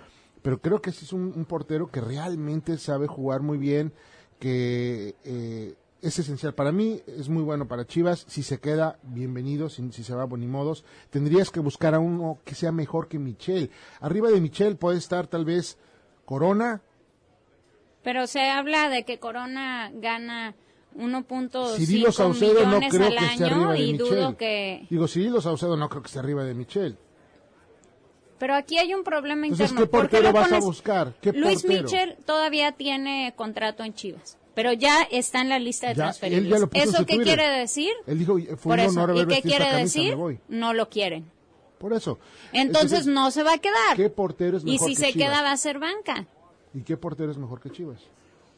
pero 0.44 0.60
creo 0.60 0.82
que 0.82 0.92
sí 0.92 1.06
es 1.06 1.14
un, 1.14 1.46
portero 1.46 1.90
que 1.90 2.02
realmente 2.02 2.76
sabe 2.76 3.06
jugar 3.06 3.40
muy 3.40 3.56
bien, 3.56 3.94
que 4.38 5.14
eh, 5.24 5.74
es 6.02 6.18
esencial 6.18 6.52
para 6.52 6.70
mí, 6.70 7.00
es 7.06 7.30
muy 7.30 7.42
bueno 7.42 7.66
para 7.66 7.86
Chivas, 7.86 8.26
si 8.28 8.42
se 8.42 8.60
queda, 8.60 8.98
bienvenido, 9.04 9.70
si, 9.70 9.90
si 9.90 10.04
se 10.04 10.14
va, 10.14 10.26
bonimodos, 10.26 10.84
tendrías 11.08 11.50
que 11.50 11.60
buscar 11.60 11.94
a 11.94 11.98
uno 11.98 12.40
que 12.44 12.54
sea 12.54 12.72
mejor 12.72 13.08
que 13.08 13.18
Michel, 13.18 13.70
arriba 14.00 14.28
de 14.28 14.42
Michel 14.42 14.76
puede 14.76 14.98
estar 14.98 15.28
tal 15.28 15.46
vez 15.46 15.78
Corona, 16.26 16.82
Pero 18.02 18.26
se 18.26 18.50
habla 18.50 18.90
de 18.90 19.06
que 19.06 19.18
Corona 19.18 19.90
gana 19.94 20.54
1.5 20.96 21.76
Cirilo 21.76 22.12
Saucedo 22.12 22.60
no 22.66 22.66
millones 22.78 22.90
creo 22.94 23.06
al 23.08 23.16
que 23.16 23.24
esté 23.26 23.44
arriba 23.44 23.72
de 23.72 23.78
y 23.80 23.92
Michel. 23.92 24.08
dudo 24.08 24.36
que... 24.36 24.86
Digo, 24.90 25.08
Cirilo 25.08 25.40
Saucedo 25.40 25.76
no 25.76 25.88
creo 25.88 26.02
que 26.02 26.06
esté 26.06 26.18
arriba 26.20 26.44
de 26.44 26.54
Michel. 26.54 26.96
Pero 28.38 28.54
aquí 28.54 28.78
hay 28.78 28.92
un 28.94 29.04
problema 29.04 29.46
Entonces, 29.46 29.70
interno. 29.70 29.86
¿qué 29.86 29.90
¿Por 29.90 30.00
qué 30.08 30.16
portero 30.16 30.22
lo 30.24 30.32
vas 30.32 30.46
a 30.52 30.56
pones- 30.56 30.64
buscar? 30.64 31.14
¿Qué 31.20 31.32
Luis 31.32 31.62
portero? 31.62 31.82
Michel 31.84 32.16
todavía 32.26 32.72
tiene 32.72 33.32
contrato 33.36 33.84
en 33.84 33.94
Chivas, 33.94 34.36
pero 34.54 34.72
ya 34.72 35.02
está 35.10 35.40
en 35.40 35.48
la 35.48 35.58
lista 35.58 35.88
de 35.88 35.94
Ya, 35.94 36.10
él 36.22 36.48
ya 36.48 36.58
lo 36.58 36.68
puso 36.68 36.82
en 36.82 36.88
¿Eso 36.88 37.06
qué 37.06 37.14
Twitter. 37.16 37.38
quiere 37.38 37.58
decir? 37.58 37.92
Él 38.06 38.18
dijo, 38.18 38.36
fue 38.38 38.56
Por 38.56 38.72
un 38.74 38.80
eso. 38.80 38.90
honor 38.90 39.08
¿Y 39.10 39.12
haber 39.20 39.26
qué 39.28 39.34
vestido 39.34 39.54
esta 39.54 39.64
quiere 39.64 39.64
camisa, 39.78 39.98
decir? 39.98 40.10
me 40.10 40.16
voy. 40.22 40.40
No 40.48 40.74
lo 40.74 40.88
quieren. 40.90 41.30
Por 41.78 41.92
eso. 41.92 42.18
Entonces 42.52 43.06
no 43.06 43.30
se 43.30 43.42
va 43.42 43.54
a 43.54 43.58
quedar. 43.58 43.96
¿Qué 43.96 44.10
portero 44.10 44.56
es 44.56 44.64
Y 44.64 44.72
mejor 44.72 44.88
si 44.88 44.94
que 44.94 45.00
se 45.00 45.12
Chivas? 45.12 45.28
queda 45.28 45.42
va 45.42 45.52
a 45.52 45.56
ser 45.56 45.78
banca. 45.78 46.26
¿Y 46.74 46.82
qué 46.82 46.96
portero 46.96 47.30
es 47.30 47.38
mejor 47.38 47.60
que 47.60 47.70
Chivas? 47.70 48.00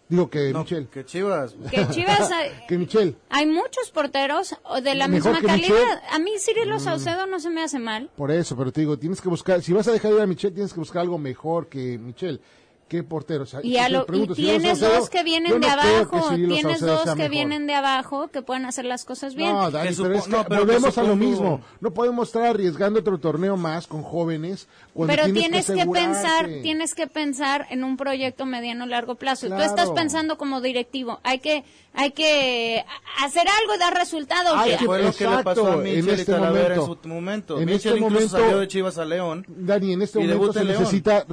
Digo 0.09 0.31
que 0.31 0.53
Michel. 0.55 0.87
Que 0.89 1.05
Chivas. 1.05 1.57
Que 1.71 1.89
Chivas 1.89 2.31
hay, 2.31 2.51
que 2.69 2.79
Michel. 2.79 3.17
hay 3.29 3.47
muchos 3.47 3.91
porteros 3.93 4.55
o 4.63 4.81
de 4.81 4.95
la 4.95 5.09
¿Mejor 5.09 5.33
misma 5.33 5.47
calidad. 5.49 5.69
Michel? 5.69 5.99
A 6.13 6.19
mí 6.21 6.31
Cirilo 6.39 6.77
Mm. 6.77 6.81
Saucedo 6.81 7.27
no 7.27 7.41
se 7.41 7.51
me 7.51 7.63
hace 7.63 7.79
mal. 7.81 8.09
Por 8.17 8.31
eso, 8.31 8.57
pero 8.57 8.71
te 8.71 8.83
digo, 8.83 8.97
tienes 8.99 9.21
que 9.21 9.29
buscar, 9.29 9.63
si 9.63 9.73
vas 9.73 9.89
a 9.89 9.93
dejar 9.93 10.13
ir 10.13 10.21
a 10.21 10.27
Michel, 10.27 10.53
tienes 10.55 10.73
que 10.73 10.79
buscar 10.81 11.03
algo 11.03 11.19
mejor 11.19 11.69
que 11.69 11.99
Michel. 11.99 12.41
¿Qué 12.89 13.03
portero? 13.03 13.43
O 13.43 13.47
sea, 13.47 13.59
Y, 13.65 13.79
a 13.79 13.89
lo- 13.89 14.03
y 14.03 14.05
pregunto, 14.05 14.35
Cirilo 14.37 14.59
tienes 14.61 14.79
Saucedo, 14.79 15.01
dos 15.01 15.11
que 15.11 15.25
vienen 15.25 15.51
no 15.51 15.55
de 15.57 15.61
que 15.63 15.71
abajo, 15.73 16.29
tienes 16.37 16.81
dos 16.81 17.01
que 17.03 17.15
mejor. 17.17 17.31
vienen 17.31 17.67
de 17.67 17.75
abajo 17.75 18.29
que 18.29 18.43
pueden 18.43 18.65
hacer 18.65 18.85
las 18.85 19.05
cosas 19.05 19.35
bien. 19.35 19.51
No, 19.53 19.73
Dani, 19.73 19.89
Que 19.89 20.03
pero 20.03 20.15
es 20.15 20.23
que 20.25 20.31
no, 20.31 20.45
pero 20.45 20.61
que 20.61 20.67
volvemos 20.67 20.97
a 20.99 21.03
lo 21.03 21.17
mismo. 21.17 21.61
No 21.81 21.91
podemos 21.93 22.29
estar 22.29 22.45
arriesgando 22.45 23.01
otro 23.01 23.19
torneo 23.19 23.57
más 23.57 23.89
con 23.89 24.03
jóvenes. 24.05 24.69
cuando 24.95 25.13
Pero 25.13 25.25
tienes, 25.25 25.43
tienes 25.43 25.67
que, 25.67 25.73
asegurarte. 25.73 26.07
pensar, 26.13 26.49
tienes 26.63 26.95
que 26.95 27.07
pensar 27.09 27.67
en 27.71 27.83
un 27.83 27.97
proyecto 27.97 28.47
mediano 28.47 28.87
largo 28.87 29.17
plazo. 29.17 29.49
Claro. 29.49 29.65
Tú 29.65 29.69
estás 29.69 29.91
pensando 29.91 30.39
como 30.39 30.61
directivo, 30.61 31.19
hay 31.25 31.41
que, 31.41 31.65
hay 31.93 32.13
que 32.13 32.85
hacer 33.23 33.43
algo 33.63 33.75
y 33.75 33.79
dar 33.79 33.95
resultados. 33.95 34.53
Hay 34.55 34.71
ya. 34.71 34.79
que- 34.79 34.85
Fue 34.87 35.03
lo 35.03 35.13
que 35.13 35.25
le 35.29 35.43
pasó 35.43 35.67
a 35.67 35.71
Exacto, 35.71 35.73
en 35.73 35.83
Michel 35.83 36.07
y 36.09 36.21
este 36.21 36.33
Talavera 36.33 36.75
en 36.77 36.81
momento. 36.81 36.99
su 37.03 37.09
momento. 37.09 37.59
En 37.59 37.65
Michel 37.67 37.77
este 37.77 37.89
incluso 37.99 38.13
momento- 38.15 38.39
salió 38.39 38.59
de 38.61 38.69
Chivas 38.69 38.97
a 38.99 39.05
León. 39.05 39.45
Dani, 39.49 39.93
en 39.95 40.03
este 40.03 40.21
Y 40.23 40.29
momento 40.29 40.53
se 40.53 40.65
necesita 40.65 41.27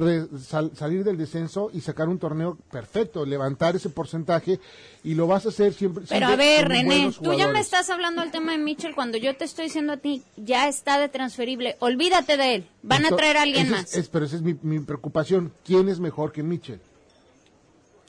salir 0.74 1.04
del 1.04 1.16
descenso 1.16 1.43
y 1.72 1.80
sacar 1.80 2.08
un 2.08 2.18
torneo 2.18 2.56
perfecto, 2.70 3.24
levantar 3.24 3.76
ese 3.76 3.88
porcentaje 3.90 4.60
y 5.02 5.14
lo 5.14 5.26
vas 5.26 5.46
a 5.46 5.50
hacer 5.50 5.72
siempre. 5.72 6.04
Pero 6.08 6.26
siempre 6.26 6.34
a 6.34 6.36
ver, 6.36 6.68
René, 6.68 7.12
tú 7.22 7.32
ya 7.34 7.48
me 7.48 7.60
estás 7.60 7.90
hablando 7.90 8.22
del 8.22 8.30
tema 8.30 8.52
de 8.52 8.58
Mitchell 8.58 8.94
cuando 8.94 9.18
yo 9.18 9.36
te 9.36 9.44
estoy 9.44 9.66
diciendo 9.66 9.92
a 9.94 9.96
ti, 9.98 10.22
ya 10.36 10.68
está 10.68 10.98
de 10.98 11.08
transferible, 11.08 11.76
olvídate 11.80 12.36
de 12.36 12.54
él, 12.56 12.66
van 12.82 13.04
a 13.06 13.10
traer 13.16 13.36
a 13.36 13.42
alguien 13.42 13.66
es- 13.66 13.70
más. 13.70 13.94
es- 13.94 14.08
pero 14.08 14.24
esa 14.26 14.36
es 14.36 14.42
mi, 14.42 14.54
mi 14.62 14.80
preocupación. 14.80 15.52
¿Quién 15.64 15.88
es 15.88 16.00
mejor 16.00 16.32
que 16.32 16.42
Mitchell? 16.42 16.80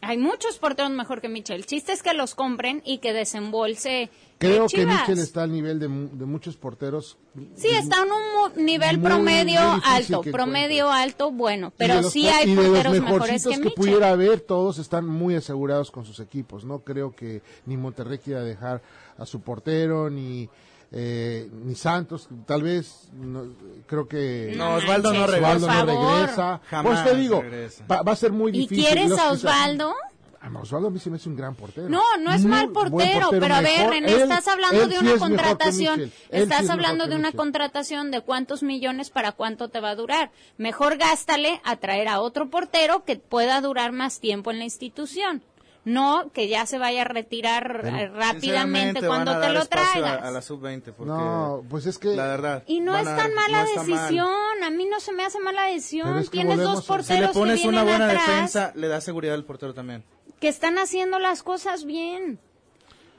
Hay 0.06 0.18
muchos 0.18 0.58
porteros 0.60 0.92
mejor 0.92 1.22
que 1.22 1.30
Mitchell. 1.30 1.58
El 1.58 1.66
chiste 1.66 1.92
es 1.92 2.04
que 2.04 2.14
los 2.14 2.36
compren 2.36 2.82
y 2.86 3.00
que 3.00 3.12
desembolse 3.12 4.10
Creo 4.38 4.66
eh, 4.66 4.70
que. 4.70 4.86
Mitchell 4.86 5.20
está 5.20 5.44
al 5.44 5.52
nivel 5.52 5.80
de, 5.80 5.88
de 5.88 6.26
muchos 6.26 6.58
porteros. 6.58 7.18
Sí, 7.56 7.70
está 7.70 8.04
en 8.04 8.10
un 8.12 8.66
nivel 8.66 8.98
Muy, 8.98 9.10
promedio 9.10 9.62
muy 9.62 9.82
alto, 9.84 10.22
promedio 10.22 10.92
alto, 10.92 11.32
bueno, 11.32 11.74
pero 11.78 12.02
los 12.02 12.12
sí 12.12 12.28
hay 12.28 12.50
y 12.50 12.56
de 12.56 12.64
los 12.64 12.72
porteros 12.74 13.02
mejores 13.02 13.48
que 13.48 13.62
que, 13.62 13.70
pudiera 13.72 14.10
haber, 14.10 14.42
todos 14.42 14.78
están 14.80 15.06
muy 15.06 15.36
asegurados 15.36 15.92
con 15.92 16.06
sus 16.06 16.20
equipos. 16.20 16.66
No 16.66 16.80
creo 16.80 17.16
que 17.16 17.42
ni 17.66 17.78
Monterrey 17.78 18.20
quiera 18.20 18.44
dejar 18.44 18.82
a 19.18 19.26
su 19.26 19.42
portero, 19.42 20.10
ni 20.10 20.50
eh, 20.92 21.50
ni 21.52 21.76
Santos, 21.76 22.28
tal 22.46 22.64
vez, 22.64 23.10
no, 23.14 23.46
creo 23.88 24.08
que... 24.08 24.54
No, 24.56 24.76
Osvaldo 24.76 25.14
no 25.14 25.28
regresa. 25.28 25.56
Osvaldo 25.56 25.94
no 25.94 26.16
regresa. 26.18 26.62
Jamás 26.70 27.02
pues 27.02 27.12
te 27.14 27.20
digo, 27.20 27.42
regresa. 27.42 27.86
va, 27.92 28.02
va 28.02 28.12
a 28.12 28.16
ser 28.16 28.32
muy 28.32 28.52
¿Y 28.52 28.60
difícil. 28.62 28.86
quieres 28.86 29.10
Los 29.10 29.20
a 29.20 29.32
Osvaldo? 29.32 29.94
Osvaldo 30.62 30.90
a 30.90 30.92
mí 30.92 31.00
se 31.00 31.10
me 31.10 31.16
hace 31.16 31.28
un 31.28 31.36
gran 31.36 31.56
portero. 31.56 31.90
No, 31.90 32.04
no 32.20 32.32
es 32.32 32.42
Muy 32.44 32.52
mal 32.52 32.70
portero, 32.70 33.30
pero 33.32 33.56
a 33.56 33.62
ver, 33.62 33.90
René, 33.90 34.14
él- 34.14 34.22
estás 34.22 34.48
hablando 34.48 34.88
de 34.88 34.96
sí 35.00 35.04
una 35.04 35.18
contratación, 35.18 36.12
estás 36.30 36.60
sí 36.60 36.64
es 36.66 36.70
hablando 36.70 37.08
de 37.08 37.16
una 37.16 37.30
Michel. 37.30 37.38
contratación 37.38 38.12
de 38.12 38.22
cuántos 38.22 38.62
millones 38.62 39.10
para 39.10 39.32
cuánto 39.32 39.70
te 39.70 39.80
va 39.80 39.90
a 39.90 39.96
durar. 39.96 40.30
Mejor 40.60 40.98
gástale 40.98 41.60
a 41.64 41.78
traer 41.78 42.08
a 42.08 42.20
otro 42.22 42.52
portero 42.52 43.04
que 43.06 43.16
pueda 43.16 43.60
durar 43.60 43.92
más 43.92 44.20
tiempo 44.20 44.52
en 44.52 44.60
la 44.60 44.66
institución. 44.66 45.42
No 45.86 46.32
que 46.34 46.48
ya 46.48 46.66
se 46.66 46.80
vaya 46.80 47.02
a 47.02 47.06
retirar 47.06 47.82
eh, 47.86 48.08
rápidamente 48.08 49.06
cuando 49.06 49.34
van 49.34 49.38
a 49.38 49.42
te 49.42 49.54
dar 49.54 49.56
lo 49.56 49.66
traigas. 49.68 50.24
A, 50.24 50.28
a 50.28 50.32
la 50.32 50.42
sub-20, 50.42 50.94
porque 50.94 51.12
No, 51.12 51.64
pues 51.70 51.86
es 51.86 52.00
que... 52.00 52.16
la 52.16 52.26
verdad. 52.26 52.64
Y 52.66 52.80
no 52.80 52.98
es 52.98 53.06
a 53.08 53.16
tan 53.16 53.18
dar- 53.18 53.34
mala 53.36 53.62
no 53.62 53.68
está 53.70 53.84
mal. 53.84 54.02
decisión, 54.02 54.64
a 54.64 54.70
mí 54.72 54.86
no 54.90 55.00
se 55.00 55.14
me 55.14 55.24
hace 55.24 55.40
mala 55.40 55.66
decisión. 55.66 56.18
Es 56.18 56.32
que 56.32 56.40
Tienes 56.40 56.58
dos 56.58 56.80
a- 56.80 56.82
Si 56.82 56.82
le 56.82 56.88
porteros 56.88 57.30
que 57.30 57.34
pones 57.40 57.64
una 57.66 57.84
vienen 57.84 58.00
buena 58.00 58.06
atrás 58.12 58.28
defensa, 58.28 58.72
le 58.76 58.88
da 58.88 59.00
seguridad 59.00 59.36
al 59.36 59.44
portero 59.46 59.76
también. 59.76 60.04
que 60.40 60.48
están 60.48 60.80
haciendo 60.80 61.20
las 61.20 61.44
cosas 61.44 61.86
bien. 61.86 62.40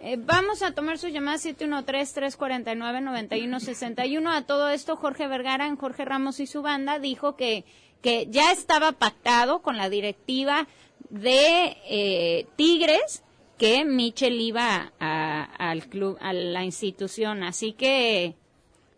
Eh, 0.01 0.17
vamos 0.19 0.63
a 0.63 0.73
tomar 0.73 0.99
su 0.99 1.07
llamada 1.09 1.39
713-349-9161. 1.39 4.29
A 4.37 4.43
todo 4.43 4.69
esto, 4.69 4.97
Jorge 4.97 5.27
Vergara, 5.29 5.67
en 5.67 5.77
Jorge 5.77 6.05
Ramos 6.05 6.41
y 6.41 6.47
su 6.47 6.63
banda, 6.63 6.99
dijo 6.99 7.37
que, 7.37 7.65
que 8.03 8.27
ya 8.31 8.53
estaba 8.53 8.93
pactado 8.93 9.61
con 9.63 9.77
la 9.77 9.89
directiva 9.89 10.67
de 11.11 11.77
eh, 11.89 12.47
Tigres 12.57 13.23
que 13.59 13.85
Michel 13.85 14.41
iba 14.41 14.93
a- 15.01 15.45
al 15.71 15.87
club, 15.89 16.19
a 16.21 16.33
la 16.33 16.65
institución. 16.65 17.43
Así 17.43 17.73
que, 17.73 18.35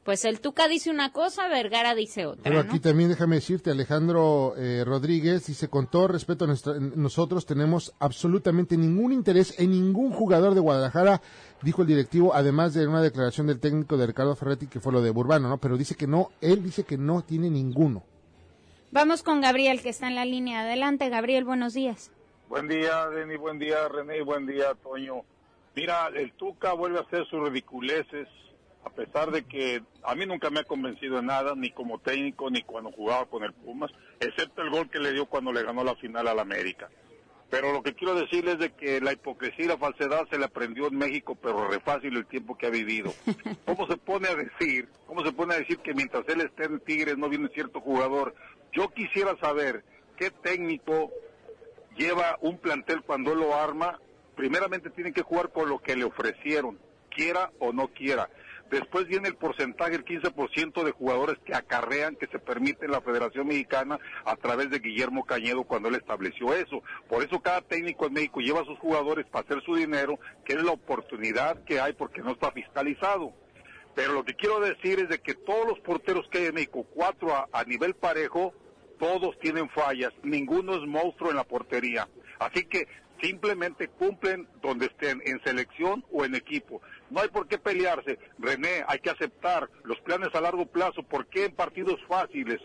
pues 0.03 0.25
el 0.25 0.41
Tuca 0.41 0.67
dice 0.69 0.91
una 0.91 1.13
cosa, 1.13 1.49
Vergara 1.49 1.95
dice 1.95 2.27
otra. 2.27 2.43
Pero 2.43 2.65
¿no? 2.65 2.71
aquí 2.71 2.81
también 2.81 3.09
déjame 3.11 3.37
decirte, 3.37 3.71
Alejandro 3.71 4.55
eh, 4.57 4.83
Rodríguez 4.85 5.47
dice, 5.47 5.69
con 5.69 5.87
todo 5.87 6.09
respeto, 6.09 6.45
a 6.45 6.49
nuestra- 6.49 6.75
nosotros 6.81 7.47
tenemos 7.47 7.93
absolutamente 8.01 8.77
ningún 8.77 9.13
interés 9.13 9.55
en 9.61 9.71
ningún 9.71 10.11
jugador 10.11 10.55
de 10.55 10.61
Guadalajara, 10.61 11.21
dijo 11.63 11.83
el 11.83 11.89
directivo, 11.89 12.35
además 12.35 12.75
de 12.75 12.87
una 12.89 13.03
declaración 13.03 13.47
del 13.47 13.61
técnico 13.61 13.97
de 13.97 14.07
Ricardo 14.07 14.35
Ferretti, 14.35 14.67
que 14.67 14.81
fue 14.81 14.93
lo 14.93 15.03
de 15.03 15.11
Burbano, 15.11 15.49
¿no? 15.49 15.59
Pero 15.59 15.77
dice 15.77 15.95
que 15.95 16.07
no, 16.07 16.31
él 16.41 16.63
dice 16.65 16.83
que 16.85 16.97
no 16.99 17.23
tiene 17.23 17.49
ninguno. 17.51 18.03
Vamos 18.91 19.23
con 19.23 19.43
Gabriel, 19.43 19.83
que 19.83 19.91
está 19.91 20.09
en 20.09 20.15
la 20.15 20.25
línea. 20.25 20.63
Adelante, 20.63 21.11
Gabriel, 21.11 21.45
buenos 21.45 21.75
días. 21.75 22.11
Buen 22.49 22.69
día, 22.69 23.07
Denny, 23.11 23.37
buen 23.37 23.59
día, 23.59 23.87
René, 23.87 24.23
buen 24.23 24.47
día, 24.47 24.75
Toño. 24.83 25.25
Mira, 25.75 26.09
el 26.15 26.33
Tuca 26.33 26.73
vuelve 26.73 26.99
a 26.99 27.03
hacer 27.03 27.27
sus 27.27 27.47
ridiculeces, 27.47 28.27
a 28.85 28.91
pesar 28.91 29.31
de 29.31 29.45
que 29.45 29.83
a 30.03 30.15
mí 30.15 30.25
nunca 30.25 30.49
me 30.49 30.61
ha 30.61 30.65
convencido 30.65 31.17
de 31.17 31.23
nada, 31.23 31.55
ni 31.55 31.71
como 31.71 31.99
técnico, 31.99 32.51
ni 32.51 32.63
cuando 32.63 32.91
jugaba 32.91 33.27
con 33.27 33.45
el 33.45 33.53
Pumas, 33.53 33.91
excepto 34.21 34.63
el 34.63 34.71
gol 34.71 34.89
que 34.89 34.99
le 34.99 35.13
dio 35.13 35.27
cuando 35.27 35.53
le 35.53 35.63
ganó 35.63 35.85
la 35.85 35.95
final 35.97 36.27
al 36.27 36.39
América. 36.39 36.89
Pero 37.51 37.73
lo 37.73 37.83
que 37.83 37.95
quiero 37.95 38.15
decirles 38.15 38.55
es 38.55 38.61
de 38.61 38.71
que 38.73 39.01
la 39.01 39.13
hipocresía 39.13 39.65
y 39.65 39.69
la 39.69 39.79
falsedad 39.79 40.29
se 40.29 40.39
le 40.39 40.45
aprendió 40.45 40.89
en 40.89 40.99
México, 40.99 41.35
pero 41.35 41.69
re 41.69 41.81
fácil 41.81 42.17
el 42.17 42.27
tiempo 42.27 42.59
que 42.59 42.67
ha 42.67 42.71
vivido. 42.71 43.13
¿Cómo 43.65 43.87
se 43.87 43.97
pone 43.97 44.29
a 44.29 44.35
decir, 44.35 44.89
cómo 45.07 45.25
se 45.25 45.33
pone 45.33 45.55
a 45.55 45.59
decir 45.59 45.79
que 45.79 45.95
mientras 45.95 46.29
él 46.29 46.43
esté 46.43 46.65
en 46.65 46.81
Tigres 46.81 47.17
no 47.17 47.29
viene 47.29 47.49
cierto 47.49 47.81
jugador? 47.81 48.35
Yo 48.73 48.91
quisiera 48.91 49.35
saber 49.39 49.83
qué 50.19 50.31
técnico 50.31 51.11
lleva 51.97 52.39
un 52.43 52.59
plantel 52.59 53.03
cuando 53.03 53.33
él 53.33 53.41
lo 53.41 53.55
arma, 53.55 53.99
primeramente 54.37 54.91
tiene 54.91 55.13
que 55.13 55.23
jugar 55.23 55.51
con 55.51 55.69
lo 55.69 55.79
que 55.79 55.97
le 55.97 56.05
ofrecieron, 56.05 56.79
quiera 57.11 57.51
o 57.59 57.73
no 57.73 57.89
quiera. 57.89 58.29
Después 58.71 59.07
viene 59.07 59.29
el 59.29 59.37
porcentaje, 59.37 59.95
el 59.95 60.05
15% 60.05 60.85
de 60.85 60.91
jugadores 60.93 61.39
que 61.45 61.55
acarrean, 61.55 62.17
que 62.17 62.27
se 62.27 62.39
permite 62.39 62.87
la 62.87 63.01
Federación 63.01 63.47
Mexicana 63.47 63.99
a 64.25 64.37
través 64.37 64.71
de 64.71 64.79
Guillermo 64.79 65.25
Cañedo 65.25 65.65
cuando 65.65 65.89
él 65.89 65.95
estableció 65.95 66.53
eso. 66.53 66.83
Por 67.09 67.23
eso 67.23 67.41
cada 67.41 67.63
técnico 67.63 68.07
en 68.07 68.13
México 68.13 68.41
lleva 68.41 68.61
a 68.61 68.67
sus 68.67 68.79
jugadores 68.79 69.27
para 69.27 69.47
hacer 69.47 69.63
su 69.65 69.75
dinero, 69.75 70.19
que 70.45 70.53
es 70.55 70.63
la 70.63 70.73
oportunidad 70.73 71.65
que 71.65 71.81
hay 71.81 71.95
porque 71.95 72.21
no 72.21 72.33
está 72.33 72.51
fiscalizado. 72.53 73.33
Pero 73.95 74.13
lo 74.13 74.25
que 74.25 74.35
quiero 74.35 74.61
decir 74.61 75.01
es 75.01 75.09
de 75.09 75.19
que 75.19 75.35
todos 75.35 75.67
los 75.67 75.81
porteros 75.81 76.29
que 76.31 76.39
hay 76.39 76.47
en 76.47 76.55
México, 76.55 76.87
cuatro 76.95 77.35
a, 77.35 77.49
a 77.51 77.65
nivel 77.65 77.95
parejo, 77.95 78.53
todos 78.99 79.39
tienen 79.39 79.71
fallas, 79.71 80.13
ninguno 80.23 80.75
es 80.75 80.87
monstruo 80.87 81.31
en 81.31 81.37
la 81.37 81.45
portería. 81.45 82.07
Así 82.39 82.65
que 82.65 82.87
simplemente 83.21 83.89
cumplen 83.89 84.49
donde 84.63 84.87
estén, 84.87 85.23
en 85.25 85.43
selección 85.43 86.05
o 86.13 86.25
en 86.25 86.35
equipo. 86.35 86.81
No 87.11 87.21
hay 87.21 87.29
por 87.29 87.49
qué 87.49 87.59
pelearse. 87.59 88.19
René, 88.39 88.85
hay 88.87 88.99
que 89.01 89.11
aceptar 89.11 89.69
los 89.85 89.99
planes 90.01 90.35
a 90.35 90.41
largo 90.41 90.67
plazo. 90.67 91.03
¿Por 91.03 91.27
qué 91.27 91.47
en 91.47 91.55
partidos 91.55 92.01
fáciles 92.09 92.61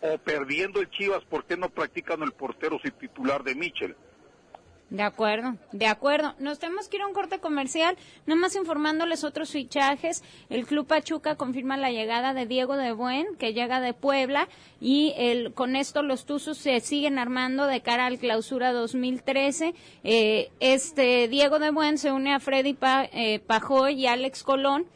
o 0.00 0.18
perdiendo 0.18 0.80
el 0.80 0.90
Chivas, 0.90 1.24
por 1.24 1.44
qué 1.44 1.56
no 1.56 1.68
practican 1.68 2.22
el 2.22 2.32
portero 2.32 2.78
sin 2.82 2.92
titular 2.92 3.42
de 3.44 3.54
Michel? 3.54 3.96
De 4.90 5.04
acuerdo, 5.04 5.54
de 5.70 5.86
acuerdo. 5.86 6.34
Nos 6.40 6.58
tenemos 6.58 6.88
que 6.88 6.96
ir 6.96 7.02
a 7.02 7.06
un 7.06 7.12
corte 7.14 7.38
comercial, 7.38 7.96
nada 8.26 8.40
más 8.40 8.56
informándoles 8.56 9.22
otros 9.22 9.50
fichajes. 9.52 10.24
El 10.48 10.66
Club 10.66 10.84
Pachuca 10.88 11.36
confirma 11.36 11.76
la 11.76 11.92
llegada 11.92 12.34
de 12.34 12.44
Diego 12.46 12.76
de 12.76 12.90
Buen, 12.90 13.36
que 13.38 13.52
llega 13.54 13.80
de 13.80 13.94
Puebla, 13.94 14.48
y 14.80 15.14
el, 15.16 15.54
con 15.54 15.76
esto 15.76 16.02
los 16.02 16.26
Tuzos 16.26 16.58
se 16.58 16.80
siguen 16.80 17.20
armando 17.20 17.66
de 17.68 17.82
cara 17.82 18.06
al 18.06 18.18
clausura 18.18 18.72
2013. 18.72 19.74
Eh, 20.02 20.50
este 20.58 21.28
Diego 21.28 21.60
de 21.60 21.70
Buen 21.70 21.96
se 21.96 22.10
une 22.10 22.34
a 22.34 22.40
Freddy 22.40 22.74
Pa- 22.74 23.08
eh, 23.12 23.38
Pajoy 23.38 23.94
y 23.94 24.06
Alex 24.08 24.42
Colón 24.42 24.86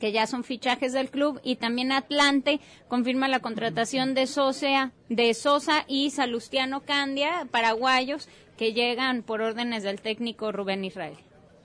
que 0.00 0.12
ya 0.12 0.26
son 0.26 0.44
fichajes 0.44 0.94
del 0.94 1.10
club 1.10 1.42
y 1.44 1.56
también 1.56 1.92
Atlante 1.92 2.58
confirma 2.88 3.28
la 3.28 3.40
contratación 3.40 4.14
de 4.14 4.26
Sosa, 4.26 4.92
de 5.10 5.34
Sosa 5.34 5.84
y 5.88 6.08
Salustiano 6.08 6.80
Candia, 6.80 7.46
paraguayos 7.50 8.26
que 8.60 8.74
llegan 8.74 9.22
por 9.22 9.40
órdenes 9.40 9.84
del 9.84 10.02
técnico 10.02 10.52
Rubén 10.52 10.84
Israel. 10.84 11.16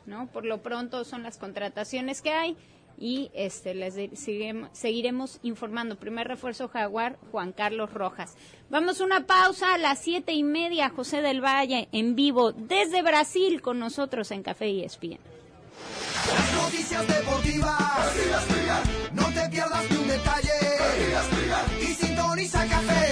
¿No? 0.05 0.27
Por 0.27 0.45
lo 0.45 0.61
pronto 0.63 1.03
son 1.03 1.23
las 1.23 1.37
contrataciones 1.37 2.21
que 2.21 2.31
hay 2.31 2.55
y 2.97 3.31
este 3.33 3.75
les 3.75 3.95
seguiremos, 4.17 4.69
seguiremos 4.71 5.39
informando. 5.43 5.97
Primer 5.97 6.25
refuerzo 6.25 6.69
Jaguar, 6.69 7.17
Juan 7.33 7.51
Carlos 7.51 7.93
Rojas. 7.93 8.37
Vamos 8.69 9.01
a 9.01 9.03
una 9.03 9.25
pausa 9.25 9.73
a 9.73 9.77
las 9.77 9.99
siete 9.99 10.31
y 10.31 10.43
media, 10.43 10.87
José 10.87 11.21
del 11.21 11.43
Valle 11.43 11.89
en 11.91 12.15
vivo 12.15 12.53
desde 12.53 13.01
Brasil 13.01 13.61
con 13.61 13.77
nosotros 13.77 14.31
en 14.31 14.41
Café 14.41 14.69
y 14.69 14.85
ESPN. 14.85 15.19
Las 16.33 16.63
noticias 16.63 17.05
deportivas. 17.09 18.15
No 19.11 19.25
te 19.33 19.49
pierdas 19.49 19.91
ni 19.91 19.97
un 19.97 20.07
detalle. 20.07 20.51
Y 21.81 21.85
sintoniza 21.87 22.65
café. 22.67 23.05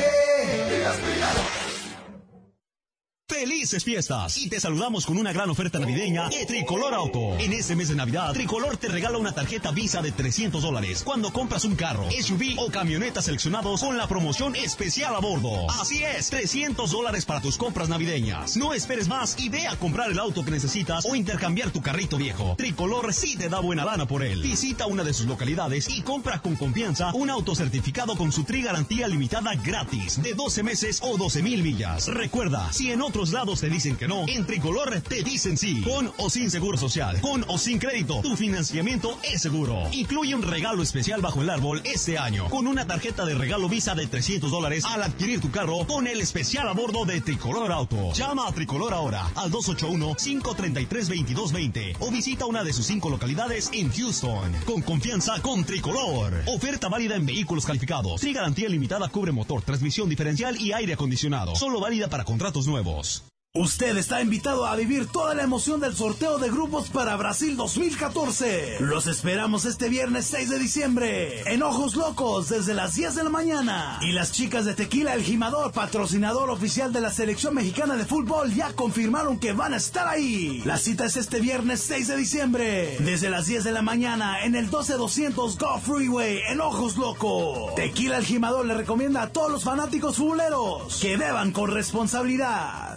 Felices 3.33 3.83
fiestas 3.83 4.37
y 4.37 4.47
te 4.47 4.59
saludamos 4.59 5.07
con 5.07 5.17
una 5.17 5.33
gran 5.33 5.49
oferta 5.49 5.79
navideña 5.79 6.29
de 6.29 6.45
Tricolor 6.45 6.93
Auto. 6.93 7.35
En 7.39 7.51
este 7.51 7.75
mes 7.75 7.89
de 7.89 7.95
Navidad, 7.95 8.31
Tricolor 8.31 8.77
te 8.77 8.89
regala 8.89 9.17
una 9.17 9.33
tarjeta 9.33 9.71
Visa 9.71 10.03
de 10.03 10.11
300 10.11 10.61
dólares 10.61 11.01
cuando 11.03 11.33
compras 11.33 11.65
un 11.65 11.75
carro, 11.75 12.07
SUV 12.11 12.59
o 12.59 12.69
camioneta 12.69 13.23
seleccionados 13.23 13.81
con 13.81 13.97
la 13.97 14.07
promoción 14.07 14.55
especial 14.55 15.15
a 15.15 15.19
bordo. 15.19 15.67
Así 15.71 16.03
es, 16.03 16.29
300 16.29 16.91
dólares 16.91 17.25
para 17.25 17.41
tus 17.41 17.57
compras 17.57 17.89
navideñas. 17.89 18.55
No 18.55 18.71
esperes 18.71 19.07
más 19.07 19.35
y 19.39 19.49
ve 19.49 19.67
a 19.67 19.77
comprar 19.77 20.11
el 20.11 20.19
auto 20.19 20.45
que 20.45 20.51
necesitas 20.51 21.03
o 21.03 21.15
intercambiar 21.15 21.71
tu 21.71 21.81
carrito 21.81 22.17
viejo. 22.17 22.53
Tricolor 22.55 23.15
sí 23.15 23.35
te 23.35 23.49
da 23.49 23.59
buena 23.61 23.83
lana 23.83 24.07
por 24.07 24.21
él. 24.21 24.43
Visita 24.43 24.85
una 24.85 25.03
de 25.03 25.13
sus 25.13 25.25
localidades 25.25 25.89
y 25.89 26.03
compra 26.03 26.39
con 26.39 26.55
confianza 26.55 27.11
un 27.15 27.31
auto 27.31 27.55
certificado 27.55 28.15
con 28.15 28.31
su 28.31 28.43
tri 28.43 28.61
garantía 28.61 29.07
limitada 29.07 29.55
gratis 29.55 30.21
de 30.21 30.35
12 30.35 30.61
meses 30.61 30.99
o 31.01 31.17
12 31.17 31.41
mil 31.41 31.63
millas. 31.63 32.07
Recuerda, 32.07 32.71
si 32.71 32.91
en 32.91 33.01
lados 33.31 33.61
te 33.61 33.69
dicen 33.69 33.95
que 33.95 34.07
no, 34.07 34.25
en 34.27 34.45
Tricolor 34.45 35.01
te 35.01 35.23
dicen 35.23 35.57
sí. 35.57 35.81
Con 35.81 36.11
o 36.17 36.29
sin 36.29 36.51
seguro 36.51 36.77
social, 36.77 37.19
con 37.21 37.45
o 37.47 37.57
sin 37.57 37.79
crédito, 37.79 38.19
tu 38.21 38.35
financiamiento 38.35 39.17
es 39.23 39.41
seguro. 39.41 39.87
Incluye 39.91 40.35
un 40.35 40.41
regalo 40.41 40.83
especial 40.83 41.21
bajo 41.21 41.41
el 41.41 41.49
árbol 41.49 41.81
este 41.85 42.17
año, 42.17 42.49
con 42.49 42.67
una 42.67 42.85
tarjeta 42.87 43.25
de 43.25 43.35
regalo 43.35 43.69
Visa 43.69 43.95
de 43.95 44.07
300 44.07 44.51
dólares 44.51 44.83
al 44.85 45.03
adquirir 45.03 45.39
tu 45.41 45.51
carro 45.51 45.85
con 45.87 46.07
el 46.07 46.19
especial 46.21 46.67
a 46.67 46.73
bordo 46.73 47.05
de 47.05 47.21
Tricolor 47.21 47.71
Auto. 47.71 48.11
Llama 48.13 48.47
a 48.47 48.51
Tricolor 48.51 48.93
ahora 48.93 49.29
al 49.35 49.51
281-533-2220 49.51 51.97
o 51.99 52.11
visita 52.11 52.45
una 52.45 52.63
de 52.63 52.73
sus 52.73 52.85
cinco 52.85 53.09
localidades 53.09 53.69
en 53.73 53.91
Houston. 53.91 54.53
Con 54.65 54.81
confianza 54.81 55.41
con 55.41 55.63
Tricolor. 55.63 56.43
Oferta 56.47 56.89
válida 56.89 57.15
en 57.15 57.25
vehículos 57.25 57.65
calificados. 57.65 58.21
Tri 58.21 58.33
garantía 58.33 58.69
limitada 58.69 59.09
cubre 59.09 59.31
motor, 59.31 59.61
transmisión 59.61 60.09
diferencial 60.09 60.59
y 60.59 60.73
aire 60.73 60.93
acondicionado. 60.93 61.55
Solo 61.55 61.79
válida 61.79 62.09
para 62.09 62.23
contratos 62.23 62.67
nuevos. 62.67 63.12
Usted 63.55 63.95
está 63.97 64.19
invitado 64.19 64.65
a 64.65 64.75
vivir 64.75 65.05
toda 65.05 65.35
la 65.35 65.43
emoción 65.43 65.79
del 65.79 65.95
sorteo 65.95 66.39
de 66.39 66.49
grupos 66.49 66.89
para 66.89 67.15
Brasil 67.17 67.55
2014. 67.55 68.77
Los 68.79 69.05
esperamos 69.05 69.65
este 69.65 69.89
viernes 69.89 70.25
6 70.25 70.49
de 70.49 70.57
diciembre 70.57 71.43
en 71.45 71.61
Ojos 71.61 71.95
Locos 71.95 72.49
desde 72.49 72.73
las 72.73 72.95
10 72.95 73.13
de 73.13 73.23
la 73.23 73.29
mañana. 73.29 73.99
Y 74.01 74.11
las 74.11 74.31
chicas 74.31 74.65
de 74.65 74.73
Tequila 74.73 75.13
El 75.13 75.21
Jimador, 75.21 75.71
patrocinador 75.71 76.49
oficial 76.49 76.91
de 76.91 77.01
la 77.01 77.11
selección 77.11 77.53
mexicana 77.53 77.95
de 77.95 78.05
fútbol, 78.05 78.51
ya 78.51 78.73
confirmaron 78.73 79.37
que 79.37 79.53
van 79.53 79.75
a 79.75 79.77
estar 79.77 80.07
ahí. 80.07 80.63
La 80.65 80.79
cita 80.79 81.05
es 81.05 81.15
este 81.15 81.39
viernes 81.39 81.79
6 81.81 82.07
de 82.07 82.17
diciembre 82.17 82.97
desde 83.01 83.29
las 83.29 83.45
10 83.45 83.65
de 83.65 83.71
la 83.71 83.83
mañana 83.83 84.45
en 84.45 84.55
el 84.55 84.71
12200 84.71 85.59
Go 85.59 85.79
Freeway 85.79 86.39
en 86.49 86.59
Ojos 86.59 86.97
Locos. 86.97 87.75
Tequila 87.75 88.17
El 88.17 88.25
Jimador 88.25 88.65
le 88.65 88.73
recomienda 88.73 89.21
a 89.21 89.29
todos 89.29 89.51
los 89.51 89.63
fanáticos 89.63 90.17
fuleros 90.17 90.97
que 90.99 91.17
beban 91.17 91.51
con 91.51 91.69
responsabilidad. 91.69 92.92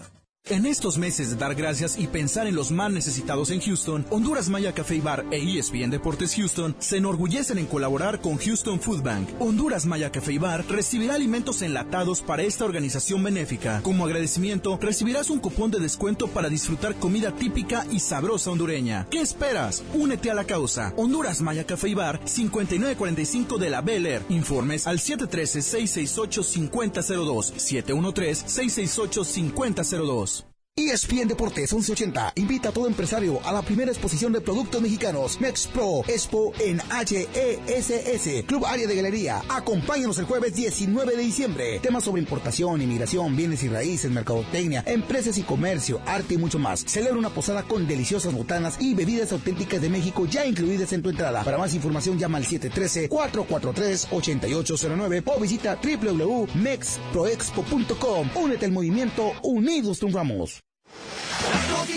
En 0.49 0.65
estos 0.65 0.97
meses 0.97 1.31
de 1.31 1.35
dar 1.35 1.57
gracias 1.57 1.99
y 1.99 2.07
pensar 2.07 2.47
en 2.47 2.55
los 2.55 2.71
más 2.71 2.93
necesitados 2.93 3.51
en 3.51 3.61
Houston, 3.61 4.07
Honduras 4.11 4.49
Maya 4.49 4.73
Café 4.73 4.95
y 4.95 5.01
Bar 5.01 5.25
e 5.33 5.59
ESPN 5.59 5.91
Deportes 5.91 6.37
Houston 6.37 6.77
se 6.79 6.99
enorgullecen 6.99 7.59
en 7.59 7.67
colaborar 7.67 8.21
con 8.21 8.37
Houston 8.37 8.79
Food 8.79 9.03
Bank. 9.03 9.29
Honduras 9.41 9.87
Maya 9.87 10.13
Café 10.13 10.35
y 10.35 10.39
Bar 10.39 10.65
recibirá 10.69 11.17
alimentos 11.17 11.63
enlatados 11.63 12.23
para 12.23 12.45
esta 12.45 12.65
organización 12.65 13.25
benéfica. 13.25 13.81
Como 13.83 14.05
agradecimiento, 14.05 14.79
recibirás 14.81 15.31
un 15.31 15.41
cupón 15.41 15.73
de 15.73 15.81
descuento 15.81 16.29
para 16.29 16.49
disfrutar 16.49 16.95
comida 16.95 17.33
típica 17.33 17.85
y 17.91 17.99
sabrosa 17.99 18.53
hondureña. 18.53 19.09
¿Qué 19.11 19.23
esperas? 19.23 19.83
Únete 19.95 20.31
a 20.31 20.35
la 20.35 20.45
causa. 20.45 20.95
Honduras 20.97 21.41
Maya 21.41 21.67
Café 21.67 21.89
y 21.89 21.95
Bar, 21.95 22.21
5945 22.25 23.59
de 23.59 23.69
la 23.69 23.81
Bel 23.81 24.07
Air. 24.07 24.23
Informes 24.29 24.87
al 24.87 25.01
713-668-5002. 25.01 27.53
713-668-5002. 27.57 30.36
ESPN 30.79 31.27
Deportes 31.27 31.73
1180 31.73 32.35
invita 32.35 32.69
a 32.69 32.73
todo 32.73 32.87
empresario 32.87 33.41
a 33.47 33.53
la 33.53 33.63
primera 33.63 33.91
exposición 33.91 34.31
de 34.35 34.43
productos 34.43 34.83
mexicanos 34.83 35.41
Mexpro 35.41 36.03
Expo 36.07 36.53
en 36.61 36.81
HESS, 36.81 38.45
Club 38.45 38.67
Área 38.67 38.87
de 38.87 38.95
Galería. 38.95 39.43
Acompáñanos 39.49 40.19
el 40.19 40.27
jueves 40.27 40.55
19 40.55 41.17
de 41.17 41.23
diciembre. 41.23 41.81
Temas 41.81 42.05
sobre 42.05 42.21
importación, 42.21 42.83
inmigración, 42.83 43.35
bienes 43.35 43.63
y 43.63 43.71
raíces, 43.71 44.11
mercadotecnia, 44.11 44.85
empresas 44.87 45.39
y 45.39 45.45
comercio, 45.45 46.03
arte 46.05 46.35
y 46.35 46.37
mucho 46.37 46.59
más. 46.59 46.85
Celebra 46.87 47.19
una 47.19 47.31
posada 47.31 47.63
con 47.63 47.89
deliciosas 47.89 48.35
botanas 48.35 48.77
y 48.79 48.93
bebidas 48.93 49.33
auténticas 49.33 49.81
de 49.81 49.89
México 49.89 50.27
ya 50.27 50.45
incluidas 50.45 50.93
en 50.93 51.01
tu 51.01 51.09
entrada. 51.09 51.43
Para 51.43 51.57
más 51.57 51.75
información 51.75 52.19
llama 52.19 52.37
al 52.37 52.45
713-443-8809 52.45 55.23
o 55.25 55.41
visita 55.41 55.79
www.mexproexpo.com. 55.83 58.29
Únete 58.35 58.67
al 58.67 58.73
movimiento 58.73 59.33
Unidos 59.43 60.01
Triunfamos. 60.01 60.66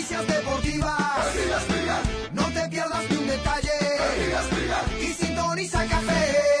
Noticias 0.00 0.26
deportivas. 0.28 1.26
No 2.32 2.44
te 2.44 2.68
pierdas 2.70 3.10
ni 3.10 3.16
un 3.18 3.26
detalle. 3.26 3.70
Y 4.98 5.12
sintoniza 5.12 5.84
café. 5.84 6.59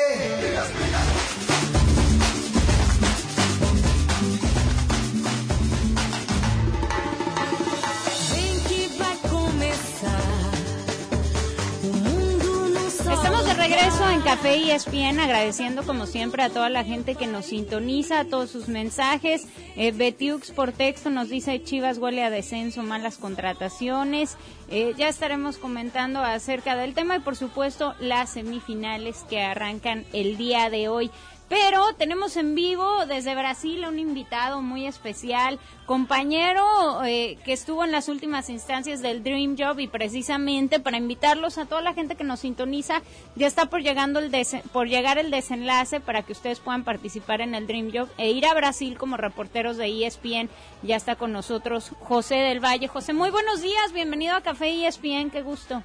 Regreso 13.70 14.10
en 14.10 14.20
Café 14.22 14.56
y 14.56 14.72
ESPN, 14.72 15.20
agradeciendo 15.20 15.84
como 15.84 16.06
siempre 16.06 16.42
a 16.42 16.50
toda 16.50 16.68
la 16.70 16.82
gente 16.82 17.14
que 17.14 17.28
nos 17.28 17.46
sintoniza, 17.46 18.18
a 18.18 18.24
todos 18.24 18.50
sus 18.50 18.66
mensajes. 18.66 19.46
Eh, 19.76 19.92
Betiux 19.92 20.50
por 20.50 20.72
texto 20.72 21.08
nos 21.08 21.28
dice 21.28 21.62
Chivas 21.62 21.98
huele 21.98 22.24
a 22.24 22.30
descenso, 22.30 22.82
malas 22.82 23.16
contrataciones. 23.16 24.36
Eh, 24.70 24.94
ya 24.98 25.08
estaremos 25.08 25.56
comentando 25.56 26.18
acerca 26.18 26.74
del 26.74 26.94
tema 26.94 27.18
y 27.18 27.20
por 27.20 27.36
supuesto 27.36 27.94
las 28.00 28.30
semifinales 28.30 29.24
que 29.30 29.40
arrancan 29.40 30.04
el 30.12 30.36
día 30.36 30.68
de 30.68 30.88
hoy. 30.88 31.12
Pero 31.50 31.94
tenemos 31.94 32.36
en 32.36 32.54
vivo 32.54 33.06
desde 33.06 33.34
Brasil 33.34 33.82
a 33.82 33.88
un 33.88 33.98
invitado 33.98 34.62
muy 34.62 34.86
especial, 34.86 35.58
compañero 35.84 37.02
eh, 37.02 37.38
que 37.44 37.52
estuvo 37.52 37.84
en 37.84 37.90
las 37.90 38.08
últimas 38.08 38.48
instancias 38.48 39.02
del 39.02 39.24
Dream 39.24 39.56
Job 39.58 39.80
y 39.80 39.88
precisamente 39.88 40.78
para 40.78 40.96
invitarlos 40.96 41.58
a 41.58 41.66
toda 41.66 41.80
la 41.80 41.92
gente 41.92 42.14
que 42.14 42.22
nos 42.22 42.38
sintoniza, 42.38 43.02
ya 43.34 43.48
está 43.48 43.66
por, 43.66 43.82
llegando 43.82 44.20
el 44.20 44.30
por 44.72 44.86
llegar 44.86 45.18
el 45.18 45.32
desenlace 45.32 45.98
para 45.98 46.22
que 46.22 46.34
ustedes 46.34 46.60
puedan 46.60 46.84
participar 46.84 47.40
en 47.40 47.56
el 47.56 47.66
Dream 47.66 47.90
Job 47.92 48.08
e 48.16 48.30
ir 48.30 48.46
a 48.46 48.54
Brasil 48.54 48.96
como 48.96 49.16
reporteros 49.16 49.76
de 49.76 50.06
ESPN. 50.06 50.48
Ya 50.82 50.94
está 50.94 51.16
con 51.16 51.32
nosotros 51.32 51.90
José 51.98 52.36
del 52.36 52.64
Valle. 52.64 52.86
José, 52.86 53.12
muy 53.12 53.30
buenos 53.30 53.60
días, 53.60 53.92
bienvenido 53.92 54.36
a 54.36 54.40
Café 54.40 54.86
ESPN, 54.86 55.30
qué 55.30 55.42
gusto. 55.42 55.82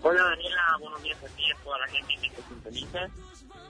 Hola 0.00 0.24
Daniela, 0.24 0.62
buenos 0.80 1.02
días 1.02 1.18
a 1.22 1.28
ti 1.36 1.42
a 1.52 1.62
toda 1.62 1.78
la 1.80 1.88
gente 1.88 2.14
que 2.16 2.30
te 2.30 2.42
sintoniza. 2.48 3.10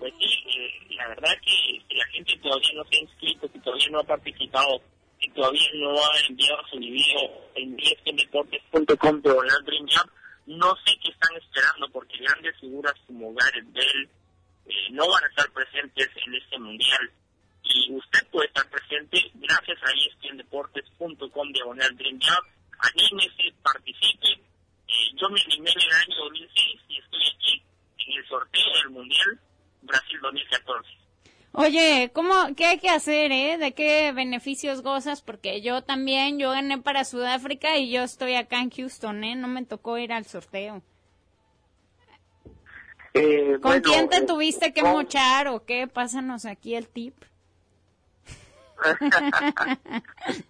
Pues 0.02 0.14
sí, 0.18 0.26
eh, 0.58 0.96
la 0.96 1.06
verdad 1.10 1.30
que 1.46 1.94
la 1.94 2.04
gente 2.06 2.36
todavía 2.38 2.72
no 2.74 2.84
se 2.90 2.96
ha 2.96 3.00
inscrito, 3.02 3.48
si 3.52 3.60
todavía 3.60 3.88
no 3.90 4.00
ha 4.00 4.02
participado, 4.02 4.82
si 5.20 5.30
todavía 5.30 5.68
no 5.74 5.90
ha 5.90 6.20
enviado 6.28 6.60
su 6.72 6.78
video 6.78 7.50
en 7.54 7.78
espndeportes.com 7.78 9.22
de 9.22 9.32
Volar 9.32 9.62
Dream 9.62 9.86
Jam, 9.86 10.10
no 10.46 10.74
sé 10.84 10.98
qué 11.00 11.12
están 11.12 11.36
esperando 11.36 11.88
porque 11.92 12.18
grandes 12.18 12.58
figuras 12.58 12.94
como 13.06 13.32
Gareth 13.32 13.72
Bell 13.72 14.10
eh, 14.66 14.72
no 14.90 15.08
van 15.08 15.22
a 15.22 15.28
estar 15.28 15.48
presentes 15.52 16.08
en 16.26 16.34
este 16.34 16.58
mundial. 16.58 17.10
Y 17.62 17.92
usted 17.92 18.26
puede 18.32 18.48
estar 18.48 18.68
presente 18.70 19.30
gracias 19.34 19.78
a 19.84 19.92
espndeportes.com 19.92 21.52
diagonal 21.52 21.96
Dream 21.96 22.18
Jam. 22.20 22.42
Anímese, 22.80 23.54
participe. 23.62 24.32
Eh, 24.32 25.12
yo 25.14 25.28
me 25.30 25.40
animé 25.42 25.70
en 25.70 25.80
el 25.80 25.92
año 25.92 26.24
2006 26.24 26.80
y 26.88 26.98
estoy 26.98 27.22
aquí 27.36 27.62
en 27.98 28.18
el 28.18 28.26
sorteo 28.26 28.72
del 28.82 28.90
Mundial 28.90 29.40
Brasil 29.82 30.18
2014. 30.22 30.88
Oye, 31.54 32.10
¿cómo, 32.14 32.32
¿qué 32.56 32.64
hay 32.64 32.78
que 32.78 32.88
hacer, 32.88 33.30
eh? 33.30 33.58
¿De 33.58 33.72
qué 33.74 34.12
beneficios 34.12 34.80
gozas? 34.82 35.20
Porque 35.20 35.60
yo 35.60 35.82
también, 35.82 36.38
yo 36.38 36.50
gané 36.50 36.78
para 36.78 37.04
Sudáfrica 37.04 37.76
y 37.76 37.90
yo 37.90 38.02
estoy 38.04 38.34
acá 38.36 38.60
en 38.60 38.70
Houston, 38.70 39.22
¿eh? 39.22 39.36
No 39.36 39.48
me 39.48 39.64
tocó 39.64 39.98
ir 39.98 40.12
al 40.14 40.24
sorteo. 40.24 40.80
Eh, 43.14 43.58
¿Con 43.60 43.60
bueno, 43.60 43.82
quién 43.84 44.08
te 44.08 44.18
eh, 44.18 44.26
tuviste 44.26 44.72
que 44.72 44.80
con- 44.80 44.92
mochar 44.92 45.48
o 45.48 45.64
qué? 45.66 45.86
Pásanos 45.86 46.46
aquí 46.46 46.74
el 46.74 46.88
tip. 46.88 47.14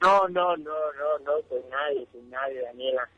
no, 0.01 0.29
no, 0.29 0.57
no, 0.57 0.93
no, 0.93 1.19
no, 1.25 1.33
soy 1.49 1.63
nadie, 1.69 2.07
soy 2.13 2.23
nadie, 2.31 2.63
Daniela. 2.63 3.09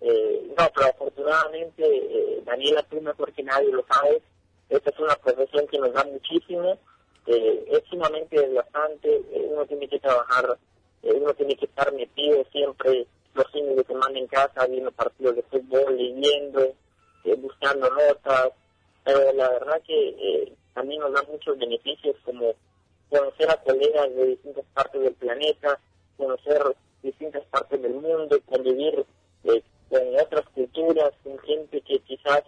Eh, 0.00 0.54
no, 0.58 0.70
pero 0.74 0.86
afortunadamente, 0.88 1.82
eh, 1.84 2.42
Daniela, 2.44 2.82
tú 2.84 3.00
mejor 3.00 3.32
que 3.32 3.42
nadie 3.42 3.70
lo 3.70 3.84
sabes, 3.86 4.22
esta 4.68 4.90
es 4.90 4.98
una 4.98 5.14
profesión 5.16 5.66
que 5.66 5.78
nos 5.78 5.92
da 5.92 6.04
muchísimo, 6.04 6.78
eh, 7.26 7.64
es 7.70 7.82
sumamente 7.88 8.40
desgastante, 8.40 9.08
eh, 9.14 9.48
uno 9.50 9.64
tiene 9.66 9.88
que 9.88 9.98
trabajar, 9.98 10.58
eh, 11.02 11.12
uno 11.12 11.32
tiene 11.34 11.56
que 11.56 11.66
estar 11.66 11.92
metido 11.92 12.44
siempre 12.52 13.06
los 13.34 13.50
fines 13.50 13.76
de 13.76 13.84
semana 13.84 14.18
en 14.18 14.26
casa, 14.26 14.66
viendo 14.66 14.92
partidos 14.92 15.36
de 15.36 15.42
fútbol, 15.42 15.96
leyendo, 15.96 16.60
eh, 17.24 17.34
buscando 17.36 17.88
notas, 17.90 18.50
pero 19.04 19.32
la 19.32 19.48
verdad 19.50 19.82
que 19.86 20.52
también 20.72 21.00
nos 21.00 21.12
da 21.12 21.22
muchos 21.30 21.58
beneficios 21.58 22.16
como 22.24 22.54
conocer 23.08 23.50
a 23.50 23.56
colegas 23.62 24.14
de 24.14 24.26
distintas 24.26 24.64
partes 24.74 25.00
del 25.00 25.14
planeta, 25.14 25.78
conocer 26.16 26.62
distintas 27.02 27.44
partes 27.46 27.80
del 27.80 27.94
mundo, 27.94 28.36
convivir 28.46 29.04
eh, 29.44 29.62
con 29.88 30.00
otras 30.20 30.48
culturas, 30.48 31.12
con 31.22 31.38
gente 31.40 31.80
que 31.82 31.98
quizás 32.00 32.42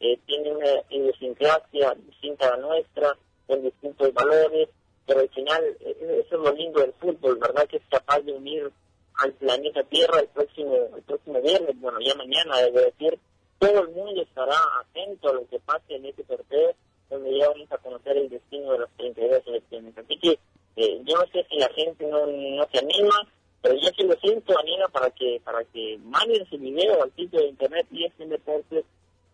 eh, 0.00 0.18
tiene 0.26 0.52
una 0.52 0.82
idiosincrasia 0.90 1.94
distinta 2.06 2.48
a 2.48 2.56
la 2.56 2.66
nuestra, 2.66 3.16
con 3.46 3.62
distintos 3.62 4.12
valores, 4.12 4.68
pero 5.06 5.20
al 5.20 5.28
final 5.30 5.64
eh, 5.80 6.22
eso 6.26 6.36
es 6.36 6.42
lo 6.42 6.52
lindo 6.52 6.80
del 6.80 6.92
fútbol, 6.94 7.38
¿verdad? 7.38 7.66
Que 7.66 7.78
es 7.78 7.82
capaz 7.88 8.20
de 8.20 8.32
unir 8.32 8.70
al 9.14 9.32
planeta 9.32 9.82
Tierra 9.84 10.20
el 10.20 10.28
próximo, 10.28 10.74
el 10.96 11.02
próximo 11.02 11.40
viernes, 11.40 11.80
bueno, 11.80 11.98
ya 12.00 12.14
mañana, 12.14 12.58
debo 12.58 12.80
decir, 12.80 13.18
todo 13.58 13.80
el 13.82 13.88
mundo 13.88 14.20
estará 14.22 14.56
atento 14.80 15.30
a 15.30 15.32
lo 15.32 15.48
que 15.48 15.58
pase 15.60 15.94
en 15.94 16.06
este 16.06 16.24
sorteo, 16.24 16.74
donde 17.08 17.38
ya 17.38 17.48
vamos 17.48 17.70
a 17.72 17.78
conocer 17.78 18.16
el 18.18 18.28
destino 18.28 18.72
de 18.72 18.80
las 18.80 18.90
32 18.96 19.44
selecciones. 19.44 19.96
Así 19.96 20.18
que 20.18 20.38
eh, 20.76 21.00
yo 21.04 21.16
no 21.16 21.26
sé 21.32 21.46
si 21.48 21.56
la 21.56 21.68
gente 21.70 22.06
no, 22.06 22.26
no 22.26 22.68
se 22.70 22.78
anima, 22.78 23.26
pero 23.62 23.74
yo 23.76 23.88
sí 23.96 24.02
lo 24.02 24.14
siento, 24.16 24.52
Daniela, 24.52 24.88
para 24.88 25.10
que 25.10 25.40
para 25.42 25.64
que 25.64 25.98
manden 26.04 26.44
su 26.50 26.58
video 26.58 27.02
al 27.02 27.12
sitio 27.14 27.40
de 27.40 27.48
internet 27.48 27.86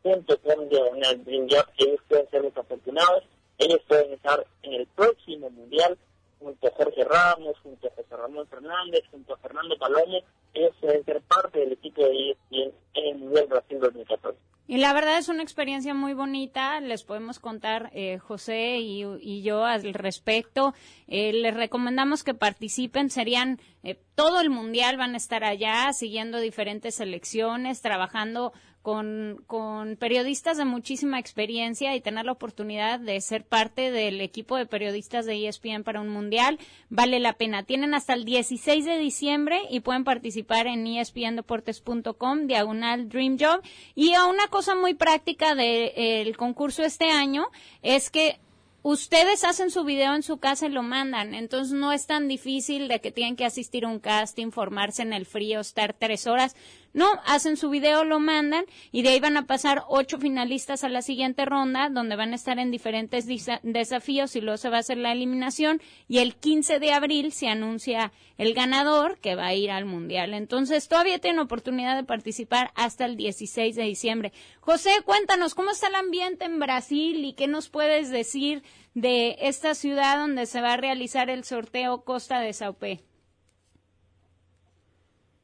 espndeportes.com 0.05 0.69
diagonal 0.69 1.25
Dream 1.25 1.49
Job, 1.49 1.67
que 1.77 1.85
ellos 1.85 2.01
pueden 2.09 2.31
ser 2.31 2.43
los 2.43 2.57
afortunados, 2.57 3.25
ellos 3.59 3.81
pueden 3.87 4.13
estar 4.13 4.47
en 4.63 4.73
el 4.75 4.87
próximo 4.89 5.51
mundial 5.51 5.97
junto 6.39 6.67
a 6.67 6.71
Jorge 6.73 7.05
Ramos, 7.05 7.57
junto 7.63 7.87
a 7.87 7.91
José 7.91 8.17
Ramón 8.17 8.47
Fernández, 8.49 9.03
junto 9.11 9.35
a 9.35 9.39
Fernando 9.39 9.77
Palomo, 9.79 10.21
ellos 10.55 10.75
pueden 10.81 11.05
ser 11.05 11.21
parte 11.23 11.61
del 11.61 11.73
equipo 11.73 12.03
de 12.03 12.31
ESPN 12.31 12.75
en 12.95 13.07
el 13.07 13.19
Mundial 13.19 13.47
Brasil 13.47 13.79
2014. 13.81 14.39
Y 14.69 14.79
la 14.79 14.93
verdad 14.93 15.19
es 15.19 15.29
una 15.29 15.43
experiencia 15.43 15.93
muy 15.93 16.15
bonita, 16.15 16.81
les 16.81 17.03
podemos 17.03 17.39
contar 17.41 17.91
eh, 17.93 18.19
José 18.19 18.79
y, 18.79 19.05
y 19.21 19.43
yo 19.43 19.65
al 19.65 19.93
respecto. 19.93 20.73
Eh, 21.09 21.33
les 21.33 21.55
recomendamos 21.55 22.23
que 22.23 22.33
participen, 22.33 23.11
serían 23.11 23.61
eh, 23.83 23.99
todo 24.15 24.41
el 24.41 24.51
mundial, 24.51 24.97
van 24.97 25.15
a 25.15 25.17
estar 25.17 25.45
allá 25.45 25.93
siguiendo 25.93 26.39
diferentes 26.39 26.95
selecciones, 26.95 27.83
trabajando 27.83 28.53
con, 28.83 29.43
con 29.47 29.97
periodistas 29.97 30.57
de 30.57 30.65
muchísima 30.65 31.19
experiencia 31.19 31.95
y 31.95 32.01
tener 32.01 32.27
la 32.27 32.33
oportunidad 32.33 32.99
de 32.99 33.21
ser 33.21 33.45
parte 33.45 33.91
del 33.91 34.21
equipo 34.21 34.57
de 34.57 34.67
periodistas 34.67 35.25
de 35.25 35.47
ESPN 35.49 35.85
para 35.85 36.01
un 36.01 36.09
mundial. 36.09 36.59
Vale 36.91 37.21
la 37.21 37.35
pena. 37.35 37.63
Tienen 37.63 37.95
hasta 37.95 38.15
el 38.15 38.25
16 38.25 38.85
de 38.85 38.99
diciembre 38.99 39.61
y 39.71 39.81
pueden 39.81 40.05
participar 40.05 40.67
en 40.67 40.87
espndeportes.com, 40.87 42.47
diagonal 42.47 43.09
Dream 43.09 43.39
Job. 43.39 43.63
Y 43.95 44.15
a 44.15 44.27
una 44.27 44.49
cosa 44.49 44.75
muy 44.75 44.95
práctica 44.95 45.55
del 45.55 46.37
concurso 46.37 46.83
este 46.83 47.11
año 47.11 47.47
es 47.83 48.11
que 48.11 48.41
ustedes 48.83 49.45
hacen 49.45 49.71
su 49.71 49.85
video 49.85 50.15
en 50.15 50.23
su 50.23 50.39
casa 50.39 50.67
y 50.67 50.71
lo 50.71 50.83
mandan, 50.83 51.35
entonces 51.35 51.73
no 51.73 51.93
es 51.93 52.07
tan 52.07 52.29
difícil 52.29 52.89
de 52.89 53.01
que 53.01 53.13
tienen 53.13 53.37
que 53.37 53.45
asistir 53.45 53.85
a 53.85 53.89
un 53.89 54.01
casting, 54.01 54.51
formarse 54.51 55.03
en 55.03 55.13
el 55.13 55.25
frío, 55.25 55.61
estar 55.61 55.95
tres 55.95 56.27
horas. 56.27 56.57
No, 56.95 57.07
hacen 57.25 57.57
su 57.57 57.71
video, 57.71 58.05
lo 58.05 58.21
mandan 58.21 58.67
y 58.91 59.03
de 59.03 59.11
ahí 59.11 59.21
van 59.21 59.39
a 59.39 59.47
pasar 59.47 59.85
ocho 59.89 60.19
finalistas 60.19 60.85
a 60.85 60.91
la 60.91 61.01
siguiente 61.01 61.47
ronda, 61.47 61.89
donde 61.89 62.17
van 62.17 62.33
a 62.33 62.37
estar 62.37 62.59
en 62.59 62.71
diferentes 62.71 63.27
desafíos 63.63 64.37
y 64.37 64.43
luego 64.43 64.59
se 64.59 64.69
va 64.69 64.77
a 64.77 64.81
hacer 64.81 64.99
la 64.99 65.13
eliminación 65.13 65.81
y 66.07 66.19
el 66.19 66.35
15 66.35 66.81
de 66.81 66.93
abril 66.93 67.33
se 67.33 67.49
anuncia 67.49 68.13
el 68.37 68.53
ganador 68.53 69.19
que 69.21 69.37
va 69.37 69.47
a 69.47 69.55
ir 69.55 69.71
al 69.71 69.87
mundial. 69.87 70.35
Entonces 70.35 70.87
todavía 70.89 71.19
tienen 71.19 71.41
oportunidad 71.41 71.97
de 71.97 72.05
participar 72.05 72.73
hasta 72.75 73.07
el 73.07 73.17
16 73.17 73.75
de 73.75 73.85
diciembre. 73.85 74.33
José, 74.61 74.91
cuéntanos 75.05 75.55
cómo 75.55 75.71
está 75.71 75.89
el 75.89 75.95
ambiente 75.95 76.45
en 76.45 76.59
Brasil 76.59 77.25
y 77.25 77.33
qué 77.33 77.47
nos 77.47 77.71
puedes 77.71 78.11
decir 78.11 78.63
de 78.95 79.37
esta 79.41 79.75
ciudad 79.75 80.19
donde 80.19 80.45
se 80.45 80.61
va 80.61 80.75
a 80.75 80.77
realizar 80.77 81.31
el 81.31 81.45
sorteo 81.45 82.05
Costa 82.05 82.41
de 82.41 82.53
Saupé. 82.53 83.01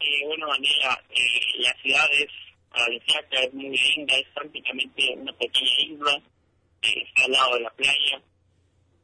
Eh, 0.01 0.27
bueno, 0.27 0.47
Daniela, 0.47 1.03
eh, 1.11 1.59
la 1.59 1.75
ciudad 1.83 2.07
es 2.13 2.29
paradisíaca, 2.71 3.41
es 3.43 3.53
muy 3.53 3.77
linda, 3.77 4.15
es 4.17 4.29
prácticamente 4.33 5.15
una 5.17 5.33
pequeña 5.33 5.81
isla, 5.81 6.23
eh, 6.83 7.03
está 7.05 7.25
al 7.25 7.33
lado 7.33 7.55
de 7.55 7.61
la 7.61 7.71
playa, 7.71 8.23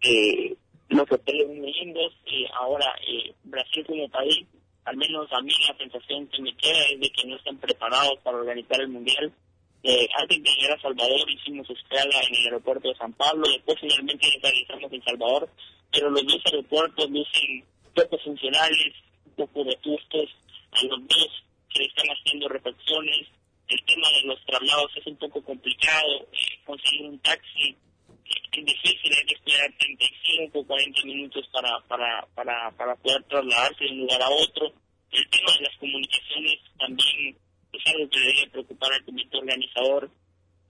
eh, 0.03 0.55
los 0.91 1.11
hoteles 1.11 1.49
muy 1.49 1.73
lindos, 1.73 2.13
y 2.27 2.47
ahora 2.55 2.95
eh, 3.09 3.35
Brasil 3.43 3.85
como 3.87 4.09
país, 4.09 4.47
al 4.85 4.97
menos 4.97 5.27
a 5.33 5.41
mí 5.41 5.53
la 5.67 5.77
sensación 5.77 6.29
que 6.29 6.43
me 6.43 6.57
queda 6.57 6.85
es 6.85 7.01
de 7.01 7.11
que 7.11 7.27
no 7.27 7.37
están 7.37 7.59
preparados 7.59 8.19
para 8.23 8.37
organizar 8.37 8.81
el 8.81 8.89
Mundial. 8.89 9.33
Eh, 9.83 10.09
antes 10.17 10.43
de 10.43 10.51
llegar 10.51 10.79
a 10.79 10.83
Salvador 10.83 11.29
hicimos 11.31 11.69
escala 11.69 12.21
en 12.23 12.35
el 12.37 12.45
aeropuerto 12.45 12.89
de 12.89 12.95
San 12.95 13.13
Pablo, 13.15 13.49
después 13.49 13.79
finalmente 13.81 14.29
realizamos 14.41 14.93
en 14.93 15.03
Salvador, 15.03 15.49
pero 15.93 16.09
los 16.11 16.25
dos 16.25 16.41
aeropuertos 16.47 17.11
lucen 17.11 17.65
poco 17.95 18.17
funcionales, 18.19 18.95
un 19.27 19.33
poco 19.35 19.65
vetustos, 19.65 20.31
a 20.75 20.85
los 20.85 21.09
dos 21.09 21.45
se 21.73 21.79
le 21.79 21.87
están 21.87 22.07
haciendo 22.09 22.49
reflexiones, 22.49 23.29
el 23.69 23.85
tema 23.85 24.09
de 24.11 24.29
los 24.29 24.45
traslados 24.45 24.91
es 24.97 25.07
un 25.07 25.17
poco 25.17 25.43
complicado, 25.43 26.29
eh, 26.33 26.61
conseguir 26.65 27.07
un 27.07 27.19
taxi 27.21 27.77
es 28.61 28.65
difícil, 28.65 29.13
hay 29.13 29.27
que 29.27 29.35
esperar 29.35 29.73
35, 29.79 30.67
40 30.67 31.05
minutos 31.05 31.49
para, 31.53 31.81
para, 31.89 32.27
para, 32.35 32.71
para 32.73 32.97
poder 32.97 33.23
trasladarse 33.25 33.85
de 33.85 33.91
un 33.91 33.99
lugar 34.01 34.23
a 34.23 34.31
otro. 34.31 34.73
El 35.11 35.29
tema 35.29 35.53
de 35.59 35.65
las 35.65 35.77
comunicaciones 35.79 36.59
también 36.79 37.37
es 37.73 37.87
algo 37.87 38.09
que 38.09 38.19
debería 38.19 38.51
preocupar 38.51 38.93
al 38.93 39.05
comité 39.05 39.37
organizador. 39.37 40.11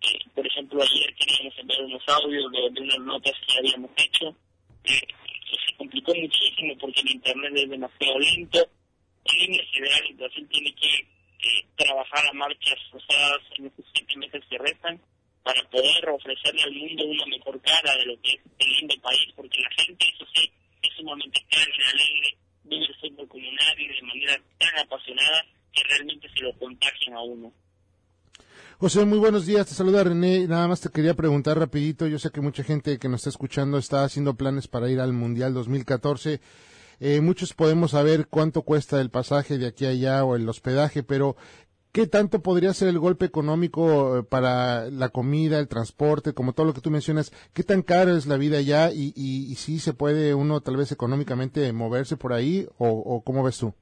Eh, 0.01 0.19
por 0.35 0.47
ejemplo, 0.47 0.83
ayer 0.83 1.15
queríamos 1.15 1.59
enviar 1.59 1.83
unos 1.83 2.03
audios 2.09 2.53
de, 2.53 2.71
de 2.71 2.81
unas 2.81 2.99
notas 3.01 3.35
que 3.47 3.59
habíamos 3.59 3.91
hecho. 3.97 4.37
Eh, 4.85 5.01
se 5.67 5.77
complicó 5.77 6.15
muchísimo 6.15 6.75
porque 6.81 7.01
el 7.01 7.11
internet 7.13 7.53
es 7.55 7.71
demasiado 7.71 8.19
lento. 8.19 8.69
En 9.25 9.39
líneas 9.39 9.66
generales, 9.72 10.16
Brasil 10.16 10.49
tiene 10.51 10.75
que 10.75 11.09
trabajar 11.77 12.25
a 12.27 12.33
marchas 12.33 12.79
forzadas 12.91 13.41
en 13.59 13.66
estos 13.66 13.85
siete 13.95 14.16
meses 14.16 14.43
que 14.49 14.59
restan 14.59 15.01
para 15.43 15.62
poder 15.68 16.09
ofrecerle 16.09 16.62
al 16.62 16.72
mundo 16.72 17.05
una 17.05 17.27
mejor 17.27 17.61
cara 17.61 17.97
de 17.99 18.07
lo 18.07 18.20
que 18.22 18.33
es 18.33 18.41
el 18.59 18.70
lindo 18.79 18.95
país, 19.03 19.29
porque 19.37 19.61
la 19.61 19.85
gente, 19.85 20.07
eso 20.14 20.27
sí, 20.35 20.51
es 20.83 20.91
sumamente 20.97 21.41
y 21.51 21.57
alegre, 21.57 22.37
vive 22.64 22.87
el 22.87 22.95
fútbol 22.97 23.29
como 23.29 23.45
nadie, 23.53 23.89
de 23.89 24.03
manera 24.03 24.41
tan 24.59 24.79
apasionada 24.79 25.45
que 25.72 25.83
realmente 25.85 26.29
se 26.35 26.41
lo 26.41 26.59
contagian 26.59 27.14
a 27.14 27.22
uno. 27.22 27.53
José, 28.79 29.05
muy 29.05 29.18
buenos 29.18 29.47
días. 29.47 29.66
Te 29.66 29.75
saluda 29.75 30.03
René. 30.03 30.47
Nada 30.49 30.66
más 30.66 30.81
te 30.81 30.89
quería 30.89 31.14
preguntar 31.14 31.59
rapidito. 31.59 32.07
Yo 32.07 32.18
sé 32.18 32.31
que 32.31 32.41
mucha 32.41 32.64
gente 32.64 32.99
que 32.99 33.09
nos 33.09 33.20
está 33.20 33.31
escuchando 33.31 33.79
está 33.79 34.05
haciendo 34.05 34.35
planes 34.35 34.66
para 34.66 34.91
ir 34.91 34.99
al 35.01 35.12
Mundial 35.12 35.55
2014. 35.55 36.41
Eh, 37.01 37.21
muchos 37.21 37.55
podemos 37.55 37.93
saber 37.93 38.27
cuánto 38.29 38.63
cuesta 38.63 39.01
el 39.01 39.11
pasaje 39.11 39.59
de 39.59 39.67
aquí 39.67 39.87
a 39.87 39.91
allá 39.91 40.25
o 40.25 40.37
el 40.37 40.49
hospedaje, 40.49 41.03
pero 41.03 41.37
¿qué 41.93 42.07
tanto 42.07 42.43
podría 42.43 42.73
ser 42.75 42.89
el 42.89 42.99
golpe 42.99 43.25
económico 43.25 44.19
eh, 44.19 44.23
para 44.23 44.91
la 44.91 45.09
comida, 45.11 45.59
el 45.59 45.69
transporte, 45.69 46.35
como 46.35 46.53
todo 46.53 46.67
lo 46.67 46.75
que 46.75 46.81
tú 46.81 46.91
mencionas? 46.91 47.33
¿Qué 47.53 47.63
tan 47.63 47.83
caro 47.83 48.17
es 48.17 48.27
la 48.27 48.37
vida 48.37 48.59
allá 48.59 48.91
y, 48.93 49.13
y, 49.17 49.55
si 49.55 49.79
se 49.79 49.95
puede 49.95 50.35
uno 50.35 50.61
tal 50.61 50.77
vez 50.77 50.93
económicamente 50.93 51.73
moverse 51.73 52.17
por 52.17 52.33
ahí 52.33 52.67
o, 52.79 52.89
o 52.89 53.23
cómo 53.23 53.43
ves 53.45 53.59
tú? 53.59 53.75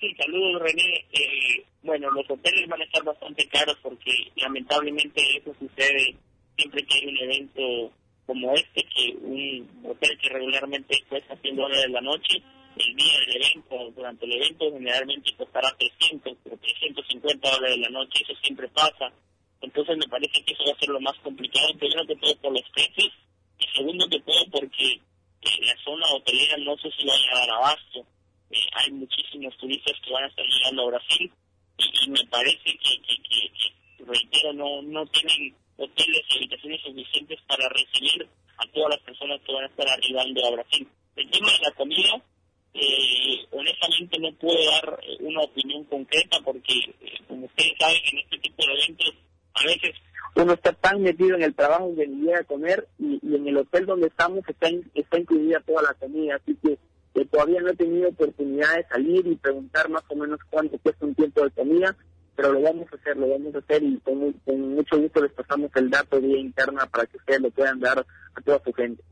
Sí, 0.00 0.14
saludos 0.16 0.62
René. 0.62 1.06
Eh, 1.12 1.64
bueno, 1.82 2.10
los 2.10 2.28
hoteles 2.30 2.66
van 2.68 2.80
a 2.80 2.84
estar 2.84 3.04
bastante 3.04 3.46
caros 3.48 3.76
porque 3.82 4.10
lamentablemente 4.36 5.20
eso 5.36 5.54
sucede 5.58 6.16
siempre 6.56 6.84
que 6.84 6.98
hay 6.98 7.06
un 7.06 7.18
evento 7.18 7.92
como 8.30 8.54
este, 8.54 8.84
que 8.84 9.10
un 9.22 9.68
hotel 9.82 10.16
que 10.18 10.28
regularmente 10.28 11.02
cuesta 11.08 11.36
100 11.42 11.56
dólares 11.56 11.90
la 11.90 12.00
noche, 12.00 12.40
el 12.76 12.94
día 12.94 13.18
del 13.26 13.42
evento, 13.42 13.90
durante 13.96 14.24
el 14.24 14.32
evento 14.34 14.70
generalmente 14.72 15.34
costará 15.34 15.76
300 15.76 16.32
o 16.48 16.56
350 16.56 17.50
dólares 17.50 17.78
la 17.78 17.88
noche, 17.88 18.22
eso 18.22 18.32
siempre 18.40 18.68
pasa. 18.68 19.10
Entonces 19.60 19.98
me 19.98 20.06
parece 20.06 20.44
que 20.44 20.52
eso 20.52 20.62
va 20.64 20.76
a 20.76 20.78
ser 20.78 20.90
lo 20.90 21.00
más 21.00 21.18
complicado, 21.24 21.74
primero 21.76 22.06
que 22.06 22.14
todo 22.14 22.36
por 22.36 22.52
los 22.52 22.70
precios 22.70 23.10
y 23.58 23.76
segundo 23.76 24.08
que 24.08 24.20
todo 24.20 24.46
porque 24.52 24.92
eh, 24.92 25.64
la 25.66 25.76
zona 25.82 26.06
hotelera 26.14 26.56
no 26.58 26.78
sé 26.78 26.88
si 26.96 27.04
va 27.08 27.14
a 27.14 27.40
dar 27.40 27.50
abasto. 27.50 28.06
Eh, 28.52 28.62
hay 28.74 28.92
muchísimos 28.92 29.56
turistas 29.56 29.96
que 30.04 30.12
van 30.12 30.22
a 30.22 30.28
estar 30.28 30.46
llegando 30.46 30.82
a 30.82 30.90
Brasil 30.90 31.32
y, 31.78 32.04
y 32.04 32.10
me 32.10 32.24
parece 32.30 32.62
que, 32.62 32.78
que, 32.78 33.22
que, 33.22 33.50
que, 33.58 34.04
reitero, 34.04 34.52
no, 34.52 34.82
no 34.82 35.04
tienen 35.06 35.52
hoteles 35.80 36.22
y 36.30 36.36
habitaciones 36.38 36.80
suficientes 36.82 37.38
para 37.48 37.68
recibir 37.68 38.28
a 38.58 38.66
todas 38.72 38.90
las 38.90 39.00
personas 39.00 39.40
que 39.46 39.52
van 39.52 39.64
a 39.64 39.68
estar 39.68 39.88
arribando 39.88 40.46
a 40.46 40.50
Brasil. 40.50 40.88
El 41.16 41.30
tema 41.30 41.48
de 41.50 41.58
la 41.62 41.70
comida, 41.72 42.22
eh, 42.74 43.46
honestamente 43.50 44.18
no 44.18 44.32
puedo 44.34 44.58
dar 44.70 45.00
eh, 45.02 45.16
una 45.20 45.40
opinión 45.42 45.84
concreta 45.84 46.38
porque, 46.44 46.74
eh, 47.00 47.18
como 47.26 47.46
ustedes 47.46 47.72
saben, 47.78 47.96
en 48.12 48.18
este 48.18 48.38
tipo 48.38 48.64
de 48.66 48.72
eventos 48.74 49.14
a 49.54 49.64
veces 49.66 49.94
uno 50.36 50.52
está 50.52 50.72
tan 50.72 51.02
metido 51.02 51.34
en 51.36 51.42
el 51.42 51.54
trabajo 51.54 51.92
que 51.96 52.06
ni 52.06 52.32
a 52.32 52.44
comer 52.44 52.86
y, 52.98 53.18
en 53.34 53.48
el 53.48 53.56
hotel 53.56 53.86
donde 53.86 54.06
estamos 54.06 54.46
está, 54.48 54.70
in- 54.70 54.88
está 54.94 55.18
incluida 55.18 55.60
toda 55.66 55.82
la 55.82 55.94
comida, 55.94 56.36
así 56.36 56.56
que 56.62 56.78
que 57.12 57.24
todavía 57.24 57.60
no 57.60 57.70
he 57.70 57.74
tenido 57.74 58.08
oportunidad 58.10 58.76
de 58.76 58.84
salir 58.86 59.26
y 59.26 59.34
preguntar 59.34 59.88
más 59.88 60.04
o 60.10 60.14
menos 60.14 60.38
cuánto 60.48 60.78
cuesta 60.78 61.04
un 61.04 61.14
tiempo 61.16 61.42
de 61.42 61.50
comida, 61.50 61.96
pero 62.40 62.54
lo 62.54 62.62
vamos 62.62 62.86
a 62.90 62.96
hacer, 62.96 63.16
lo 63.18 63.28
vamos 63.28 63.54
a 63.54 63.58
hacer 63.58 63.82
y 63.82 63.98
con, 63.98 64.16
mu- 64.18 64.32
con 64.46 64.74
mucho 64.74 64.98
gusto 64.98 65.20
les 65.20 65.32
pasamos 65.32 65.70
el 65.74 65.90
dato 65.90 66.18
vía 66.20 66.38
interna 66.38 66.86
para 66.86 67.04
que 67.04 67.18
ustedes 67.18 67.40
lo 67.42 67.50
puedan 67.50 67.80
dar 67.80 67.98
a 68.34 68.40
toda 68.40 68.62
su 68.64 68.72
gente. 68.72 69.02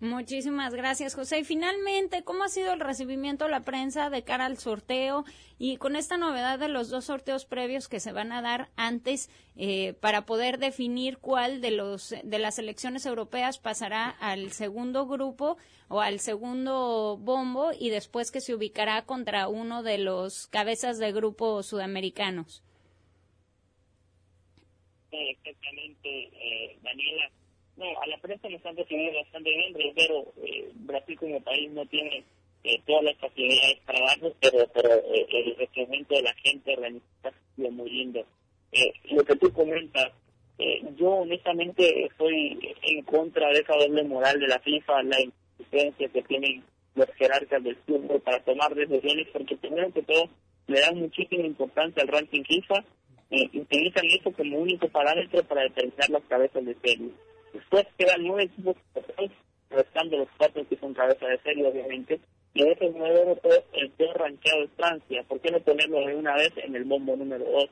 Muchísimas 0.00 0.74
gracias, 0.74 1.14
José. 1.14 1.38
Y 1.38 1.44
finalmente, 1.44 2.24
¿cómo 2.24 2.44
ha 2.44 2.48
sido 2.48 2.74
el 2.74 2.80
recibimiento 2.80 3.44
de 3.46 3.52
la 3.52 3.60
prensa 3.62 4.10
de 4.10 4.22
cara 4.22 4.44
al 4.44 4.58
sorteo 4.58 5.24
y 5.56 5.78
con 5.78 5.96
esta 5.96 6.18
novedad 6.18 6.58
de 6.58 6.68
los 6.68 6.90
dos 6.90 7.06
sorteos 7.06 7.46
previos 7.46 7.88
que 7.88 8.00
se 8.00 8.12
van 8.12 8.30
a 8.32 8.42
dar 8.42 8.68
antes 8.76 9.30
eh, 9.56 9.94
para 10.00 10.26
poder 10.26 10.58
definir 10.58 11.18
cuál 11.18 11.62
de 11.62 11.70
los 11.70 12.12
de 12.22 12.38
las 12.38 12.58
elecciones 12.58 13.06
europeas 13.06 13.58
pasará 13.58 14.10
al 14.10 14.50
segundo 14.52 15.06
grupo 15.06 15.56
o 15.88 16.00
al 16.02 16.18
segundo 16.20 17.16
bombo 17.18 17.70
y 17.78 17.88
después 17.88 18.30
que 18.30 18.42
se 18.42 18.54
ubicará 18.54 19.06
contra 19.06 19.48
uno 19.48 19.82
de 19.82 19.96
los 19.98 20.48
cabezas 20.48 20.98
de 20.98 21.12
grupo 21.12 21.62
sudamericanos? 21.62 22.63
Exactamente, 25.30 26.08
eh, 26.08 26.76
Daniela. 26.82 27.30
No, 27.76 27.86
a 28.00 28.06
la 28.06 28.18
prensa 28.18 28.48
nos 28.48 28.64
han 28.64 28.76
recibido 28.76 29.14
bastante 29.14 29.50
bien, 29.50 29.74
reitero, 29.74 30.32
eh, 30.44 30.70
Brasil 30.74 31.18
como 31.18 31.40
país 31.40 31.70
no 31.72 31.84
tiene 31.86 32.24
eh, 32.62 32.80
todas 32.86 33.04
las 33.04 33.16
facilidades 33.18 33.78
para 33.84 34.00
darnos, 34.00 34.32
pero, 34.40 34.66
pero 34.72 34.90
eh, 34.94 35.26
el 35.28 35.56
recibimiento 35.56 36.14
de 36.14 36.22
la 36.22 36.34
gente 36.34 36.72
organizada 36.72 37.28
ha 37.28 37.56
sido 37.56 37.70
muy 37.70 37.90
lindo. 37.90 38.24
Eh, 38.72 38.92
lo 39.10 39.22
que 39.24 39.36
tú 39.36 39.52
comentas, 39.52 40.12
yo 40.96 41.10
honestamente 41.10 42.06
estoy 42.06 42.74
en 42.82 43.02
contra 43.02 43.48
de 43.48 43.58
esa 43.58 43.74
doble 43.74 44.04
moral 44.04 44.38
de 44.38 44.46
la 44.46 44.60
FIFA, 44.60 45.02
la 45.02 45.20
insistencia 45.20 46.08
que 46.08 46.22
tienen 46.22 46.62
los 46.94 47.08
jerarcas 47.16 47.62
del 47.62 47.76
fútbol 47.76 48.20
para 48.20 48.42
tomar 48.44 48.74
decisiones, 48.74 49.26
porque 49.32 49.56
primero 49.56 49.92
que 49.92 50.02
todo 50.02 50.28
le 50.68 50.80
dan 50.80 50.98
muchísima 50.98 51.44
importancia 51.44 52.02
al 52.02 52.08
ranking 52.08 52.44
FIFA 52.44 52.84
eh, 53.30 53.48
utilizan 53.54 54.06
eso 54.06 54.32
como 54.32 54.58
único 54.58 54.88
parámetro 54.88 55.42
para 55.44 55.62
determinar 55.62 56.10
las 56.10 56.22
cabezas 56.24 56.64
de 56.64 56.74
serie. 56.82 57.10
Después 57.52 57.86
quedan 57.96 58.22
nueve 58.22 58.44
equipos 58.44 58.76
restando 59.70 60.18
los 60.18 60.28
cuatro 60.36 60.66
que 60.68 60.76
son 60.76 60.94
cabezas 60.94 61.28
de 61.28 61.38
serie, 61.38 61.66
obviamente, 61.66 62.20
y 62.54 62.62
de 62.62 62.72
esos 62.72 62.92
nueve 62.94 63.20
europeos, 63.20 63.64
el 63.72 63.90
peor 63.90 64.18
rankeado 64.18 64.64
es 64.64 64.70
Francia. 64.76 65.24
¿Por 65.28 65.40
qué 65.40 65.50
no 65.50 65.60
ponerlo 65.60 66.06
de 66.06 66.14
una 66.14 66.34
vez 66.34 66.52
en 66.56 66.76
el 66.76 66.84
bombo 66.84 67.16
número 67.16 67.44
dos? 67.44 67.68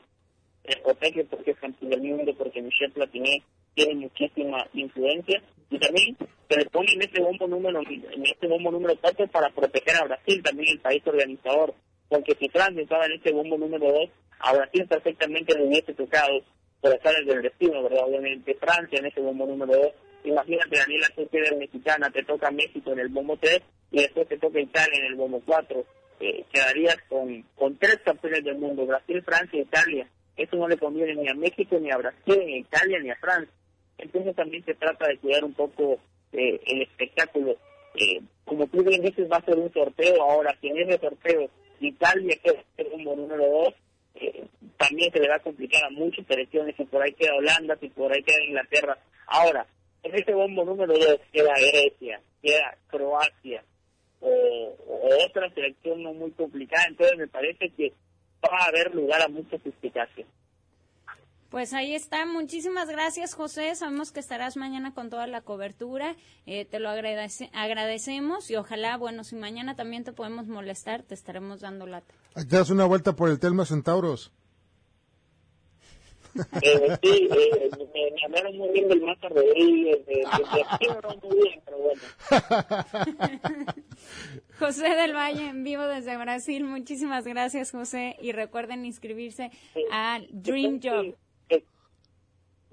Eh, 0.65 0.81
Oteke 0.85 1.25
porque 1.25 1.53
es 1.53 1.59
campeón 1.59 1.91
del 1.91 2.03
mundo, 2.03 2.35
porque 2.37 2.63
Michel 2.63 2.93
Platini 2.93 3.43
tiene 3.75 3.95
muchísima 3.95 4.67
influencia, 4.75 5.43
y 5.71 5.79
también 5.79 6.17
se 6.49 6.57
le 6.57 6.67
pone 6.67 6.93
en 6.93 7.03
este 7.03 7.23
bombo 7.23 7.47
número 7.49 7.81
en 7.81 8.27
este 8.27 8.47
bombo 8.47 8.71
número 8.71 8.95
cuatro 9.01 9.27
para 9.29 9.49
proteger 9.51 9.97
a 9.97 10.05
Brasil, 10.05 10.43
también 10.43 10.69
el 10.69 10.81
país 10.81 11.03
organizador, 11.07 11.75
porque 12.13 12.37
si 12.39 12.47
Francia 12.51 12.83
estaba 12.83 13.07
en 13.07 13.13
este 13.13 13.33
bombo 13.33 13.57
número 13.57 13.91
dos, 13.91 14.11
a 14.41 14.53
Brasil 14.53 14.87
perfectamente 14.87 15.57
le 15.57 15.65
hubiese 15.65 15.95
tocado 15.95 16.43
por 16.83 16.93
azares 16.93 17.27
del 17.27 17.41
destino, 17.41 17.83
¿verdad? 17.85 18.05
Obviamente 18.05 18.55
Francia 18.57 18.99
en 18.99 19.07
ese 19.07 19.23
bombo 19.23 19.47
número 19.47 19.73
2. 19.73 19.93
Imagínate, 20.25 20.77
Daniela, 20.77 21.07
tú 21.17 21.27
que 21.29 21.39
eres 21.39 21.57
mexicana, 21.57 22.11
te 22.11 22.23
toca 22.25 22.51
México 22.51 22.93
en 22.93 22.99
el 22.99 23.09
bombo 23.09 23.39
3 23.39 23.63
y 23.93 24.03
después 24.03 24.29
te 24.29 24.37
toca 24.37 24.61
Italia 24.61 24.99
en 24.99 25.07
el 25.07 25.15
bombo 25.15 25.41
4. 25.47 25.87
Eh, 26.21 26.45
quedarías 26.53 26.99
con, 27.09 27.43
con 27.57 27.79
tres 27.79 28.01
campeones 28.05 28.45
del 28.45 28.59
mundo, 28.59 28.85
Brasil, 28.85 29.23
Francia 29.23 29.59
e 29.59 29.63
Italia. 29.63 30.07
Eso 30.37 30.57
no 30.57 30.69
le 30.69 30.77
conviene 30.77 31.15
ni 31.15 31.31
a 31.31 31.35
México, 31.35 31.79
ni 31.81 31.91
a 31.91 31.97
Brasil, 31.97 32.43
ni 32.45 32.57
a 32.57 32.59
Italia, 32.59 32.99
ni 33.01 33.11
a 33.11 33.17
Francia. 33.17 33.55
Entonces 33.97 34.37
también 34.37 34.63
se 34.67 34.75
trata 34.75 35.09
de 35.09 35.17
cuidar 35.17 35.45
un 35.45 35.55
poco 35.55 35.99
eh, 36.33 36.61
el 36.67 36.83
espectáculo. 36.83 37.57
Eh, 37.95 38.21
como 38.45 38.67
tú 38.67 38.85
bien 38.85 39.01
dices, 39.01 39.31
va 39.31 39.39
a 39.39 39.45
ser 39.47 39.57
un 39.57 39.73
sorteo 39.73 40.23
ahora. 40.23 40.55
Si 40.61 40.69
en 40.69 40.79
ese 40.79 40.99
sorteo 40.99 41.49
Italia 41.85 42.37
queda 42.43 42.65
como 42.91 43.17
número 43.17 43.45
dos, 43.47 43.75
eh, 44.15 44.45
también 44.77 45.13
se 45.13 45.21
le 45.21 45.29
va 45.29 45.37
a 45.37 45.43
complicar 45.43 45.85
a 45.85 45.91
muchas 45.91 46.27
selecciones. 46.27 46.77
Si 46.77 46.85
por 46.85 47.03
ahí 47.03 47.13
queda 47.13 47.35
Holanda, 47.35 47.77
si 47.81 47.89
por 47.89 48.13
ahí 48.13 48.23
queda 48.23 48.45
Inglaterra. 48.45 48.99
Ahora, 49.27 49.67
en 50.03 50.15
ese 50.15 50.33
bombo 50.33 50.65
número 50.65 50.93
dos 50.93 51.21
queda 51.33 51.55
Grecia, 51.55 52.21
queda 52.43 52.77
Croacia, 52.89 53.65
o, 54.21 54.29
o 54.87 55.25
otra 55.27 55.51
selección 55.51 56.03
no 56.03 56.13
muy 56.13 56.31
complicada. 56.33 56.87
Entonces 56.89 57.19
me 57.19 57.29
parece 57.29 57.71
que 57.71 57.93
va 58.43 58.59
a 58.59 58.69
haber 58.69 58.95
lugar 58.95 59.23
a 59.23 59.29
mucha 59.29 59.59
suspicacia. 59.59 60.27
Pues 61.53 61.73
ahí 61.75 61.95
está. 61.95 62.25
Muchísimas 62.27 62.89
gracias, 62.89 63.35
José. 63.35 63.75
Sabemos 63.75 64.11
que 64.11 64.21
estarás 64.21 64.57
mañana 64.57 64.95
con 64.95 65.11
toda 65.11 65.27
la 65.27 65.43
cobertura. 65.43 66.17
Eh, 66.47 66.65
te 66.65 66.81
lo 66.81 66.89
agradece- 66.89 67.51
agradecemos 67.53 68.51
y 68.51 68.57
ojalá, 68.57 68.97
bueno, 68.97 69.23
si 69.23 69.37
mañana 69.37 69.77
también 69.77 70.03
te 70.03 70.13
podemos 70.15 70.49
molestar, 70.49 71.03
te 71.03 71.13
estaremos 71.15 71.61
dando 71.61 71.87
lata. 71.87 72.15
Te 72.35 72.47
das 72.47 72.71
una 72.71 72.87
vuelta 72.87 73.15
por 73.15 73.29
el 73.29 73.39
Telma 73.39 73.67
Centauros. 73.67 74.33
Eh, 76.63 76.97
sí, 77.03 77.29
eh, 77.31 77.71
me, 77.77 78.11
me 78.15 78.25
hablaron 78.25 78.57
muy 78.57 78.71
bien 78.71 78.89
del 78.89 79.03
Mata 79.03 79.29
Rodríguez, 79.29 80.07
de, 80.07 80.15
de, 80.15 80.23
de 80.23 80.25
muy 81.29 81.37
bien, 81.43 81.61
pero 81.67 81.79
bueno. 81.79 82.03
José 84.59 84.89
del 84.95 85.13
Valle 85.15 85.49
en 85.49 85.63
vivo 85.65 85.83
desde 85.83 86.17
Brasil. 86.17 86.65
Muchísimas 86.65 87.27
gracias, 87.27 87.71
José. 87.73 88.17
Y 88.23 88.33
recuerden 88.33 88.87
inscribirse 88.87 89.51
al 89.91 90.27
Dream 90.31 90.81
Job. 90.83 91.15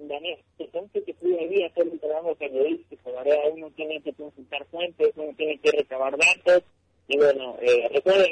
Daniel, 0.07 0.39
entonces 0.57 1.03
que 1.03 1.13
tú 1.13 1.27
debías 1.27 1.71
hacer 1.71 1.87
un 1.87 1.99
trabajo 1.99 2.35
periodístico, 2.35 3.11
¿verdad? 3.11 3.37
Uno 3.53 3.69
tiene 3.75 4.01
que 4.01 4.13
consultar 4.13 4.65
fuentes, 4.67 5.11
uno 5.15 5.33
tiene 5.35 5.57
que 5.59 5.71
recabar 5.71 6.15
datos, 6.17 6.63
y 7.09 7.17
bueno, 7.17 7.55
eh, 7.59 7.89
recuerden, 7.91 8.27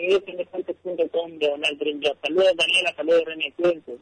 fuentes.com 0.52 1.40
de 1.40 1.50
Donald 1.50 1.80
Job. 2.04 2.18
Saludos, 2.22 2.54
Daniela, 2.56 2.94
saludos, 2.96 3.24
René, 3.26 3.52
cuídense. 3.56 3.98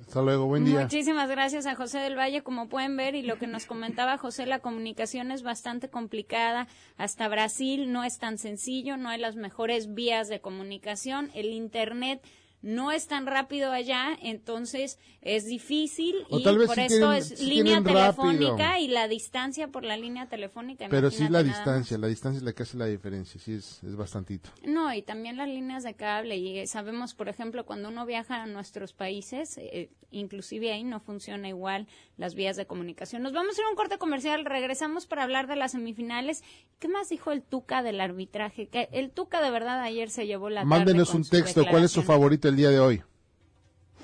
Hasta 0.00 0.22
luego, 0.22 0.46
buen 0.46 0.64
día. 0.64 0.80
Muchísimas 0.80 1.28
gracias 1.28 1.66
a 1.66 1.74
José 1.74 1.98
del 1.98 2.16
Valle, 2.16 2.42
como 2.42 2.68
pueden 2.68 2.96
ver, 2.96 3.14
y 3.14 3.22
lo 3.22 3.36
que 3.36 3.46
nos 3.46 3.66
comentaba 3.66 4.16
José, 4.16 4.46
la 4.46 4.60
comunicación 4.60 5.30
es 5.30 5.42
bastante 5.42 5.88
complicada. 5.88 6.68
Hasta 6.96 7.28
Brasil 7.28 7.92
no 7.92 8.02
es 8.02 8.18
tan 8.18 8.38
sencillo, 8.38 8.96
no 8.96 9.10
hay 9.10 9.20
las 9.20 9.36
mejores 9.36 9.92
vías 9.92 10.28
de 10.28 10.40
comunicación. 10.40 11.30
El 11.34 11.52
Internet 11.52 12.20
no 12.64 12.92
es 12.92 13.06
tan 13.08 13.26
rápido 13.26 13.70
allá, 13.72 14.16
entonces 14.22 14.98
es 15.20 15.44
difícil 15.44 16.16
O 16.30 16.38
y 16.38 16.42
por 16.44 16.74
sí 16.74 16.86
tienen- 16.86 17.12
es 17.12 17.28
sí 17.28 17.44
línea 17.44 17.76
rápido. 17.80 17.94
telefónica 18.00 18.80
y 18.80 18.88
la 18.88 19.06
distancia 19.06 19.68
por 19.68 19.84
la 19.84 19.98
línea 19.98 20.28
telefónica. 20.30 20.86
Pero 20.88 21.10
sí 21.10 21.28
la 21.28 21.42
distancia, 21.42 21.98
la 21.98 22.06
distancia 22.06 22.38
es 22.38 22.42
la 22.42 22.54
que 22.54 22.62
hace 22.62 22.78
la 22.78 22.86
diferencia, 22.86 23.38
sí 23.38 23.52
es, 23.52 23.82
es 23.84 23.94
bastantito. 23.96 24.48
No, 24.64 24.92
y 24.94 25.02
también 25.02 25.36
las 25.36 25.48
líneas 25.48 25.82
de 25.82 25.92
cable. 25.94 26.36
Y 26.38 26.58
eh, 26.58 26.66
sabemos, 26.66 27.14
por 27.14 27.28
ejemplo, 27.28 27.66
cuando 27.66 27.90
uno 27.90 28.06
viaja 28.06 28.42
a 28.42 28.46
nuestros 28.46 28.94
países, 28.94 29.58
eh, 29.58 29.90
inclusive 30.10 30.72
ahí 30.72 30.84
no 30.84 31.00
funciona 31.00 31.48
igual 31.48 31.86
las 32.16 32.34
vías 32.34 32.56
de 32.56 32.66
comunicación. 32.66 33.22
Nos 33.22 33.34
vamos 33.34 33.58
a 33.58 33.60
ir 33.60 33.66
a 33.66 33.70
un 33.70 33.76
corte 33.76 33.98
comercial, 33.98 34.44
regresamos 34.46 35.06
para 35.06 35.22
hablar 35.24 35.48
de 35.48 35.56
las 35.56 35.72
semifinales. 35.72 36.42
¿Qué 36.78 36.88
más 36.88 37.10
dijo 37.10 37.30
el 37.30 37.42
Tuca 37.42 37.82
del 37.82 38.00
arbitraje? 38.00 38.68
Que 38.68 38.88
el 38.92 39.10
Tuca 39.10 39.42
de 39.42 39.50
verdad 39.50 39.82
ayer 39.82 40.08
se 40.08 40.26
llevó 40.26 40.48
la 40.48 40.60
tarde 40.62 40.68
Mándenos 40.70 41.10
con 41.10 41.20
un 41.20 41.28
texto, 41.28 41.64
¿cuál 41.68 41.84
es 41.84 41.90
su 41.92 42.02
favorito 42.02 42.48
el 42.54 42.58
día 42.58 42.70
de 42.70 42.78
hoy? 42.78 43.02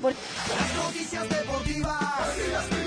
Las 0.02 0.74
noticias 0.74 1.28
deportivas. 1.28 2.79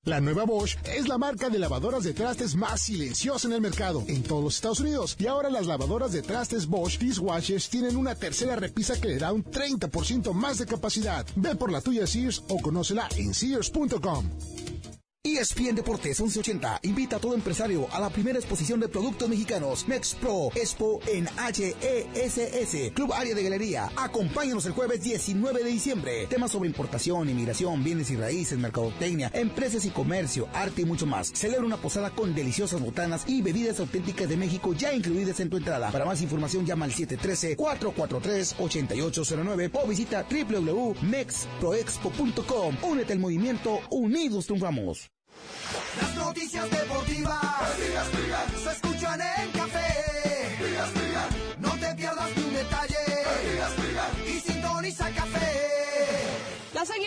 La 0.06 0.20
nueva 0.20 0.44
Bosch 0.44 0.76
es 0.84 1.08
la 1.08 1.18
marca 1.18 1.50
de 1.50 1.58
lavadoras 1.58 2.04
de 2.04 2.14
trastes 2.14 2.54
más 2.54 2.80
silenciosa 2.82 3.48
en 3.48 3.54
el 3.54 3.60
mercado 3.60 4.04
en 4.06 4.22
todos 4.22 4.44
los 4.44 4.54
Estados 4.54 4.78
Unidos. 4.78 5.16
Y 5.18 5.26
ahora 5.26 5.50
las 5.50 5.66
lavadoras 5.66 6.12
de 6.12 6.22
trastes 6.22 6.68
Bosch 6.68 7.00
Dishwashers 7.00 7.68
tienen 7.68 7.96
una 7.96 8.14
tercera 8.14 8.54
repisa 8.54 9.00
que 9.00 9.08
le 9.08 9.18
da 9.18 9.32
un 9.32 9.42
30% 9.42 10.32
más 10.32 10.58
de 10.58 10.66
capacidad. 10.66 11.26
Ve 11.34 11.56
por 11.56 11.72
la 11.72 11.80
tuya 11.80 12.06
Sears 12.06 12.44
o 12.46 12.62
conócela 12.62 13.08
en 13.16 13.34
Sears.com. 13.34 14.30
ESPN 15.26 15.74
Deportes 15.74 16.20
1180 16.20 16.78
invita 16.84 17.16
a 17.16 17.18
todo 17.18 17.34
empresario 17.34 17.88
a 17.90 17.98
la 17.98 18.10
primera 18.10 18.38
exposición 18.38 18.78
de 18.78 18.88
productos 18.88 19.28
mexicanos 19.28 19.88
MexPro 19.88 20.52
Expo 20.54 21.00
en 21.08 21.26
HESS, 21.26 22.92
Club 22.94 23.12
Área 23.12 23.34
de 23.34 23.42
Galería. 23.42 23.90
Acompáñanos 23.96 24.66
el 24.66 24.72
jueves 24.72 25.02
19 25.02 25.64
de 25.64 25.68
diciembre. 25.68 26.28
Temas 26.28 26.52
sobre 26.52 26.68
importación, 26.68 27.28
inmigración, 27.28 27.82
bienes 27.82 28.08
y 28.12 28.16
raíces, 28.16 28.56
mercadotecnia, 28.56 29.32
empresas 29.34 29.84
y 29.84 29.90
comercio, 29.90 30.46
arte 30.54 30.82
y 30.82 30.84
mucho 30.84 31.06
más. 31.06 31.32
Celebra 31.34 31.66
una 31.66 31.78
posada 31.78 32.10
con 32.10 32.32
deliciosas 32.32 32.80
botanas 32.80 33.24
y 33.26 33.42
bebidas 33.42 33.80
auténticas 33.80 34.28
de 34.28 34.36
México 34.36 34.74
ya 34.74 34.94
incluidas 34.94 35.40
en 35.40 35.50
tu 35.50 35.56
entrada. 35.56 35.90
Para 35.90 36.04
más 36.04 36.22
información 36.22 36.64
llama 36.64 36.84
al 36.84 36.92
713-443-8809 36.92 39.70
o 39.72 39.88
visita 39.88 40.24
www.mexproexpo.com. 40.30 42.76
Únete 42.84 43.12
al 43.12 43.18
movimiento 43.18 43.80
Unidos 43.90 44.46
Triunfamos. 44.46 45.15
Las 46.00 46.14
noticias 46.16 46.70
deportivas. 46.70 48.55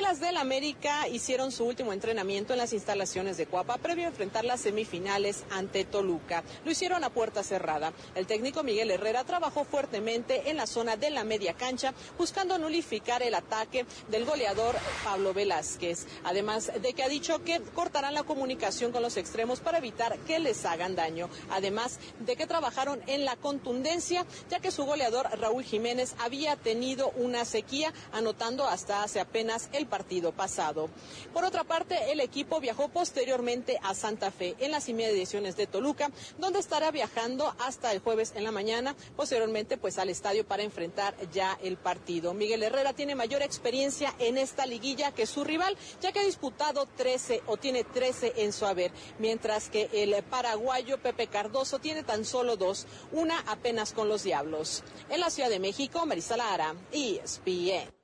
Águilas 0.10 0.28
del 0.28 0.38
América 0.38 1.08
hicieron 1.08 1.52
su 1.52 1.66
último 1.66 1.94
entrenamiento 1.94 2.54
en 2.54 2.58
las 2.58 2.74
instalaciones 2.74 3.38
de 3.38 3.46
Cuapa 3.46 3.78
previo 3.78 4.06
a 4.06 4.08
enfrentar 4.08 4.44
las 4.44 4.62
semifinales 4.62 5.44
ante 5.52 5.86
Toluca. 5.86 6.44
Lo 6.66 6.72
hicieron 6.72 7.04
a 7.04 7.12
puerta 7.12 7.44
cerrada. 7.44 7.94
El 8.16 8.26
técnico 8.26 8.64
Miguel 8.64 8.90
Herrera 8.90 9.24
trabajó 9.24 9.66
fuertemente 9.66 10.50
en 10.50 10.58
la 10.58 10.66
zona 10.66 10.98
de 10.98 11.12
la 11.12 11.24
media 11.24 11.54
cancha 11.54 11.94
buscando 12.18 12.58
nulificar 12.58 13.22
el 13.22 13.36
ataque 13.36 13.86
del 14.10 14.26
goleador 14.26 14.76
Pablo 15.04 15.32
Velázquez. 15.32 16.08
Además 16.24 16.72
de 16.82 16.94
que 16.94 17.04
ha 17.04 17.10
dicho 17.10 17.44
que 17.44 17.62
cortarán 17.76 18.16
la 18.16 18.24
comunicación 18.24 18.92
con 18.92 19.04
los 19.04 19.16
extremos 19.16 19.60
para 19.60 19.78
evitar 19.78 20.18
que 20.20 20.40
les 20.40 20.66
hagan 20.66 20.96
daño. 20.96 21.30
Además 21.52 22.00
de 22.20 22.36
que 22.36 22.48
trabajaron 22.48 23.00
en 23.06 23.26
la 23.26 23.36
contundencia, 23.36 24.26
ya 24.50 24.60
que 24.60 24.72
su 24.72 24.86
goleador 24.86 25.28
Raúl 25.40 25.64
Jiménez 25.64 26.16
había 26.18 26.56
tenido 26.56 27.12
una 27.12 27.46
sequía, 27.46 27.94
anotando 28.12 28.68
hasta 28.68 29.04
hace 29.04 29.20
apenas 29.20 29.70
el 29.72 29.86
partido 29.86 29.99
pasado. 30.36 30.90
Por 31.34 31.46
otra 31.46 31.64
parte, 31.64 32.12
el 32.12 32.20
equipo 32.20 32.60
viajó 32.60 32.90
posteriormente 32.90 33.80
a 33.84 33.94
Santa 33.94 34.32
Fe 34.32 34.56
en 34.60 34.72
las 34.72 34.90
inmediaciones 34.90 35.56
de 35.56 35.68
Toluca, 35.68 36.10
donde 36.38 36.60
estará 36.60 36.92
viajando 36.92 37.54
hasta 37.60 37.92
el 37.92 38.00
jueves 38.00 38.34
en 38.36 38.44
la 38.44 38.52
mañana, 38.52 38.96
posteriormente 39.16 39.78
pues 39.78 39.98
al 39.98 40.10
estadio 40.10 40.46
para 40.46 40.64
enfrentar 40.64 41.16
ya 41.32 41.58
el 41.62 41.78
partido. 41.78 42.34
Miguel 42.34 42.64
Herrera 42.64 42.94
tiene 42.94 43.16
mayor 43.16 43.42
experiencia 43.42 44.14
en 44.20 44.38
esta 44.38 44.66
liguilla 44.66 45.12
que 45.12 45.26
su 45.26 45.44
rival, 45.44 45.78
ya 46.02 46.12
que 46.12 46.20
ha 46.20 46.24
disputado 46.26 46.86
13 46.86 47.44
o 47.46 47.58
tiene 47.58 47.84
13 47.84 48.34
en 48.38 48.54
su 48.54 48.66
haber, 48.66 48.92
mientras 49.20 49.70
que 49.70 49.90
el 49.94 50.24
paraguayo 50.24 50.98
Pepe 51.02 51.28
Cardoso 51.28 51.80
tiene 51.80 52.04
tan 52.04 52.26
solo 52.26 52.58
dos, 52.58 52.88
una 53.12 53.40
apenas 53.48 53.94
con 53.94 54.10
los 54.10 54.24
Diablos. 54.24 54.84
En 55.10 55.20
la 55.20 55.30
Ciudad 55.30 55.50
de 55.50 55.60
México, 55.60 56.06
Marisa 56.06 56.38
Lara, 56.38 56.74
ESPN. 56.92 57.99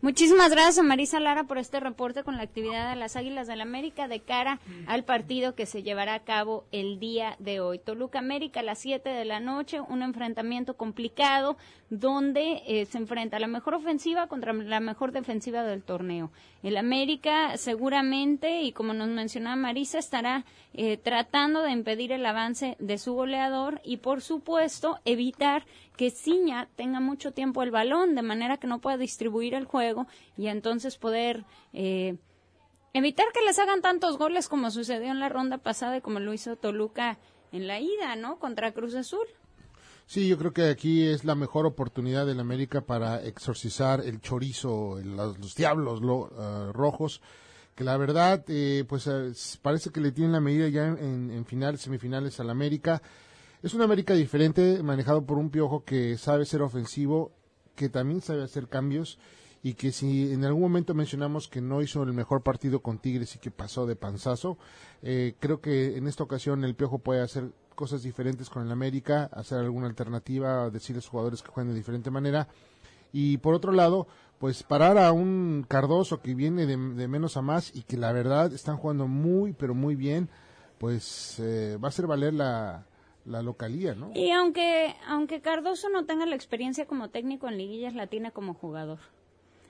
Muchísimas 0.00 0.52
gracias 0.52 0.78
a 0.78 0.84
Marisa 0.84 1.18
Lara 1.18 1.42
por 1.44 1.58
este 1.58 1.80
reporte 1.80 2.22
con 2.22 2.36
la 2.36 2.44
actividad 2.44 2.88
de 2.88 2.94
las 2.94 3.16
Águilas 3.16 3.48
del 3.48 3.58
la 3.58 3.64
América 3.64 4.06
de 4.06 4.20
cara 4.20 4.60
al 4.86 5.02
partido 5.02 5.56
que 5.56 5.66
se 5.66 5.82
llevará 5.82 6.14
a 6.14 6.22
cabo 6.22 6.66
el 6.70 7.00
día 7.00 7.34
de 7.40 7.58
hoy. 7.58 7.80
Toluca 7.80 8.20
América 8.20 8.60
a 8.60 8.62
las 8.62 8.78
7 8.78 9.08
de 9.08 9.24
la 9.24 9.40
noche, 9.40 9.80
un 9.80 10.02
enfrentamiento 10.02 10.76
complicado 10.76 11.56
donde 11.90 12.62
eh, 12.68 12.86
se 12.86 12.98
enfrenta 12.98 13.40
la 13.40 13.48
mejor 13.48 13.74
ofensiva 13.74 14.28
contra 14.28 14.52
la 14.52 14.78
mejor 14.78 15.10
defensiva 15.10 15.64
del 15.64 15.82
torneo. 15.82 16.30
El 16.62 16.76
América 16.76 17.56
seguramente, 17.56 18.62
y 18.62 18.72
como 18.72 18.92
nos 18.92 19.08
mencionaba 19.08 19.54
Marisa, 19.54 19.98
estará 19.98 20.44
eh, 20.74 20.96
tratando 20.96 21.62
de 21.62 21.70
impedir 21.70 22.10
el 22.10 22.26
avance 22.26 22.76
de 22.80 22.98
su 22.98 23.14
goleador 23.14 23.80
y 23.84 23.98
por 23.98 24.22
supuesto 24.22 24.98
evitar 25.04 25.66
que 25.96 26.10
Ciña 26.10 26.68
tenga 26.74 26.98
mucho 26.98 27.32
tiempo 27.32 27.62
el 27.62 27.70
balón 27.70 28.16
de 28.16 28.22
manera 28.22 28.56
que 28.56 28.66
no 28.66 28.80
pueda 28.80 28.96
distribuir 28.96 29.54
el 29.54 29.66
juego 29.66 30.08
y 30.36 30.48
entonces 30.48 30.96
poder 30.96 31.44
eh, 31.72 32.16
evitar 32.92 33.26
que 33.32 33.42
les 33.42 33.58
hagan 33.60 33.80
tantos 33.80 34.18
goles 34.18 34.48
como 34.48 34.72
sucedió 34.72 35.10
en 35.10 35.20
la 35.20 35.28
ronda 35.28 35.58
pasada 35.58 35.98
y 35.98 36.00
como 36.00 36.18
lo 36.18 36.32
hizo 36.32 36.56
Toluca 36.56 37.18
en 37.52 37.66
la 37.66 37.78
ida, 37.80 38.16
¿no? 38.16 38.38
Contra 38.38 38.72
Cruz 38.72 38.94
Azul. 38.94 39.26
Sí, 40.10 40.26
yo 40.26 40.38
creo 40.38 40.54
que 40.54 40.70
aquí 40.70 41.06
es 41.06 41.26
la 41.26 41.34
mejor 41.34 41.66
oportunidad 41.66 42.24
del 42.24 42.40
América 42.40 42.80
para 42.80 43.22
exorcizar 43.22 44.00
el 44.00 44.22
chorizo, 44.22 44.98
los, 45.04 45.38
los 45.38 45.54
diablos 45.54 46.00
lo- 46.00 46.30
ah, 46.38 46.70
rojos, 46.72 47.20
que 47.74 47.84
la 47.84 47.94
verdad, 47.98 48.42
eh, 48.48 48.86
pues 48.88 49.06
eh, 49.06 49.32
parece 49.60 49.90
que 49.90 50.00
le 50.00 50.10
tienen 50.12 50.32
la 50.32 50.40
medida 50.40 50.66
ya 50.68 50.86
en, 50.88 51.30
en 51.30 51.44
finales, 51.44 51.82
semifinales 51.82 52.40
al 52.40 52.48
América. 52.48 53.02
Es 53.62 53.74
un 53.74 53.82
América 53.82 54.14
diferente, 54.14 54.82
manejado 54.82 55.26
por 55.26 55.36
un 55.36 55.50
piojo 55.50 55.84
que 55.84 56.16
sabe 56.16 56.46
ser 56.46 56.62
ofensivo, 56.62 57.32
que 57.76 57.90
también 57.90 58.22
sabe 58.22 58.42
hacer 58.42 58.66
cambios 58.66 59.18
y 59.62 59.74
que 59.74 59.92
si 59.92 60.32
en 60.32 60.42
algún 60.46 60.62
momento 60.62 60.94
mencionamos 60.94 61.48
que 61.48 61.60
no 61.60 61.82
hizo 61.82 62.02
el 62.02 62.14
mejor 62.14 62.42
partido 62.42 62.80
con 62.80 62.98
Tigres 62.98 63.36
y 63.36 63.40
que 63.40 63.50
pasó 63.50 63.84
de 63.84 63.94
panzazo, 63.94 64.56
eh, 65.02 65.34
creo 65.38 65.60
que 65.60 65.98
en 65.98 66.06
esta 66.08 66.24
ocasión 66.24 66.64
el 66.64 66.74
Piojo 66.74 66.98
puede 66.98 67.20
hacer 67.20 67.50
cosas 67.78 68.02
diferentes 68.02 68.50
con 68.50 68.66
el 68.66 68.72
América, 68.72 69.30
hacer 69.32 69.58
alguna 69.58 69.86
alternativa, 69.86 70.68
decirle 70.68 70.98
a 70.98 71.02
los 71.02 71.08
jugadores 71.08 71.42
que 71.42 71.50
jueguen 71.52 71.72
de 71.72 71.78
diferente 71.78 72.10
manera. 72.10 72.48
Y 73.12 73.38
por 73.38 73.54
otro 73.54 73.70
lado, 73.70 74.08
pues 74.40 74.64
parar 74.64 74.98
a 74.98 75.12
un 75.12 75.64
Cardoso 75.68 76.20
que 76.20 76.34
viene 76.34 76.66
de, 76.66 76.76
de 76.76 77.06
menos 77.06 77.36
a 77.36 77.42
más 77.42 77.72
y 77.72 77.82
que 77.82 77.96
la 77.96 78.10
verdad 78.10 78.52
están 78.52 78.78
jugando 78.78 79.06
muy, 79.06 79.52
pero 79.52 79.76
muy 79.76 79.94
bien, 79.94 80.28
pues 80.78 81.38
eh, 81.38 81.78
va 81.80 81.86
a 81.86 81.90
hacer 81.90 82.08
valer 82.08 82.34
la, 82.34 82.84
la 83.24 83.42
localía, 83.42 83.94
¿no? 83.94 84.10
Y 84.12 84.32
aunque, 84.32 84.96
aunque 85.06 85.40
Cardoso 85.40 85.88
no 85.88 86.04
tenga 86.04 86.26
la 86.26 86.34
experiencia 86.34 86.84
como 86.84 87.10
técnico 87.10 87.46
en 87.48 87.58
liguillas, 87.58 87.94
la 87.94 88.08
tiene 88.08 88.32
como 88.32 88.54
jugador. 88.54 88.98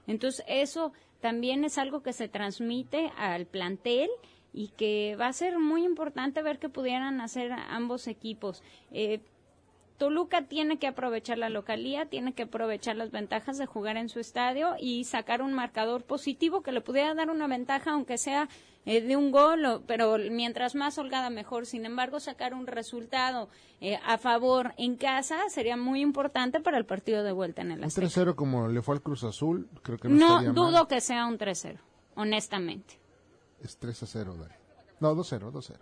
Entonces, 0.07 0.47
eso 0.49 0.93
también 1.21 1.63
es 1.63 1.77
algo 1.77 2.03
que 2.03 2.15
se 2.15 2.29
transmite 2.29 3.13
al 3.19 3.45
plantel 3.45 4.09
y 4.53 4.69
que 4.69 5.17
va 5.21 5.27
a 5.29 5.33
ser 5.33 5.59
muy 5.59 5.85
importante 5.85 6.43
ver 6.43 6.59
que 6.59 6.69
pudieran 6.69 7.21
hacer 7.21 7.53
ambos 7.53 8.07
equipos. 8.09 8.63
Eh, 8.93 9.21
Toluca 9.99 10.43
tiene 10.43 10.79
que 10.79 10.87
aprovechar 10.87 11.39
la 11.39 11.49
localía, 11.49 12.07
tiene 12.07 12.33
que 12.33 12.45
aprovechar 12.45 12.95
las 12.95 13.11
ventajas 13.11 13.59
de 13.59 13.67
jugar 13.67 13.97
en 13.97 14.09
su 14.09 14.21
estadio 14.21 14.77
y 14.79 15.03
sacar 15.03 15.43
un 15.43 15.53
marcador 15.55 16.05
positivo 16.05 16.63
que 16.63 16.71
le 16.71 16.81
pudiera 16.81 17.15
dar 17.15 17.31
una 17.31 17.49
ventaja, 17.49 17.91
aunque 17.91 18.17
sea 18.17 18.49
eh, 18.87 19.01
de 19.01 19.17
un 19.17 19.33
gol, 19.33 19.65
o- 19.65 19.83
pero 19.89 20.17
mientras 20.31 20.77
más 20.77 20.97
holgada 20.99 21.31
mejor. 21.31 21.67
Sin 21.67 21.85
embargo, 21.85 22.21
sacar 22.21 22.55
un 22.55 22.69
resultado 22.69 23.49
eh, 23.81 23.99
a 24.07 24.19
favor 24.19 24.73
en 24.79 24.95
casa 24.97 25.37
sería 25.51 25.77
muy 25.77 26.01
importante 26.01 26.61
para 26.61 26.79
el 26.79 26.87
partido 26.87 27.25
de 27.25 27.33
vuelta 27.33 27.63
en 27.63 27.73
el 27.73 27.79
Un 27.81 27.85
Azteca. 27.87 28.07
3-0 28.07 28.35
como 28.37 28.69
le 28.69 28.81
fue 28.83 28.95
al 28.95 29.03
Cruz 29.03 29.25
Azul, 29.25 29.69
creo 29.83 29.99
que 29.99 30.09
no, 30.09 30.15
No 30.15 30.27
estaría 30.37 30.53
dudo 30.53 30.71
mal. 30.71 30.87
que 30.87 31.01
sea 31.01 31.27
un 31.27 31.39
3-0, 31.39 31.77
honestamente. 32.15 32.98
Es 33.63 33.79
3-0, 33.81 34.37
Dari. 34.37 34.55
No, 35.01 35.15
2-0, 35.15 35.51
2-0. 35.53 35.77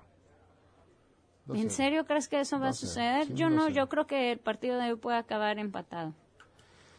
¿En 1.55 1.71
serio 1.71 2.05
crees 2.07 2.29
que 2.29 2.41
eso 2.41 2.59
va 2.59 2.69
a 2.69 2.73
2-0, 2.73 2.75
suceder? 2.75 3.27
sí, 3.27 3.35
yo 3.35 3.51
no, 3.51 3.69
2-0. 3.69 3.73
yo 3.73 3.89
creo 3.89 4.07
que 4.07 4.33
el 4.33 4.39
partido 4.39 4.79
de 4.79 4.91
hoy 4.93 4.97
puede 4.97 5.17
acabar 5.19 5.59
empatado. 5.59 6.13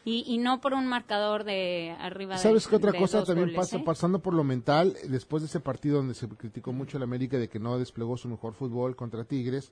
Y, 0.04 0.24
y 0.26 0.38
no 0.38 0.60
por 0.62 0.72
un 0.72 0.86
marcador 0.86 1.44
de 1.44 1.94
arriba 2.00 2.36
de 2.36 2.40
¿Sabes 2.40 2.66
qué 2.66 2.76
otra 2.76 2.92
de 2.92 2.98
cosa 2.98 3.24
también 3.24 3.48
goles, 3.48 3.56
pasa? 3.56 3.76
eh? 3.76 3.82
Pasando 3.84 4.20
por 4.20 4.32
lo 4.32 4.42
mental, 4.42 4.96
después 5.06 5.42
de 5.42 5.48
ese 5.48 5.60
partido 5.60 5.98
donde 5.98 6.14
se 6.14 6.26
criticó 6.28 6.72
mucho 6.72 6.96
el 6.96 7.02
América 7.02 7.36
de 7.36 7.48
que 7.48 7.58
no 7.58 7.78
desplegó 7.78 8.16
su 8.16 8.28
mejor 8.28 8.54
fútbol 8.54 8.96
contra 8.96 9.24
Tigres, 9.24 9.70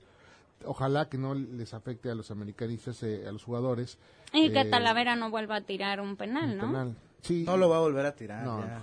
ojalá 0.63 1.09
que 1.09 1.17
no 1.17 1.33
les 1.33 1.73
afecte 1.73 2.11
a 2.11 2.15
los 2.15 2.29
americanistas, 2.29 3.01
eh, 3.01 3.25
a 3.27 3.31
los 3.31 3.43
jugadores. 3.43 3.97
Y 4.31 4.51
que 4.51 4.61
eh, 4.61 4.65
Talavera 4.65 5.15
no 5.15 5.31
vuelva 5.31 5.55
a 5.55 5.61
tirar 5.61 6.01
un 6.01 6.15
penal, 6.17 6.51
un 6.51 6.57
¿no? 6.57 6.67
penal. 6.67 6.95
Sí. 7.21 7.43
No 7.43 7.57
lo 7.57 7.67
va 7.69 7.77
a 7.77 7.79
volver 7.79 8.05
a 8.05 8.13
tirar. 8.13 8.45
No, 8.45 8.59
ya. 8.59 8.81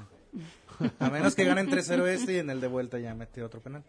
A 0.99 1.11
menos 1.11 1.35
que 1.35 1.45
ganen 1.45 1.69
3-0 1.69 2.07
este 2.07 2.35
y 2.35 2.37
en 2.39 2.51
el 2.51 2.61
de 2.61 2.67
vuelta 2.69 2.99
ya 2.99 3.15
metió 3.15 3.47
otro 3.47 3.61
penal. 3.61 3.83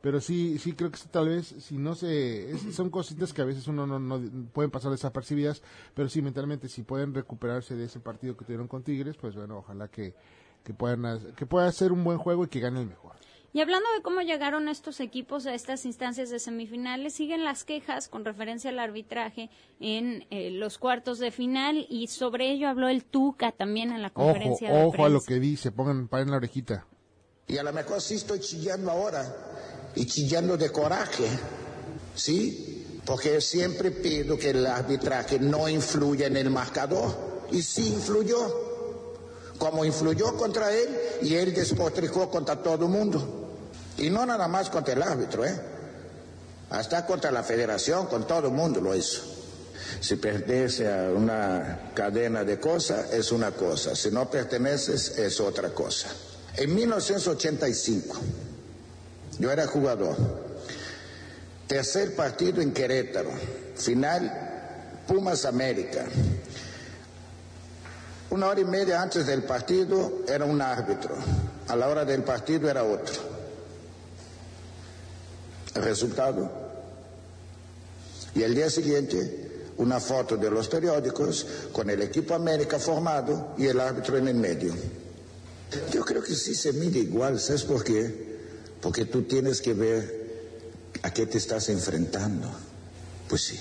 Pero 0.00 0.20
sí, 0.20 0.58
sí 0.58 0.74
creo 0.74 0.90
que 0.90 0.98
tal 1.10 1.28
vez, 1.30 1.46
si 1.60 1.78
no 1.78 1.94
se, 1.94 2.50
es- 2.50 2.74
son 2.74 2.90
cositas 2.90 3.32
que 3.32 3.40
a 3.40 3.46
veces 3.46 3.66
uno 3.68 3.86
no, 3.86 3.98
no 3.98 4.20
pueden 4.52 4.70
pasar 4.70 4.90
desapercibidas, 4.90 5.62
pero 5.94 6.08
sí 6.10 6.20
mentalmente 6.20 6.68
si 6.68 6.82
pueden 6.82 7.14
recuperarse 7.14 7.74
de 7.74 7.84
ese 7.86 8.00
partido 8.00 8.36
que 8.36 8.44
tuvieron 8.44 8.68
con 8.68 8.82
Tigres, 8.82 9.16
pues 9.16 9.34
bueno, 9.34 9.58
ojalá 9.58 9.88
que, 9.88 10.14
que 10.62 10.74
puedan, 10.74 11.32
que 11.34 11.46
pueda 11.46 11.72
ser 11.72 11.90
un 11.92 12.04
buen 12.04 12.18
juego 12.18 12.44
y 12.44 12.48
que 12.48 12.60
gane 12.60 12.80
el 12.82 12.86
mejor. 12.88 13.12
Y 13.56 13.60
hablando 13.60 13.86
de 13.96 14.02
cómo 14.02 14.20
llegaron 14.20 14.66
estos 14.68 14.98
equipos 14.98 15.46
a 15.46 15.54
estas 15.54 15.84
instancias 15.86 16.28
de 16.28 16.40
semifinales, 16.40 17.14
siguen 17.14 17.44
las 17.44 17.62
quejas 17.62 18.08
con 18.08 18.24
referencia 18.24 18.70
al 18.70 18.80
arbitraje 18.80 19.48
en 19.78 20.26
eh, 20.30 20.50
los 20.50 20.76
cuartos 20.76 21.20
de 21.20 21.30
final 21.30 21.86
y 21.88 22.08
sobre 22.08 22.50
ello 22.50 22.68
habló 22.68 22.88
el 22.88 23.04
Tuca 23.04 23.52
también 23.52 23.92
en 23.92 24.02
la 24.02 24.08
Ojo, 24.08 24.24
conferencia 24.24 24.72
de 24.72 24.82
ojo 24.82 25.04
a 25.04 25.08
lo 25.08 25.20
prensa. 25.20 25.28
que 25.28 25.38
dice, 25.38 25.70
pongan, 25.70 26.08
paren 26.08 26.32
la 26.32 26.38
orejita. 26.38 26.84
Y 27.46 27.56
a 27.56 27.62
lo 27.62 27.72
mejor 27.72 28.00
sí 28.00 28.14
estoy 28.16 28.40
chillando 28.40 28.90
ahora, 28.90 29.24
y 29.94 30.04
chillando 30.04 30.56
de 30.56 30.72
coraje, 30.72 31.28
¿sí? 32.16 33.00
Porque 33.06 33.40
siempre 33.40 33.92
pido 33.92 34.36
que 34.36 34.50
el 34.50 34.66
arbitraje 34.66 35.38
no 35.38 35.68
influya 35.68 36.26
en 36.26 36.36
el 36.38 36.50
marcador, 36.50 37.44
y 37.52 37.62
sí 37.62 37.86
influyó, 37.86 38.38
como 39.58 39.84
influyó 39.84 40.36
contra 40.36 40.72
él, 40.74 40.88
y 41.22 41.34
él 41.34 41.54
despotricó 41.54 42.28
contra 42.28 42.60
todo 42.60 42.86
el 42.86 42.90
mundo. 42.90 43.42
Y 43.98 44.10
no 44.10 44.26
nada 44.26 44.48
más 44.48 44.70
contra 44.70 44.94
el 44.94 45.02
árbitro, 45.02 45.44
¿eh? 45.44 45.54
Hasta 46.70 47.06
contra 47.06 47.30
la 47.30 47.42
federación, 47.42 48.06
con 48.06 48.26
todo 48.26 48.48
el 48.48 48.54
mundo 48.54 48.80
lo 48.80 48.94
hizo. 48.94 49.22
Si 50.00 50.16
pertenece 50.16 50.92
a 50.92 51.10
una 51.10 51.90
cadena 51.94 52.42
de 52.44 52.58
cosas, 52.58 53.12
es 53.12 53.30
una 53.32 53.52
cosa. 53.52 53.94
Si 53.94 54.10
no 54.10 54.28
perteneces, 54.28 55.18
es 55.18 55.40
otra 55.40 55.70
cosa. 55.70 56.08
En 56.56 56.74
1985, 56.74 58.16
yo 59.38 59.50
era 59.50 59.66
jugador. 59.66 60.16
Tercer 61.66 62.14
partido 62.14 62.60
en 62.60 62.72
Querétaro. 62.72 63.30
Final, 63.76 64.32
Pumas 65.06 65.44
América. 65.44 66.04
Una 68.30 68.48
hora 68.48 68.60
y 68.60 68.64
media 68.64 69.00
antes 69.00 69.26
del 69.26 69.44
partido 69.44 70.24
era 70.26 70.44
un 70.44 70.60
árbitro. 70.60 71.14
A 71.68 71.76
la 71.76 71.88
hora 71.88 72.04
del 72.04 72.22
partido 72.22 72.68
era 72.68 72.82
otro. 72.82 73.33
Resultado. 75.74 76.50
Y 78.34 78.42
el 78.42 78.54
día 78.54 78.70
siguiente, 78.70 79.44
una 79.78 80.00
foto 80.00 80.36
de 80.36 80.50
los 80.50 80.68
periódicos 80.68 81.46
con 81.72 81.90
el 81.90 82.02
equipo 82.02 82.34
América 82.34 82.78
formado 82.78 83.54
y 83.58 83.66
el 83.66 83.80
árbitro 83.80 84.16
en 84.16 84.28
el 84.28 84.36
medio. 84.36 84.74
Yo 85.92 86.04
creo 86.04 86.22
que 86.22 86.34
sí 86.34 86.54
se 86.54 86.72
mide 86.72 87.00
igual, 87.00 87.40
¿sabes 87.40 87.64
por 87.64 87.82
qué? 87.82 88.34
Porque 88.80 89.06
tú 89.06 89.22
tienes 89.22 89.60
que 89.60 89.74
ver 89.74 90.24
a 91.02 91.12
qué 91.12 91.26
te 91.26 91.38
estás 91.38 91.68
enfrentando. 91.68 92.48
Pues 93.28 93.42
sí. 93.42 93.58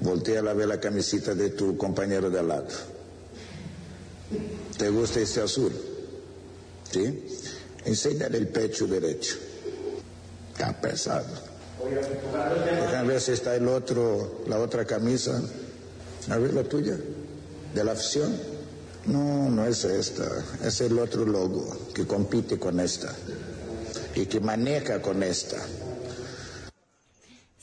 Voltea 0.00 0.40
a 0.40 0.54
ver 0.54 0.66
la 0.66 0.80
camiseta 0.80 1.34
de 1.34 1.50
tu 1.50 1.76
compañero 1.76 2.30
de 2.30 2.38
al 2.38 2.48
lado. 2.48 2.68
¿Te 4.78 4.88
gusta 4.88 5.20
este 5.20 5.42
azul? 5.42 5.72
¿Sí? 6.90 7.24
Enséñale 7.84 8.38
el 8.38 8.48
pecho 8.48 8.86
derecho. 8.86 9.36
Está 10.52 10.72
pesado. 10.80 11.26
Déjame 11.84 13.08
ver 13.08 13.20
si 13.20 13.32
está 13.32 13.54
el 13.56 13.66
otro, 13.68 14.42
la 14.46 14.58
otra 14.58 14.84
camisa. 14.84 15.40
A 16.30 16.36
ver 16.36 16.52
la 16.52 16.62
tuya, 16.64 16.96
de 17.74 17.84
la 17.84 17.92
afición. 17.92 18.36
No, 19.06 19.48
no 19.48 19.64
es 19.66 19.84
esta. 19.84 20.26
Es 20.62 20.80
el 20.82 20.98
otro 20.98 21.24
logo 21.24 21.90
que 21.94 22.06
compite 22.06 22.58
con 22.58 22.78
esta 22.80 23.14
y 24.14 24.26
que 24.26 24.40
maneja 24.40 25.00
con 25.00 25.22
esta. 25.22 25.56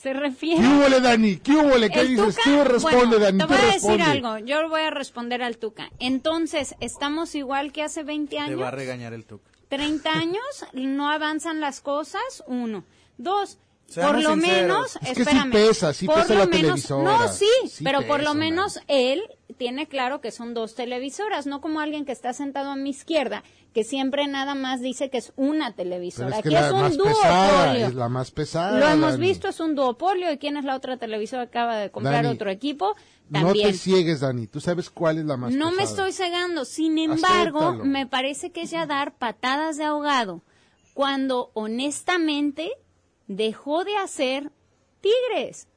Se 0.02 0.12
refiere. 0.12 0.60
¿Qué 0.62 0.66
hubo, 0.68 1.00
Dani? 1.00 1.36
¿Qué 1.38 1.52
hubo? 1.52 1.70
¿Qué 1.92 2.00
El 2.00 2.08
dices? 2.08 2.36
Tuca- 2.36 2.42
Tú 2.44 2.64
responde, 2.64 2.98
bueno, 3.16 3.18
Dani. 3.18 3.38
Te 3.38 3.44
voy 3.46 3.56
a 3.56 3.60
responde. 3.72 3.98
decir 3.98 4.10
algo. 4.10 4.38
Yo 4.38 4.68
voy 4.68 4.80
a 4.82 4.90
responder 4.90 5.42
al 5.42 5.58
Tuca. 5.58 5.90
Entonces, 5.98 6.74
¿estamos 6.80 7.34
igual 7.34 7.72
que 7.72 7.82
hace 7.82 8.02
20 8.04 8.30
Te 8.30 8.38
años? 8.38 8.60
va 8.60 8.68
a 8.68 8.72
regañar 8.72 9.12
el 9.12 9.24
Tuca. 9.24 9.50
30 9.68 10.10
años, 10.10 10.42
no 10.72 11.10
avanzan 11.10 11.60
las 11.60 11.80
cosas, 11.80 12.42
uno. 12.46 12.84
Dos, 13.16 13.58
Seamos 13.86 14.12
por 14.16 14.22
lo 14.22 14.32
sinceros. 14.34 14.60
menos, 14.68 14.96
Es 14.96 15.00
que 15.08 15.14
sí 15.14 15.20
espérame. 15.22 15.50
pesa, 15.52 15.92
sí 15.94 16.06
por 16.06 16.16
pesa 16.16 16.34
lo 16.34 16.40
la 16.40 16.46
menos, 16.46 16.60
televisora. 16.62 17.18
No, 17.18 17.28
sí, 17.32 17.46
Sí 17.68 17.84
pero 17.84 18.06
por 18.06 18.22
lo 18.22 18.34
menos 18.34 18.80
él 18.86 19.22
tiene 19.56 19.88
claro 19.88 20.20
que 20.20 20.30
son 20.30 20.52
dos 20.54 20.74
televisoras, 20.74 21.46
no 21.46 21.60
como 21.60 21.80
alguien 21.80 22.04
que 22.04 22.12
está 22.12 22.32
sentado 22.34 22.70
a 22.70 22.76
mi 22.76 22.90
izquierda, 22.90 23.42
que 23.78 23.84
siempre 23.84 24.26
nada 24.26 24.56
más 24.56 24.80
dice 24.80 25.08
que 25.08 25.18
es 25.18 25.32
una 25.36 25.72
televisora. 25.72 26.36
es 26.38 26.42
que 26.42 26.48
Aquí 26.48 26.66
es 26.66 26.72
un 26.72 27.04
pesada, 27.04 27.62
duopolio. 27.66 27.86
es 27.86 27.94
la 27.94 28.08
más 28.08 28.30
pesada. 28.32 28.78
Lo 28.80 28.88
hemos 28.88 29.12
Dani. 29.12 29.26
visto, 29.28 29.46
es 29.48 29.60
un 29.60 29.76
duopolio. 29.76 30.32
¿Y 30.32 30.38
quién 30.38 30.56
es 30.56 30.64
la 30.64 30.74
otra 30.74 30.96
televisora 30.96 31.44
que 31.46 31.50
acaba 31.58 31.76
de 31.76 31.90
comprar 31.92 32.24
Dani, 32.24 32.34
otro 32.34 32.50
equipo? 32.50 32.96
No 33.30 33.42
También. 33.44 33.68
te 33.70 33.74
ciegues, 33.74 34.18
Dani. 34.18 34.48
Tú 34.48 34.60
sabes 34.60 34.90
cuál 34.90 35.18
es 35.18 35.26
la 35.26 35.36
más 35.36 35.52
No 35.54 35.70
me 35.70 35.76
pesada. 35.82 36.08
estoy 36.08 36.12
cegando. 36.12 36.64
Sin 36.64 36.98
embargo, 36.98 37.60
Acéptalo. 37.60 37.84
me 37.84 38.06
parece 38.08 38.50
que 38.50 38.62
es 38.62 38.70
ya 38.72 38.84
dar 38.86 39.16
patadas 39.16 39.76
de 39.76 39.84
ahogado 39.84 40.42
cuando 40.92 41.52
honestamente 41.54 42.72
dejó 43.28 43.84
de 43.84 43.96
hacer 43.96 44.50
Tigres. 45.00 45.68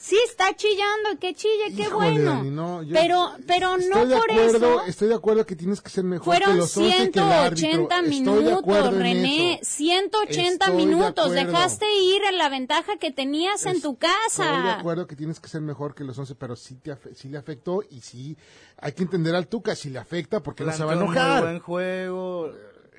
Sí 0.00 0.16
está 0.28 0.54
chillando, 0.54 1.18
que 1.20 1.34
chille, 1.34 1.74
qué 1.76 1.82
Híjole, 1.82 2.12
bueno. 2.12 2.34
Dani, 2.36 2.50
no, 2.50 2.82
yo 2.84 2.94
pero 2.94 3.32
pero 3.48 3.70
no 3.76 3.82
estoy 3.82 4.06
de 4.06 4.14
por 4.14 4.30
acuerdo, 4.30 4.74
eso 4.76 4.84
Estoy 4.86 5.08
de 5.08 5.14
acuerdo 5.16 5.44
que 5.44 5.56
tienes 5.56 5.80
que 5.80 5.90
ser 5.90 6.04
mejor 6.04 6.34
que 6.36 6.40
fueron 6.40 6.56
los 6.56 6.76
11 6.76 7.10
que 7.10 7.18
el 7.18 7.24
árbitro. 7.24 7.56
180 7.68 7.96
Estoy 7.98 8.04
de 8.04 8.10
minutos, 8.20 8.94
René, 8.94 9.54
eso. 9.54 9.64
180 9.74 10.50
Estoy 10.66 10.70
de 10.70 10.76
minutos. 10.86 11.26
acuerdo. 11.26 11.32
Dejaste 11.34 11.86
ir 12.00 12.22
en 12.30 12.38
la 12.38 12.48
ventaja 12.48 12.96
que 12.98 13.10
tenías 13.10 13.66
en 13.66 13.82
tu 13.82 13.94
Estoy 13.94 14.08
de 14.08 14.14
casa. 14.24 14.78
acuerdo 14.78 15.08
que 15.08 15.16
tienes 15.16 15.40
que 15.40 15.48
ser 15.48 15.62
mejor 15.62 15.96
que 15.96 16.04
los 16.04 16.16
11, 16.16 16.36
pero 16.36 16.54
sí, 16.54 16.76
te 16.76 16.92
afe- 16.92 17.14
sí 17.16 17.28
le 17.28 17.38
afectó 17.38 17.82
y 17.90 18.00
sí 18.00 18.36
hay 18.80 18.92
que 18.92 19.02
entender 19.02 19.34
al 19.34 19.48
Tuca 19.48 19.74
si 19.74 19.90
le 19.90 19.98
afecta 19.98 20.40
porque 20.44 20.62
no 20.62 20.72
se 20.72 20.84
va 20.84 20.92
a 20.92 20.96
un 20.96 21.02
enojar. 21.02 21.42
Muy 21.42 21.48
buen 21.50 21.60
juego. 21.60 22.52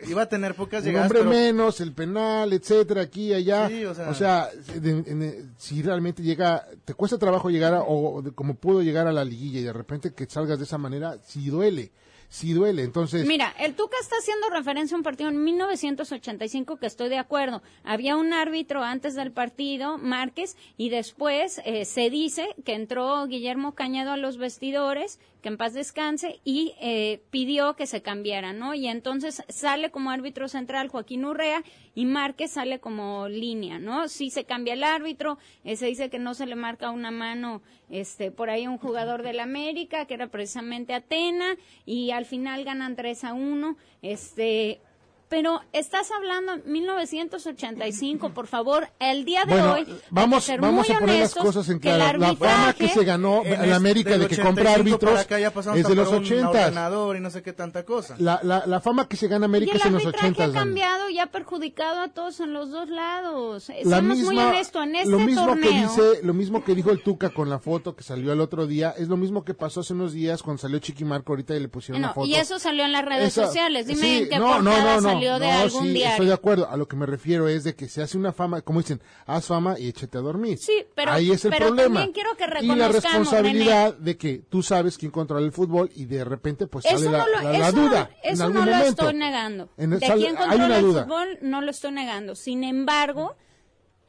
Iba 0.08 0.22
a 0.24 0.30
tener 0.30 0.56
pocas 0.56 0.82
un 0.84 0.88
llegadas, 0.89 1.08
hombre 1.12 1.20
pero 1.20 1.30
menos, 1.32 1.82
el 1.82 1.93
penal, 1.93 2.54
etcétera, 2.54 3.02
aquí, 3.02 3.34
allá. 3.34 3.68
Sí, 3.68 3.84
o 3.86 3.91
o 3.91 3.95
sea- 3.95 4.14
sea, 4.14 4.50
de- 4.80 4.89
en- 4.91 5.54
si 5.58 5.82
realmente 5.82 6.22
llega, 6.24 6.66
te 6.86 6.93
cuesta 6.93 7.18
trabajo 7.18 7.50
llegar 7.50 7.74
a, 7.74 7.84
o 7.84 8.22
de- 8.22 8.32
como 8.32 8.56
pudo 8.56 8.82
llegar 8.82 9.08
a 9.08 9.12
la 9.12 9.26
liguilla 9.26 9.60
y 9.60 9.64
de 9.64 9.74
repente 9.74 10.14
que 10.14 10.26
salgas 10.26 10.58
de 10.60 10.66
esa 10.66 10.78
manera, 10.78 11.18
sí 11.26 11.50
duele, 11.50 11.91
sí 12.30 12.54
duele. 12.54 12.84
Entonces, 12.84 13.26
Mira, 13.28 13.54
el 13.60 13.74
Tuca 13.76 13.97
está 14.02 14.16
haciendo 14.20 14.50
referencia 14.52 14.95
a 14.95 14.97
un 15.00 15.04
partido 15.04 15.30
en 15.30 15.43
1985 15.43 16.78
que 16.78 16.86
estoy 16.86 17.10
de 17.10 17.18
acuerdo. 17.18 17.62
Había 17.84 18.16
un 18.16 18.34
árbitro 18.34 18.84
antes 18.84 19.16
del 19.16 19.32
partido, 19.32 19.97
Márquez, 19.97 20.56
y 20.78 20.89
después 20.89 21.60
eh, 21.66 21.86
se 21.86 22.10
dice 22.10 22.47
que 22.66 22.74
entró 22.76 23.26
Guillermo 23.28 23.74
Cañedo 23.76 24.12
a 24.12 24.18
los 24.18 24.38
vestidores, 24.38 25.20
que 25.42 25.50
en 25.50 25.58
paz 25.58 25.74
descanse, 25.74 26.40
y 26.44 26.74
eh, 26.82 27.22
pidió 27.30 27.76
que 27.76 27.86
se 27.86 28.02
cambiara, 28.02 28.54
¿no? 28.54 28.74
Y 28.74 28.88
entonces 28.88 29.44
sale 29.48 29.92
como 29.92 30.12
árbitro 30.12 30.48
central 30.48 30.90
Joaquín 30.90 31.26
Urrea 31.26 31.64
y 31.96 32.06
Márquez 32.06 32.52
sale 32.52 32.80
como 32.80 33.28
línea, 33.28 33.80
¿no? 33.80 34.08
Sí 34.08 34.30
se 34.30 34.46
cambia 34.46 34.74
el 34.74 34.84
árbitro, 34.84 35.38
eh, 35.64 35.76
se 35.76 35.88
dice 35.88 36.10
que 36.10 36.20
no 36.20 36.34
se 36.34 36.46
le 36.46 36.56
marca 36.56 36.92
una 36.92 37.12
mano 37.12 37.62
este 37.90 38.32
por 38.32 38.50
ahí 38.50 38.68
un 38.68 38.78
jugador 38.78 39.24
del 39.24 39.40
América, 39.40 40.06
que 40.06 40.14
era 40.14 40.28
precisamente 40.28 40.94
Atena, 40.94 41.56
y 41.86 42.12
al 42.12 42.26
final 42.26 42.64
ganan 42.64 42.96
3 42.96 43.24
a 43.24 43.34
1, 43.34 43.78
este 44.02 44.82
pero 45.30 45.61
estás 45.73 46.09
hablando 46.11 46.57
1985, 46.65 48.32
por 48.34 48.47
favor, 48.47 48.89
el 48.99 49.25
día 49.25 49.45
de 49.45 49.51
bueno, 49.53 49.73
hoy 49.73 49.88
vamos, 50.09 50.43
ser 50.43 50.59
vamos 50.59 50.88
muy 50.88 50.95
a 50.95 50.99
poner 50.99 51.19
las 51.19 51.36
honestos 51.38 51.43
cosas 51.43 51.69
en 51.69 51.80
que 51.80 51.89
el 51.91 51.95
claro. 51.97 52.19
La 52.19 52.36
fama 52.36 52.73
que 52.73 52.89
se 52.89 53.03
ganó 53.05 53.43
en 53.45 53.51
la 53.51 53.61
este- 53.63 53.73
América 53.73 54.17
de 54.17 54.27
que 54.27 54.38
compra 54.41 54.71
85 54.73 54.99
para 54.99 55.21
árbitros 55.21 55.77
es 55.77 55.88
de 55.88 55.95
los 55.95 56.09
comprar 56.09 56.39
un 56.39 56.45
80. 56.45 56.49
ordenador 56.49 57.15
y 57.17 57.19
no 57.19 57.30
sé 57.30 57.41
qué 57.43 57.53
tanta 57.53 57.84
cosa. 57.86 58.15
La, 58.19 58.39
la, 58.43 58.63
la 58.65 58.82
fama 58.82 59.07
que 59.07 59.17
se 59.17 59.27
gana 59.27 59.45
Y 59.45 59.49
América 59.49 59.71
el 59.73 59.80
es 59.80 59.86
en 59.86 59.93
los 59.93 60.05
arbitraje 60.05 60.27
80. 60.32 60.43
ha 60.45 60.51
cambiado 60.63 61.09
y 61.09 61.19
ha 61.19 61.27
perjudicado 61.27 61.99
a 62.01 62.07
todos 62.09 62.39
en 62.39 62.53
los 62.53 62.71
dos 62.71 62.89
lados. 62.89 63.69
Eh, 63.69 63.82
la 63.84 63.97
Seamos 63.97 64.17
misma, 64.17 64.34
muy 64.34 64.43
honestos, 64.43 64.84
en 64.84 64.95
este 64.95 65.09
lo 65.11 65.19
mismo 65.19 65.45
torneo... 65.45 65.69
que 65.69 65.75
dice, 65.77 66.23
lo 66.23 66.34
mismo 66.34 66.63
que 66.63 66.75
dijo 66.75 66.91
el 66.91 67.03
Tuca 67.03 67.30
con 67.30 67.49
la 67.49 67.59
foto 67.59 67.95
que 67.95 68.03
salió 68.03 68.34
el 68.34 68.41
otro 68.41 68.65
día, 68.67 68.93
es 68.97 69.07
lo 69.07 69.17
mismo 69.17 69.43
que 69.43 69.53
pasó 69.53 69.82
hace 69.82 69.93
unos 69.93 70.13
días 70.13 70.41
cuando 70.43 70.59
salió 70.61 70.80
Chiqui 70.80 71.05
Marco 71.05 71.34
ahorita 71.34 71.55
y 71.55 71.59
le 71.59 71.67
pusieron 71.69 72.01
No, 72.01 72.07
una 72.07 72.13
foto. 72.15 72.27
y 72.27 72.36
eso 72.36 72.57
salió 72.59 72.84
en 72.86 72.91
las 72.93 73.05
redes 73.05 73.27
Esa- 73.30 73.45
sociales. 73.45 73.86
Dime 73.86 74.01
sí, 74.01 74.17
en 74.23 74.30
qué 74.30 74.39
no, 74.39 74.61
no, 74.61 74.77
no, 74.77 75.01
no, 75.01 75.18
salió 75.28 75.39
de 75.39 75.47
no, 75.47 75.59
algún 75.59 75.84
sí, 75.84 75.93
diario. 75.93 76.11
Estoy 76.11 76.28
de 76.28 76.34
acuerdo. 76.34 76.70
A 76.70 76.78
lo 76.78 76.88
que 76.88 76.95
me 76.95 77.05
refiero 77.05 77.47
es 77.47 77.63
de 77.63 77.76
que 77.76 77.88
se 77.88 78.01
hace 78.01 78.17
una 78.17 78.34
fama, 78.34 78.61
como 78.61 78.80
dicen, 78.82 79.01
haz 79.26 79.45
fama 79.47 79.78
y 79.80 79.88
échate 79.89 80.17
a 80.17 80.22
dormir. 80.22 80.57
Sí, 80.57 80.86
pero- 80.95 81.11
Ahí 81.11 81.32
es 81.32 81.45
el 81.45 81.51
pero 81.51 81.67
problema. 81.67 82.01
también 82.01 82.13
quiero 82.13 82.36
que 82.36 82.43
y 82.65 82.67
la 82.76 82.88
responsabilidad 82.88 83.93
de 83.95 84.17
que 84.17 84.39
tú 84.49 84.63
sabes 84.63 84.97
quién 84.97 85.11
controla 85.11 85.45
el 85.45 85.51
fútbol 85.51 85.89
y 85.95 86.05
de 86.05 86.24
repente 86.24 86.67
pues 86.67 86.86
sale 86.86 86.97
Eso 86.97 87.11
la, 87.11 87.17
no 87.20 87.28
lo, 87.28 87.41
la- 87.41 87.51
la 87.59 87.67
eso 87.70 87.78
no- 87.78 87.82
duda 87.89 88.09
en 88.24 88.34
eso 88.34 88.43
algún 88.43 88.59
no 88.59 88.65
lo 88.65 88.72
momento. 88.78 89.01
estoy 89.03 89.13
negando. 89.20 89.70
En- 89.78 89.89
de 89.91 89.99
sale- 89.99 90.22
quién 90.22 90.38
hay 90.38 90.47
controla 90.47 90.78
el 90.78 90.86
fútbol 90.86 91.38
no 91.41 91.61
lo 91.61 91.72
estoy 91.72 91.91
negando. 91.91 92.36
Sin 92.36 92.63
embargo, 92.63 93.36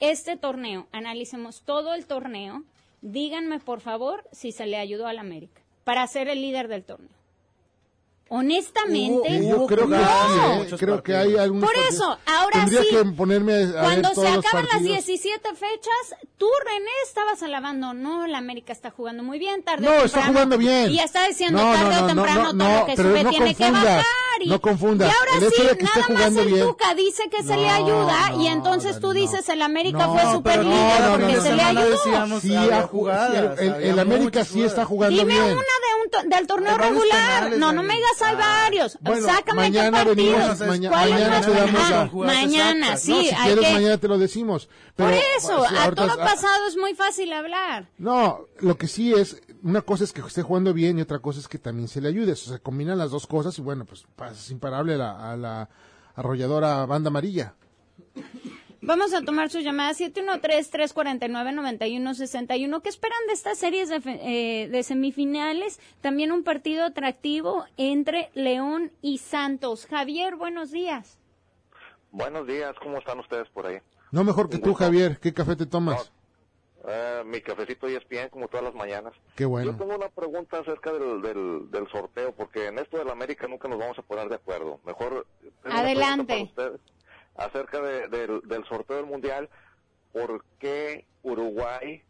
este 0.00 0.36
torneo, 0.36 0.88
analicemos 0.92 1.62
todo 1.64 1.94
el 1.94 2.06
torneo. 2.06 2.64
Díganme, 3.02 3.60
por 3.60 3.80
favor, 3.80 4.24
si 4.32 4.52
se 4.52 4.66
le 4.66 4.76
ayudó 4.78 5.06
al 5.06 5.18
América 5.18 5.62
para 5.84 6.06
ser 6.06 6.28
el 6.28 6.40
líder 6.40 6.68
del 6.68 6.84
torneo. 6.84 7.10
Honestamente, 8.32 9.48
Yo 9.48 9.66
creo 9.66 9.88
que 9.88 9.96
no. 9.96 10.64
sí, 10.64 10.70
¿eh? 10.72 10.76
creo 10.78 11.02
que 11.02 11.16
hay 11.16 11.36
algunos 11.36 11.64
Por 11.68 11.74
partidos- 11.76 11.94
eso, 11.94 12.18
ahora 12.26 12.60
Tendría 12.60 12.82
sí, 12.82 12.88
que 12.90 13.04
ponerme 13.06 13.52
a 13.54 13.56
ver 13.56 13.72
Cuando 13.72 14.08
se 14.14 14.20
acaban 14.28 14.42
las 14.66 14.72
partidos. 14.72 14.82
17 15.06 15.48
fechas, 15.56 16.14
tú, 16.38 16.46
René, 16.64 16.90
estabas 17.06 17.42
alabando, 17.42 17.92
no, 17.92 18.28
la 18.28 18.38
América 18.38 18.72
está 18.72 18.90
jugando 18.92 19.22
muy 19.24 19.38
bien, 19.40 19.64
tarde 19.64 19.86
o 19.86 19.90
No, 19.90 19.96
temprano. 20.02 20.06
está 20.06 20.32
jugando 20.32 20.58
bien. 20.58 20.90
Y 20.92 21.00
está 21.00 21.26
diciendo, 21.26 21.60
No, 21.60 21.72
no, 21.72 21.74
tarde 21.74 21.90
no, 21.90 21.98
o 21.98 22.00
no, 22.02 22.06
temprano, 22.06 22.42
no, 22.52 22.64
todo 22.64 22.68
no, 22.72 22.78
lo 22.80 22.86
que 22.86 22.96
sube 22.96 23.24
no 23.24 23.30
tiene 23.30 23.54
que 23.56 23.70
bajar. 23.70 24.04
Y, 24.42 24.48
no 24.48 24.60
confundas. 24.60 25.08
Y 25.12 25.18
ahora 25.18 25.30
El 25.36 25.42
hecho 25.44 25.56
sí, 25.62 25.66
de 25.68 25.76
que 25.76 25.84
nada 25.84 26.06
más 26.08 26.36
el 26.36 26.46
bien- 26.46 26.66
Tuca 26.66 26.94
dice 26.94 27.22
que 27.30 27.42
se 27.42 27.56
le 27.56 27.66
No, 27.68 27.74
ayuda, 27.74 28.30
no, 28.30 28.42
y 28.42 28.46
entonces 28.46 29.00
tú 29.00 29.12
dices, 29.12 29.48
el 29.48 29.60
América 29.60 30.06
No, 30.06 30.12
fue 30.14 30.32
super 30.32 30.64
líder 30.64 31.00
no, 31.00 31.06
no, 31.08 31.12
porque 31.18 31.36
no, 31.36 31.42
se 31.42 31.50
no, 31.50 31.56
le 31.56 31.62
no, 31.64 31.72
no 31.72 31.80
ayudó. 31.80 32.40
Sí, 32.40 32.54
el, 33.82 33.98
América 33.98 34.44
sí 34.44 34.62
está 34.62 34.84
jugando 34.84 35.18
Dime 35.18 35.32
bien. 35.34 35.44
una 35.44 35.52
de 35.52 36.02
un 36.04 36.10
to- 36.10 36.36
del 36.36 36.46
torneo 36.46 36.72
Hay 36.72 36.78
regular. 36.90 37.50
no, 37.58 37.72
no 37.72 37.82
me 37.82 37.94
digas, 37.96 38.19
hay 38.24 38.36
varios. 38.36 38.98
Bueno, 39.00 39.26
Sácame 39.26 39.62
mañana 39.62 40.04
qué 40.04 40.08
venimos, 40.14 40.60
maña- 40.60 40.88
¿Cuál 40.90 41.08
es 41.08 41.14
mañana 41.14 41.40
te 41.40 41.50
damos 41.50 41.80
Ah, 41.82 42.10
la- 42.12 42.24
mañana, 42.26 42.96
sí, 42.96 43.10
no, 43.12 43.20
si 43.22 43.28
hay 43.30 43.46
quieres 43.46 43.64
que... 43.66 43.72
mañana 43.74 43.98
te 43.98 44.08
lo 44.08 44.18
decimos. 44.18 44.66
Por 44.96 45.10
Pero, 45.10 45.20
eso, 45.38 45.64
sí, 45.68 45.74
a 45.78 45.90
todo 45.92 46.16
pasado 46.16 46.66
es 46.68 46.76
muy 46.76 46.94
fácil 46.94 47.32
hablar. 47.32 47.88
No, 47.98 48.46
lo 48.60 48.76
que 48.76 48.88
sí 48.88 49.12
es, 49.14 49.40
una 49.62 49.82
cosa 49.82 50.04
es 50.04 50.12
que 50.12 50.20
esté 50.20 50.42
jugando 50.42 50.72
bien 50.72 50.98
y 50.98 51.02
otra 51.02 51.18
cosa 51.18 51.40
es 51.40 51.48
que 51.48 51.58
también 51.58 51.88
se 51.88 52.00
le 52.00 52.08
ayude. 52.08 52.32
O 52.32 52.36
sea, 52.36 52.54
se 52.54 52.60
combinan 52.62 52.98
las 52.98 53.10
dos 53.10 53.26
cosas 53.26 53.58
y 53.58 53.62
bueno, 53.62 53.84
pues 53.84 54.04
pasa- 54.16 54.32
es 54.32 54.50
imparable 54.50 54.94
a 54.94 54.98
la, 54.98 55.32
a 55.32 55.36
la 55.36 55.68
arrolladora 56.14 56.84
banda 56.86 57.08
amarilla. 57.08 57.54
Vamos 58.82 59.12
a 59.12 59.20
tomar 59.20 59.50
su 59.50 59.58
llamada 59.60 59.92
713-349-9161. 59.92 62.80
¿Qué 62.82 62.88
esperan 62.88 63.18
de 63.26 63.34
estas 63.34 63.58
series 63.58 63.90
de, 63.90 64.00
eh, 64.06 64.68
de 64.68 64.82
semifinales? 64.82 65.78
También 66.00 66.32
un 66.32 66.44
partido 66.44 66.86
atractivo 66.86 67.66
entre 67.76 68.30
León 68.34 68.90
y 69.02 69.18
Santos. 69.18 69.84
Javier, 69.86 70.36
buenos 70.36 70.70
días. 70.70 71.18
Buenos 72.10 72.46
días, 72.46 72.74
¿cómo 72.82 72.96
están 72.98 73.18
ustedes 73.20 73.50
por 73.50 73.66
ahí? 73.66 73.80
No 74.12 74.24
mejor 74.24 74.48
que 74.48 74.56
tú, 74.58 74.72
Javier. 74.72 75.18
¿Qué 75.20 75.34
café 75.34 75.56
te 75.56 75.66
tomas? 75.66 76.10
Eh, 76.88 77.22
mi 77.26 77.42
cafecito 77.42 77.86
y 77.90 77.96
es 77.96 78.08
bien 78.08 78.30
como 78.30 78.48
todas 78.48 78.64
las 78.64 78.74
mañanas. 78.74 79.12
Qué 79.36 79.44
bueno. 79.44 79.72
Yo 79.72 79.76
tengo 79.76 79.94
una 79.94 80.08
pregunta 80.08 80.58
acerca 80.58 80.90
del, 80.92 81.20
del, 81.20 81.70
del 81.70 81.86
sorteo, 81.88 82.34
porque 82.34 82.68
en 82.68 82.78
esto 82.78 82.96
de 82.96 83.04
la 83.04 83.12
América 83.12 83.46
nunca 83.46 83.68
nos 83.68 83.78
vamos 83.78 83.98
a 83.98 84.02
poner 84.02 84.30
de 84.30 84.36
acuerdo. 84.36 84.80
Mejor. 84.86 85.26
Adelante. 85.64 86.50
Acerca 87.40 87.80
de- 87.80 88.08
del, 88.08 88.40
del 88.44 88.64
sorteo 88.66 88.96
del 88.98 89.06
Mundial, 89.06 89.48
¿por 90.12 90.44
qué 90.58 91.06
Uruguay 91.22 92.02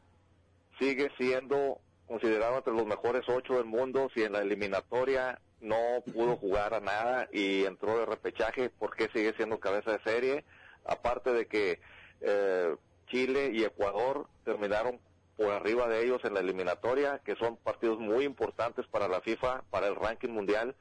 sigue 0.79 1.11
siendo 1.19 1.79
considerado 2.07 2.59
entre 2.59 2.73
los 2.75 2.87
mejores 2.87 3.23
ocho 3.29 3.55
del 3.55 3.65
mundo 3.67 4.09
si 4.15 4.23
en 4.25 4.33
la 4.33 4.41
eliminatoria 4.41 5.39
no 5.61 5.77
pudo 6.13 6.37
jugar 6.41 6.75
a 6.75 6.81
nada 6.81 7.29
y 7.33 7.65
entró 7.65 7.99
de 7.99 8.07
repechaje, 8.07 8.71
¿por 8.71 8.97
qué 8.97 9.09
sigue 9.15 9.33
siendo 9.35 9.61
cabeza 9.61 9.93
de 9.93 10.03
serie? 10.03 10.45
Aparte 10.85 11.33
de 11.33 11.47
que 11.47 11.81
eh, 12.23 12.75
Chile 13.09 13.51
y 13.53 13.63
Ecuador 13.65 14.27
terminaron 14.45 14.99
por 15.37 15.51
arriba 15.53 15.89
de 15.89 16.05
ellos 16.05 16.21
en 16.25 16.35
la 16.35 16.41
eliminatoria, 16.41 17.21
que 17.25 17.37
son 17.37 17.57
partidos 17.57 17.99
muy 17.99 18.25
importantes 18.25 18.87
para 18.89 19.09
la 19.09 19.21
FIFA, 19.21 19.63
para 19.71 19.87
el 19.87 19.97
ranking 19.97 20.31
mundial, 20.31 20.75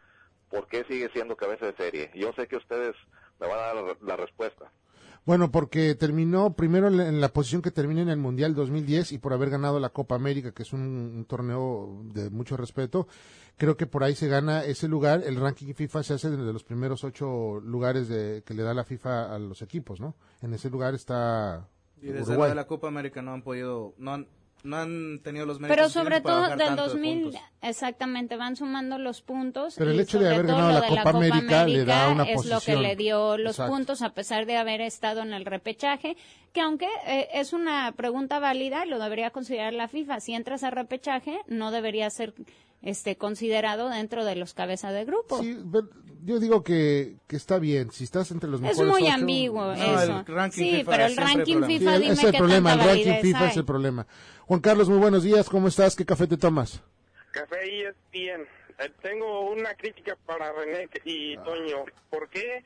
¿por 0.50 0.68
qué 0.68 0.84
sigue 0.90 1.10
siendo 1.14 1.36
cabeza 1.38 1.66
de 1.68 1.76
serie? 1.78 2.12
Yo 2.16 2.34
sé 2.34 2.48
que 2.48 2.58
ustedes 2.58 2.96
me 3.40 3.48
van 3.48 3.60
a 3.60 3.62
dar 3.62 3.76
la, 3.76 3.98
la 4.02 4.16
respuesta. 4.18 4.72
Bueno, 5.26 5.52
porque 5.52 5.94
terminó 5.96 6.54
primero 6.54 6.88
en 6.88 6.98
la, 6.98 7.08
en 7.08 7.22
la 7.22 7.30
posición 7.30 7.62
que 7.62 7.72
termina 7.72 8.02
en 8.02 8.10
el 8.10 8.18
Mundial 8.18 8.56
2010 8.56 9.12
y 9.12 9.18
por 9.20 9.34
haber 9.34 9.50
ganado 9.52 9.80
la 9.80 9.90
Copa 9.90 10.16
América, 10.16 10.52
que 10.54 10.64
es 10.64 10.74
un, 10.74 10.82
un 10.82 11.26
torneo 11.26 12.02
de 12.06 12.30
mucho 12.32 12.58
respeto, 12.58 13.08
creo 13.58 13.78
que 13.78 13.86
por 13.86 14.04
ahí 14.04 14.16
se 14.16 14.28
gana 14.28 14.64
ese 14.64 14.88
lugar. 14.88 15.22
El 15.26 15.36
ranking 15.36 15.74
FIFA 15.74 16.04
se 16.04 16.14
hace 16.16 16.30
de 16.32 16.54
los 16.54 16.64
primeros 16.64 17.04
ocho 17.04 17.60
lugares 17.60 18.08
de, 18.08 18.42
que 18.44 18.54
le 18.56 18.64
da 18.64 18.74
la 18.74 18.86
FIFA 18.86 19.36
a 19.36 19.38
los 19.40 19.62
equipos, 19.62 20.00
¿no? 20.00 20.16
En 20.42 20.54
ese 20.54 20.70
lugar 20.70 20.96
está 20.96 21.68
Y 22.02 22.08
desde 22.08 22.32
Uruguay. 22.32 22.50
la 22.50 22.50
de 22.50 22.56
la 22.56 22.66
Copa 22.68 22.88
América 22.88 23.22
no 23.22 23.34
han 23.34 23.44
podido, 23.44 23.94
no 23.98 24.14
han, 24.14 24.28
no 24.64 24.78
han 24.78 25.20
tenido 25.24 25.46
los 25.46 25.60
méritos 25.60 25.78
Pero 25.78 25.90
sobre 25.90 26.22
todo 26.22 26.50
del 26.50 26.58
tanto 26.58 26.84
de 26.84 26.90
2000, 26.90 27.22
puntos. 27.24 27.42
exactamente, 27.62 28.36
van 28.36 28.56
sumando 28.56 28.98
los 28.98 29.22
puntos. 29.22 29.76
Pero 29.78 29.92
el 29.92 30.00
hecho 30.00 30.20
de 30.20 30.30
haber 30.30 30.46
ganado 30.48 30.72
la 30.74 30.82
de 30.82 30.88
Copa 30.88 31.10
América 31.10 31.66
le 31.66 31.86
da 31.86 32.10
una 32.10 32.24
es 32.24 32.46
lo 32.46 32.60
que 32.60 32.76
le 32.76 32.96
dio 32.96 33.38
los 33.38 33.54
Exacto. 33.56 33.74
puntos 33.74 34.02
a 34.02 34.10
pesar 34.14 34.46
de 34.46 34.58
haber 34.58 34.82
estado 34.82 35.22
en 35.22 35.34
el 35.34 35.46
repechaje, 35.46 36.18
que 36.54 36.62
aunque 36.62 36.88
eh, 37.06 37.28
es 37.34 37.54
una 37.54 37.92
pregunta 37.94 38.40
válida, 38.40 38.86
lo 38.86 39.00
debería 39.00 39.32
considerar 39.32 39.74
la 39.74 39.88
FIFA. 39.88 40.20
Si 40.20 40.34
entras 40.34 40.64
a 40.64 40.72
repechaje, 40.72 41.40
no 41.48 41.72
debería 41.72 42.10
ser 42.10 42.34
este 42.82 43.18
considerado 43.18 43.90
dentro 43.90 44.24
de 44.26 44.36
los 44.36 44.54
cabeza 44.54 44.92
de 44.92 45.06
grupo. 45.06 45.42
Sí, 45.42 45.60
pero 45.72 45.90
yo 46.24 46.40
digo 46.40 46.64
que, 46.64 47.18
que 47.28 47.36
está 47.36 47.60
bien. 47.60 47.92
Si 47.92 48.04
estás 48.04 48.32
entre 48.32 48.50
los 48.50 48.62
Es 48.62 48.78
mejores 48.78 48.90
muy 48.92 49.04
ocho, 49.04 49.14
ambiguo 49.14 49.66
no, 49.66 49.74
eso. 49.74 50.26
sí, 50.52 50.70
FIFA 50.78 50.92
pero 50.92 51.06
el 51.06 51.18
ranking. 51.18 51.64
FIFA, 51.64 51.68
Sí, 51.96 52.02
dime 52.02 52.14
es 52.14 52.24
el 52.24 52.32
qué 52.32 52.38
problema, 52.38 52.70
tanta 52.72 52.84
el 52.84 52.90
ranking 53.06 53.22
FIFA 53.22 53.40
hay. 53.44 53.50
es 53.52 53.58
el 53.58 53.66
problema. 53.66 54.08
Juan 54.46 54.60
Carlos, 54.62 54.90
muy 54.90 55.00
buenos 55.00 55.24
días, 55.24 55.50
¿cómo 55.50 55.68
estás? 55.68 55.96
¿Qué 55.96 56.06
café 56.06 56.28
te 56.28 56.38
tomas? 56.38 56.82
Café 57.32 57.58
ESPN. 57.88 58.42
Eh, 58.80 58.92
tengo 59.02 59.50
una 59.52 59.74
crítica 59.76 60.18
para 60.26 60.52
René 60.54 60.90
y 61.06 61.36
Toño. 61.38 61.84
¿Por 62.10 62.30
qué 62.30 62.64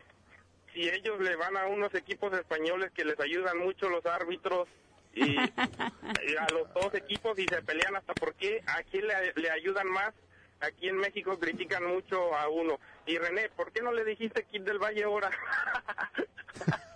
si 0.74 0.82
ellos 0.90 1.20
le 1.20 1.36
van 1.36 1.58
a 1.58 1.66
unos 1.68 1.94
equipos 1.96 2.32
españoles 2.34 2.92
que 2.96 3.04
les 3.06 3.20
ayudan 3.20 3.58
mucho 3.60 3.90
los 3.90 4.06
árbitros 4.06 4.68
y, 5.16 5.38
a 5.38 6.48
los 6.52 6.74
dos 6.74 6.94
equipos 6.96 7.38
y 7.38 7.46
se 7.46 7.62
pelean 7.62 7.96
hasta 7.96 8.14
por 8.14 8.34
qué 8.36 8.64
aquí 8.66 9.02
le, 9.02 9.34
le 9.36 9.50
ayudan 9.52 9.88
más? 9.90 10.14
Aquí 10.60 10.88
en 10.88 10.98
México 10.98 11.38
critican 11.40 11.86
mucho 11.86 12.36
a 12.36 12.48
uno. 12.48 12.80
Y 13.06 13.18
René, 13.18 13.50
¿por 13.50 13.72
qué 13.72 13.82
no 13.82 13.92
le 13.92 14.06
dijiste 14.06 14.46
Kid 14.46 14.62
del 14.62 14.80
Valle 14.80 15.04
ahora? 15.04 15.30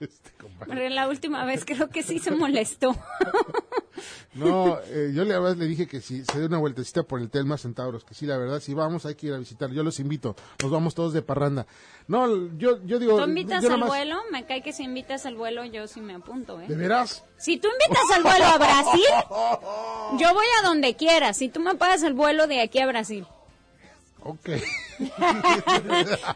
Pero 0.66 0.88
la 0.88 1.08
última 1.08 1.44
vez 1.44 1.64
creo 1.64 1.88
que 1.88 2.02
sí 2.02 2.18
se 2.18 2.30
molestó. 2.30 2.96
No, 4.34 4.78
eh, 4.86 5.10
yo 5.12 5.24
le, 5.24 5.34
le 5.56 5.66
dije 5.66 5.88
que 5.88 6.00
si 6.00 6.24
se 6.24 6.38
dé 6.38 6.46
una 6.46 6.58
vueltecita 6.58 7.02
por 7.02 7.20
el 7.20 7.30
Telma 7.30 7.58
Centauros, 7.58 8.04
que 8.04 8.14
sí, 8.14 8.26
la 8.26 8.36
verdad, 8.36 8.60
si 8.60 8.72
vamos 8.74 9.04
hay 9.06 9.16
que 9.16 9.26
ir 9.26 9.34
a 9.34 9.38
visitar. 9.38 9.70
Yo 9.72 9.82
los 9.82 9.98
invito, 9.98 10.36
nos 10.62 10.70
vamos 10.70 10.94
todos 10.94 11.12
de 11.12 11.22
parranda. 11.22 11.66
No, 12.06 12.56
yo, 12.56 12.78
yo 12.84 13.00
digo... 13.00 13.16
¿Tú 13.16 13.28
invitas 13.28 13.64
al 13.64 13.82
vuelo? 13.82 14.16
Me 14.30 14.46
cae 14.46 14.62
que 14.62 14.72
si 14.72 14.84
invitas 14.84 15.26
al 15.26 15.34
vuelo 15.34 15.64
yo 15.64 15.88
sí 15.88 16.00
me 16.00 16.14
apunto, 16.14 16.60
¿eh? 16.60 16.66
¿De 16.68 16.76
veras? 16.76 17.24
Si 17.38 17.58
tú 17.58 17.68
invitas 17.68 18.16
al 18.16 18.22
vuelo 18.22 18.44
a 18.44 18.58
Brasil, 18.58 19.00
yo 20.20 20.34
voy 20.34 20.46
a 20.60 20.66
donde 20.66 20.94
quieras. 20.94 21.36
Si 21.36 21.48
tú 21.48 21.58
me 21.60 21.74
pagas 21.74 22.02
el 22.04 22.14
vuelo 22.14 22.46
de 22.46 22.60
aquí 22.60 22.78
a 22.78 22.86
Brasil. 22.86 23.26
Ok. 24.20 24.50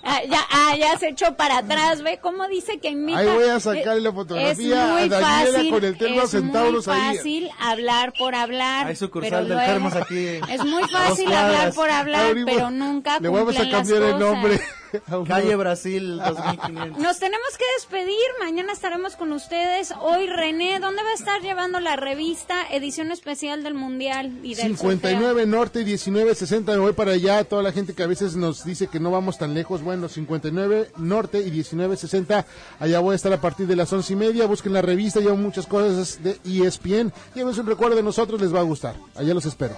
Ah, 0.02 0.20
ya, 0.28 0.40
ah, 0.50 0.76
ya 0.78 0.96
se 0.98 1.08
echó 1.08 1.36
para 1.36 1.58
atrás, 1.58 2.02
ve 2.02 2.18
cómo 2.22 2.46
dice 2.48 2.78
que 2.78 2.90
invita. 2.90 3.18
Ahí 3.18 3.26
voy 3.26 3.48
a 3.48 3.58
sacarle 3.60 4.00
la 4.02 4.10
Eh, 4.10 4.12
fotografía 4.12 4.52
es 4.52 4.58
muy 4.92 5.02
a 5.02 5.08
Daniela 5.08 5.52
fácil, 5.52 5.70
con 5.70 5.84
el 5.84 5.98
es 6.24 6.30
Centauros 6.30 6.86
muy 6.86 6.96
ahí. 6.96 7.16
fácil 7.16 7.50
hablar 7.60 8.12
por 8.16 8.34
hablar. 8.34 8.86
Hay 8.86 8.96
sucursal 8.96 9.46
pero 9.48 9.58
del 9.60 9.66
Termos 9.66 9.94
aquí. 9.96 10.26
Es 10.48 10.64
muy 10.64 10.84
fácil 10.84 11.32
hablar 11.32 11.74
por 11.74 11.90
hablar, 11.90 12.34
pero 12.46 12.70
nunca 12.70 13.18
Le 13.18 13.28
vamos 13.28 13.58
a 13.58 13.68
cambiar 13.68 14.02
el 14.02 14.18
nombre. 14.18 14.60
Calle 15.26 15.56
Brasil 15.56 16.18
2500. 16.18 16.98
Nos 16.98 17.18
tenemos 17.18 17.56
que 17.58 17.64
despedir. 17.76 18.16
Mañana 18.40 18.72
estaremos 18.72 19.16
con 19.16 19.32
ustedes. 19.32 19.92
Hoy 20.00 20.26
René, 20.26 20.80
¿dónde 20.80 21.02
va 21.02 21.10
a 21.10 21.14
estar 21.14 21.40
llevando 21.40 21.80
la 21.80 21.96
revista 21.96 22.66
edición 22.70 23.12
especial 23.12 23.62
del 23.62 23.74
Mundial 23.74 24.40
y 24.42 24.54
del 24.54 24.76
59 24.76 25.46
Norte 25.46 25.80
y 25.80 25.84
19 25.84 26.34
60 26.34 26.72
me 26.72 26.78
voy 26.78 26.92
para 26.92 27.12
allá. 27.12 27.44
Toda 27.44 27.62
la 27.62 27.72
gente 27.72 27.94
que 27.94 28.02
a 28.02 28.06
veces 28.06 28.36
nos 28.36 28.64
dice 28.64 28.86
que 28.86 29.00
no 29.00 29.10
vamos 29.10 29.38
tan 29.38 29.54
lejos. 29.54 29.82
Bueno, 29.82 30.08
59 30.08 30.90
Norte 30.98 31.40
y 31.40 31.50
19 31.50 31.96
60. 31.96 32.46
Allá 32.78 33.00
voy 33.00 33.12
a 33.12 33.16
estar 33.16 33.32
a 33.32 33.40
partir 33.40 33.66
de 33.66 33.76
las 33.76 33.92
once 33.92 34.12
y 34.12 34.16
media. 34.16 34.46
Busquen 34.46 34.72
la 34.72 34.82
revista, 34.82 35.20
llevo 35.20 35.36
muchas 35.36 35.66
cosas 35.66 36.22
de 36.22 36.38
ESPN. 36.44 37.12
Llévense 37.34 37.60
un 37.60 37.66
recuerdo 37.66 37.96
de 37.96 38.02
nosotros, 38.02 38.40
les 38.40 38.54
va 38.54 38.60
a 38.60 38.64
gustar. 38.64 38.96
Allá 39.14 39.34
los 39.34 39.46
espero. 39.46 39.76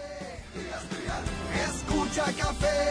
Escucha 1.66 2.24
café. 2.32 2.83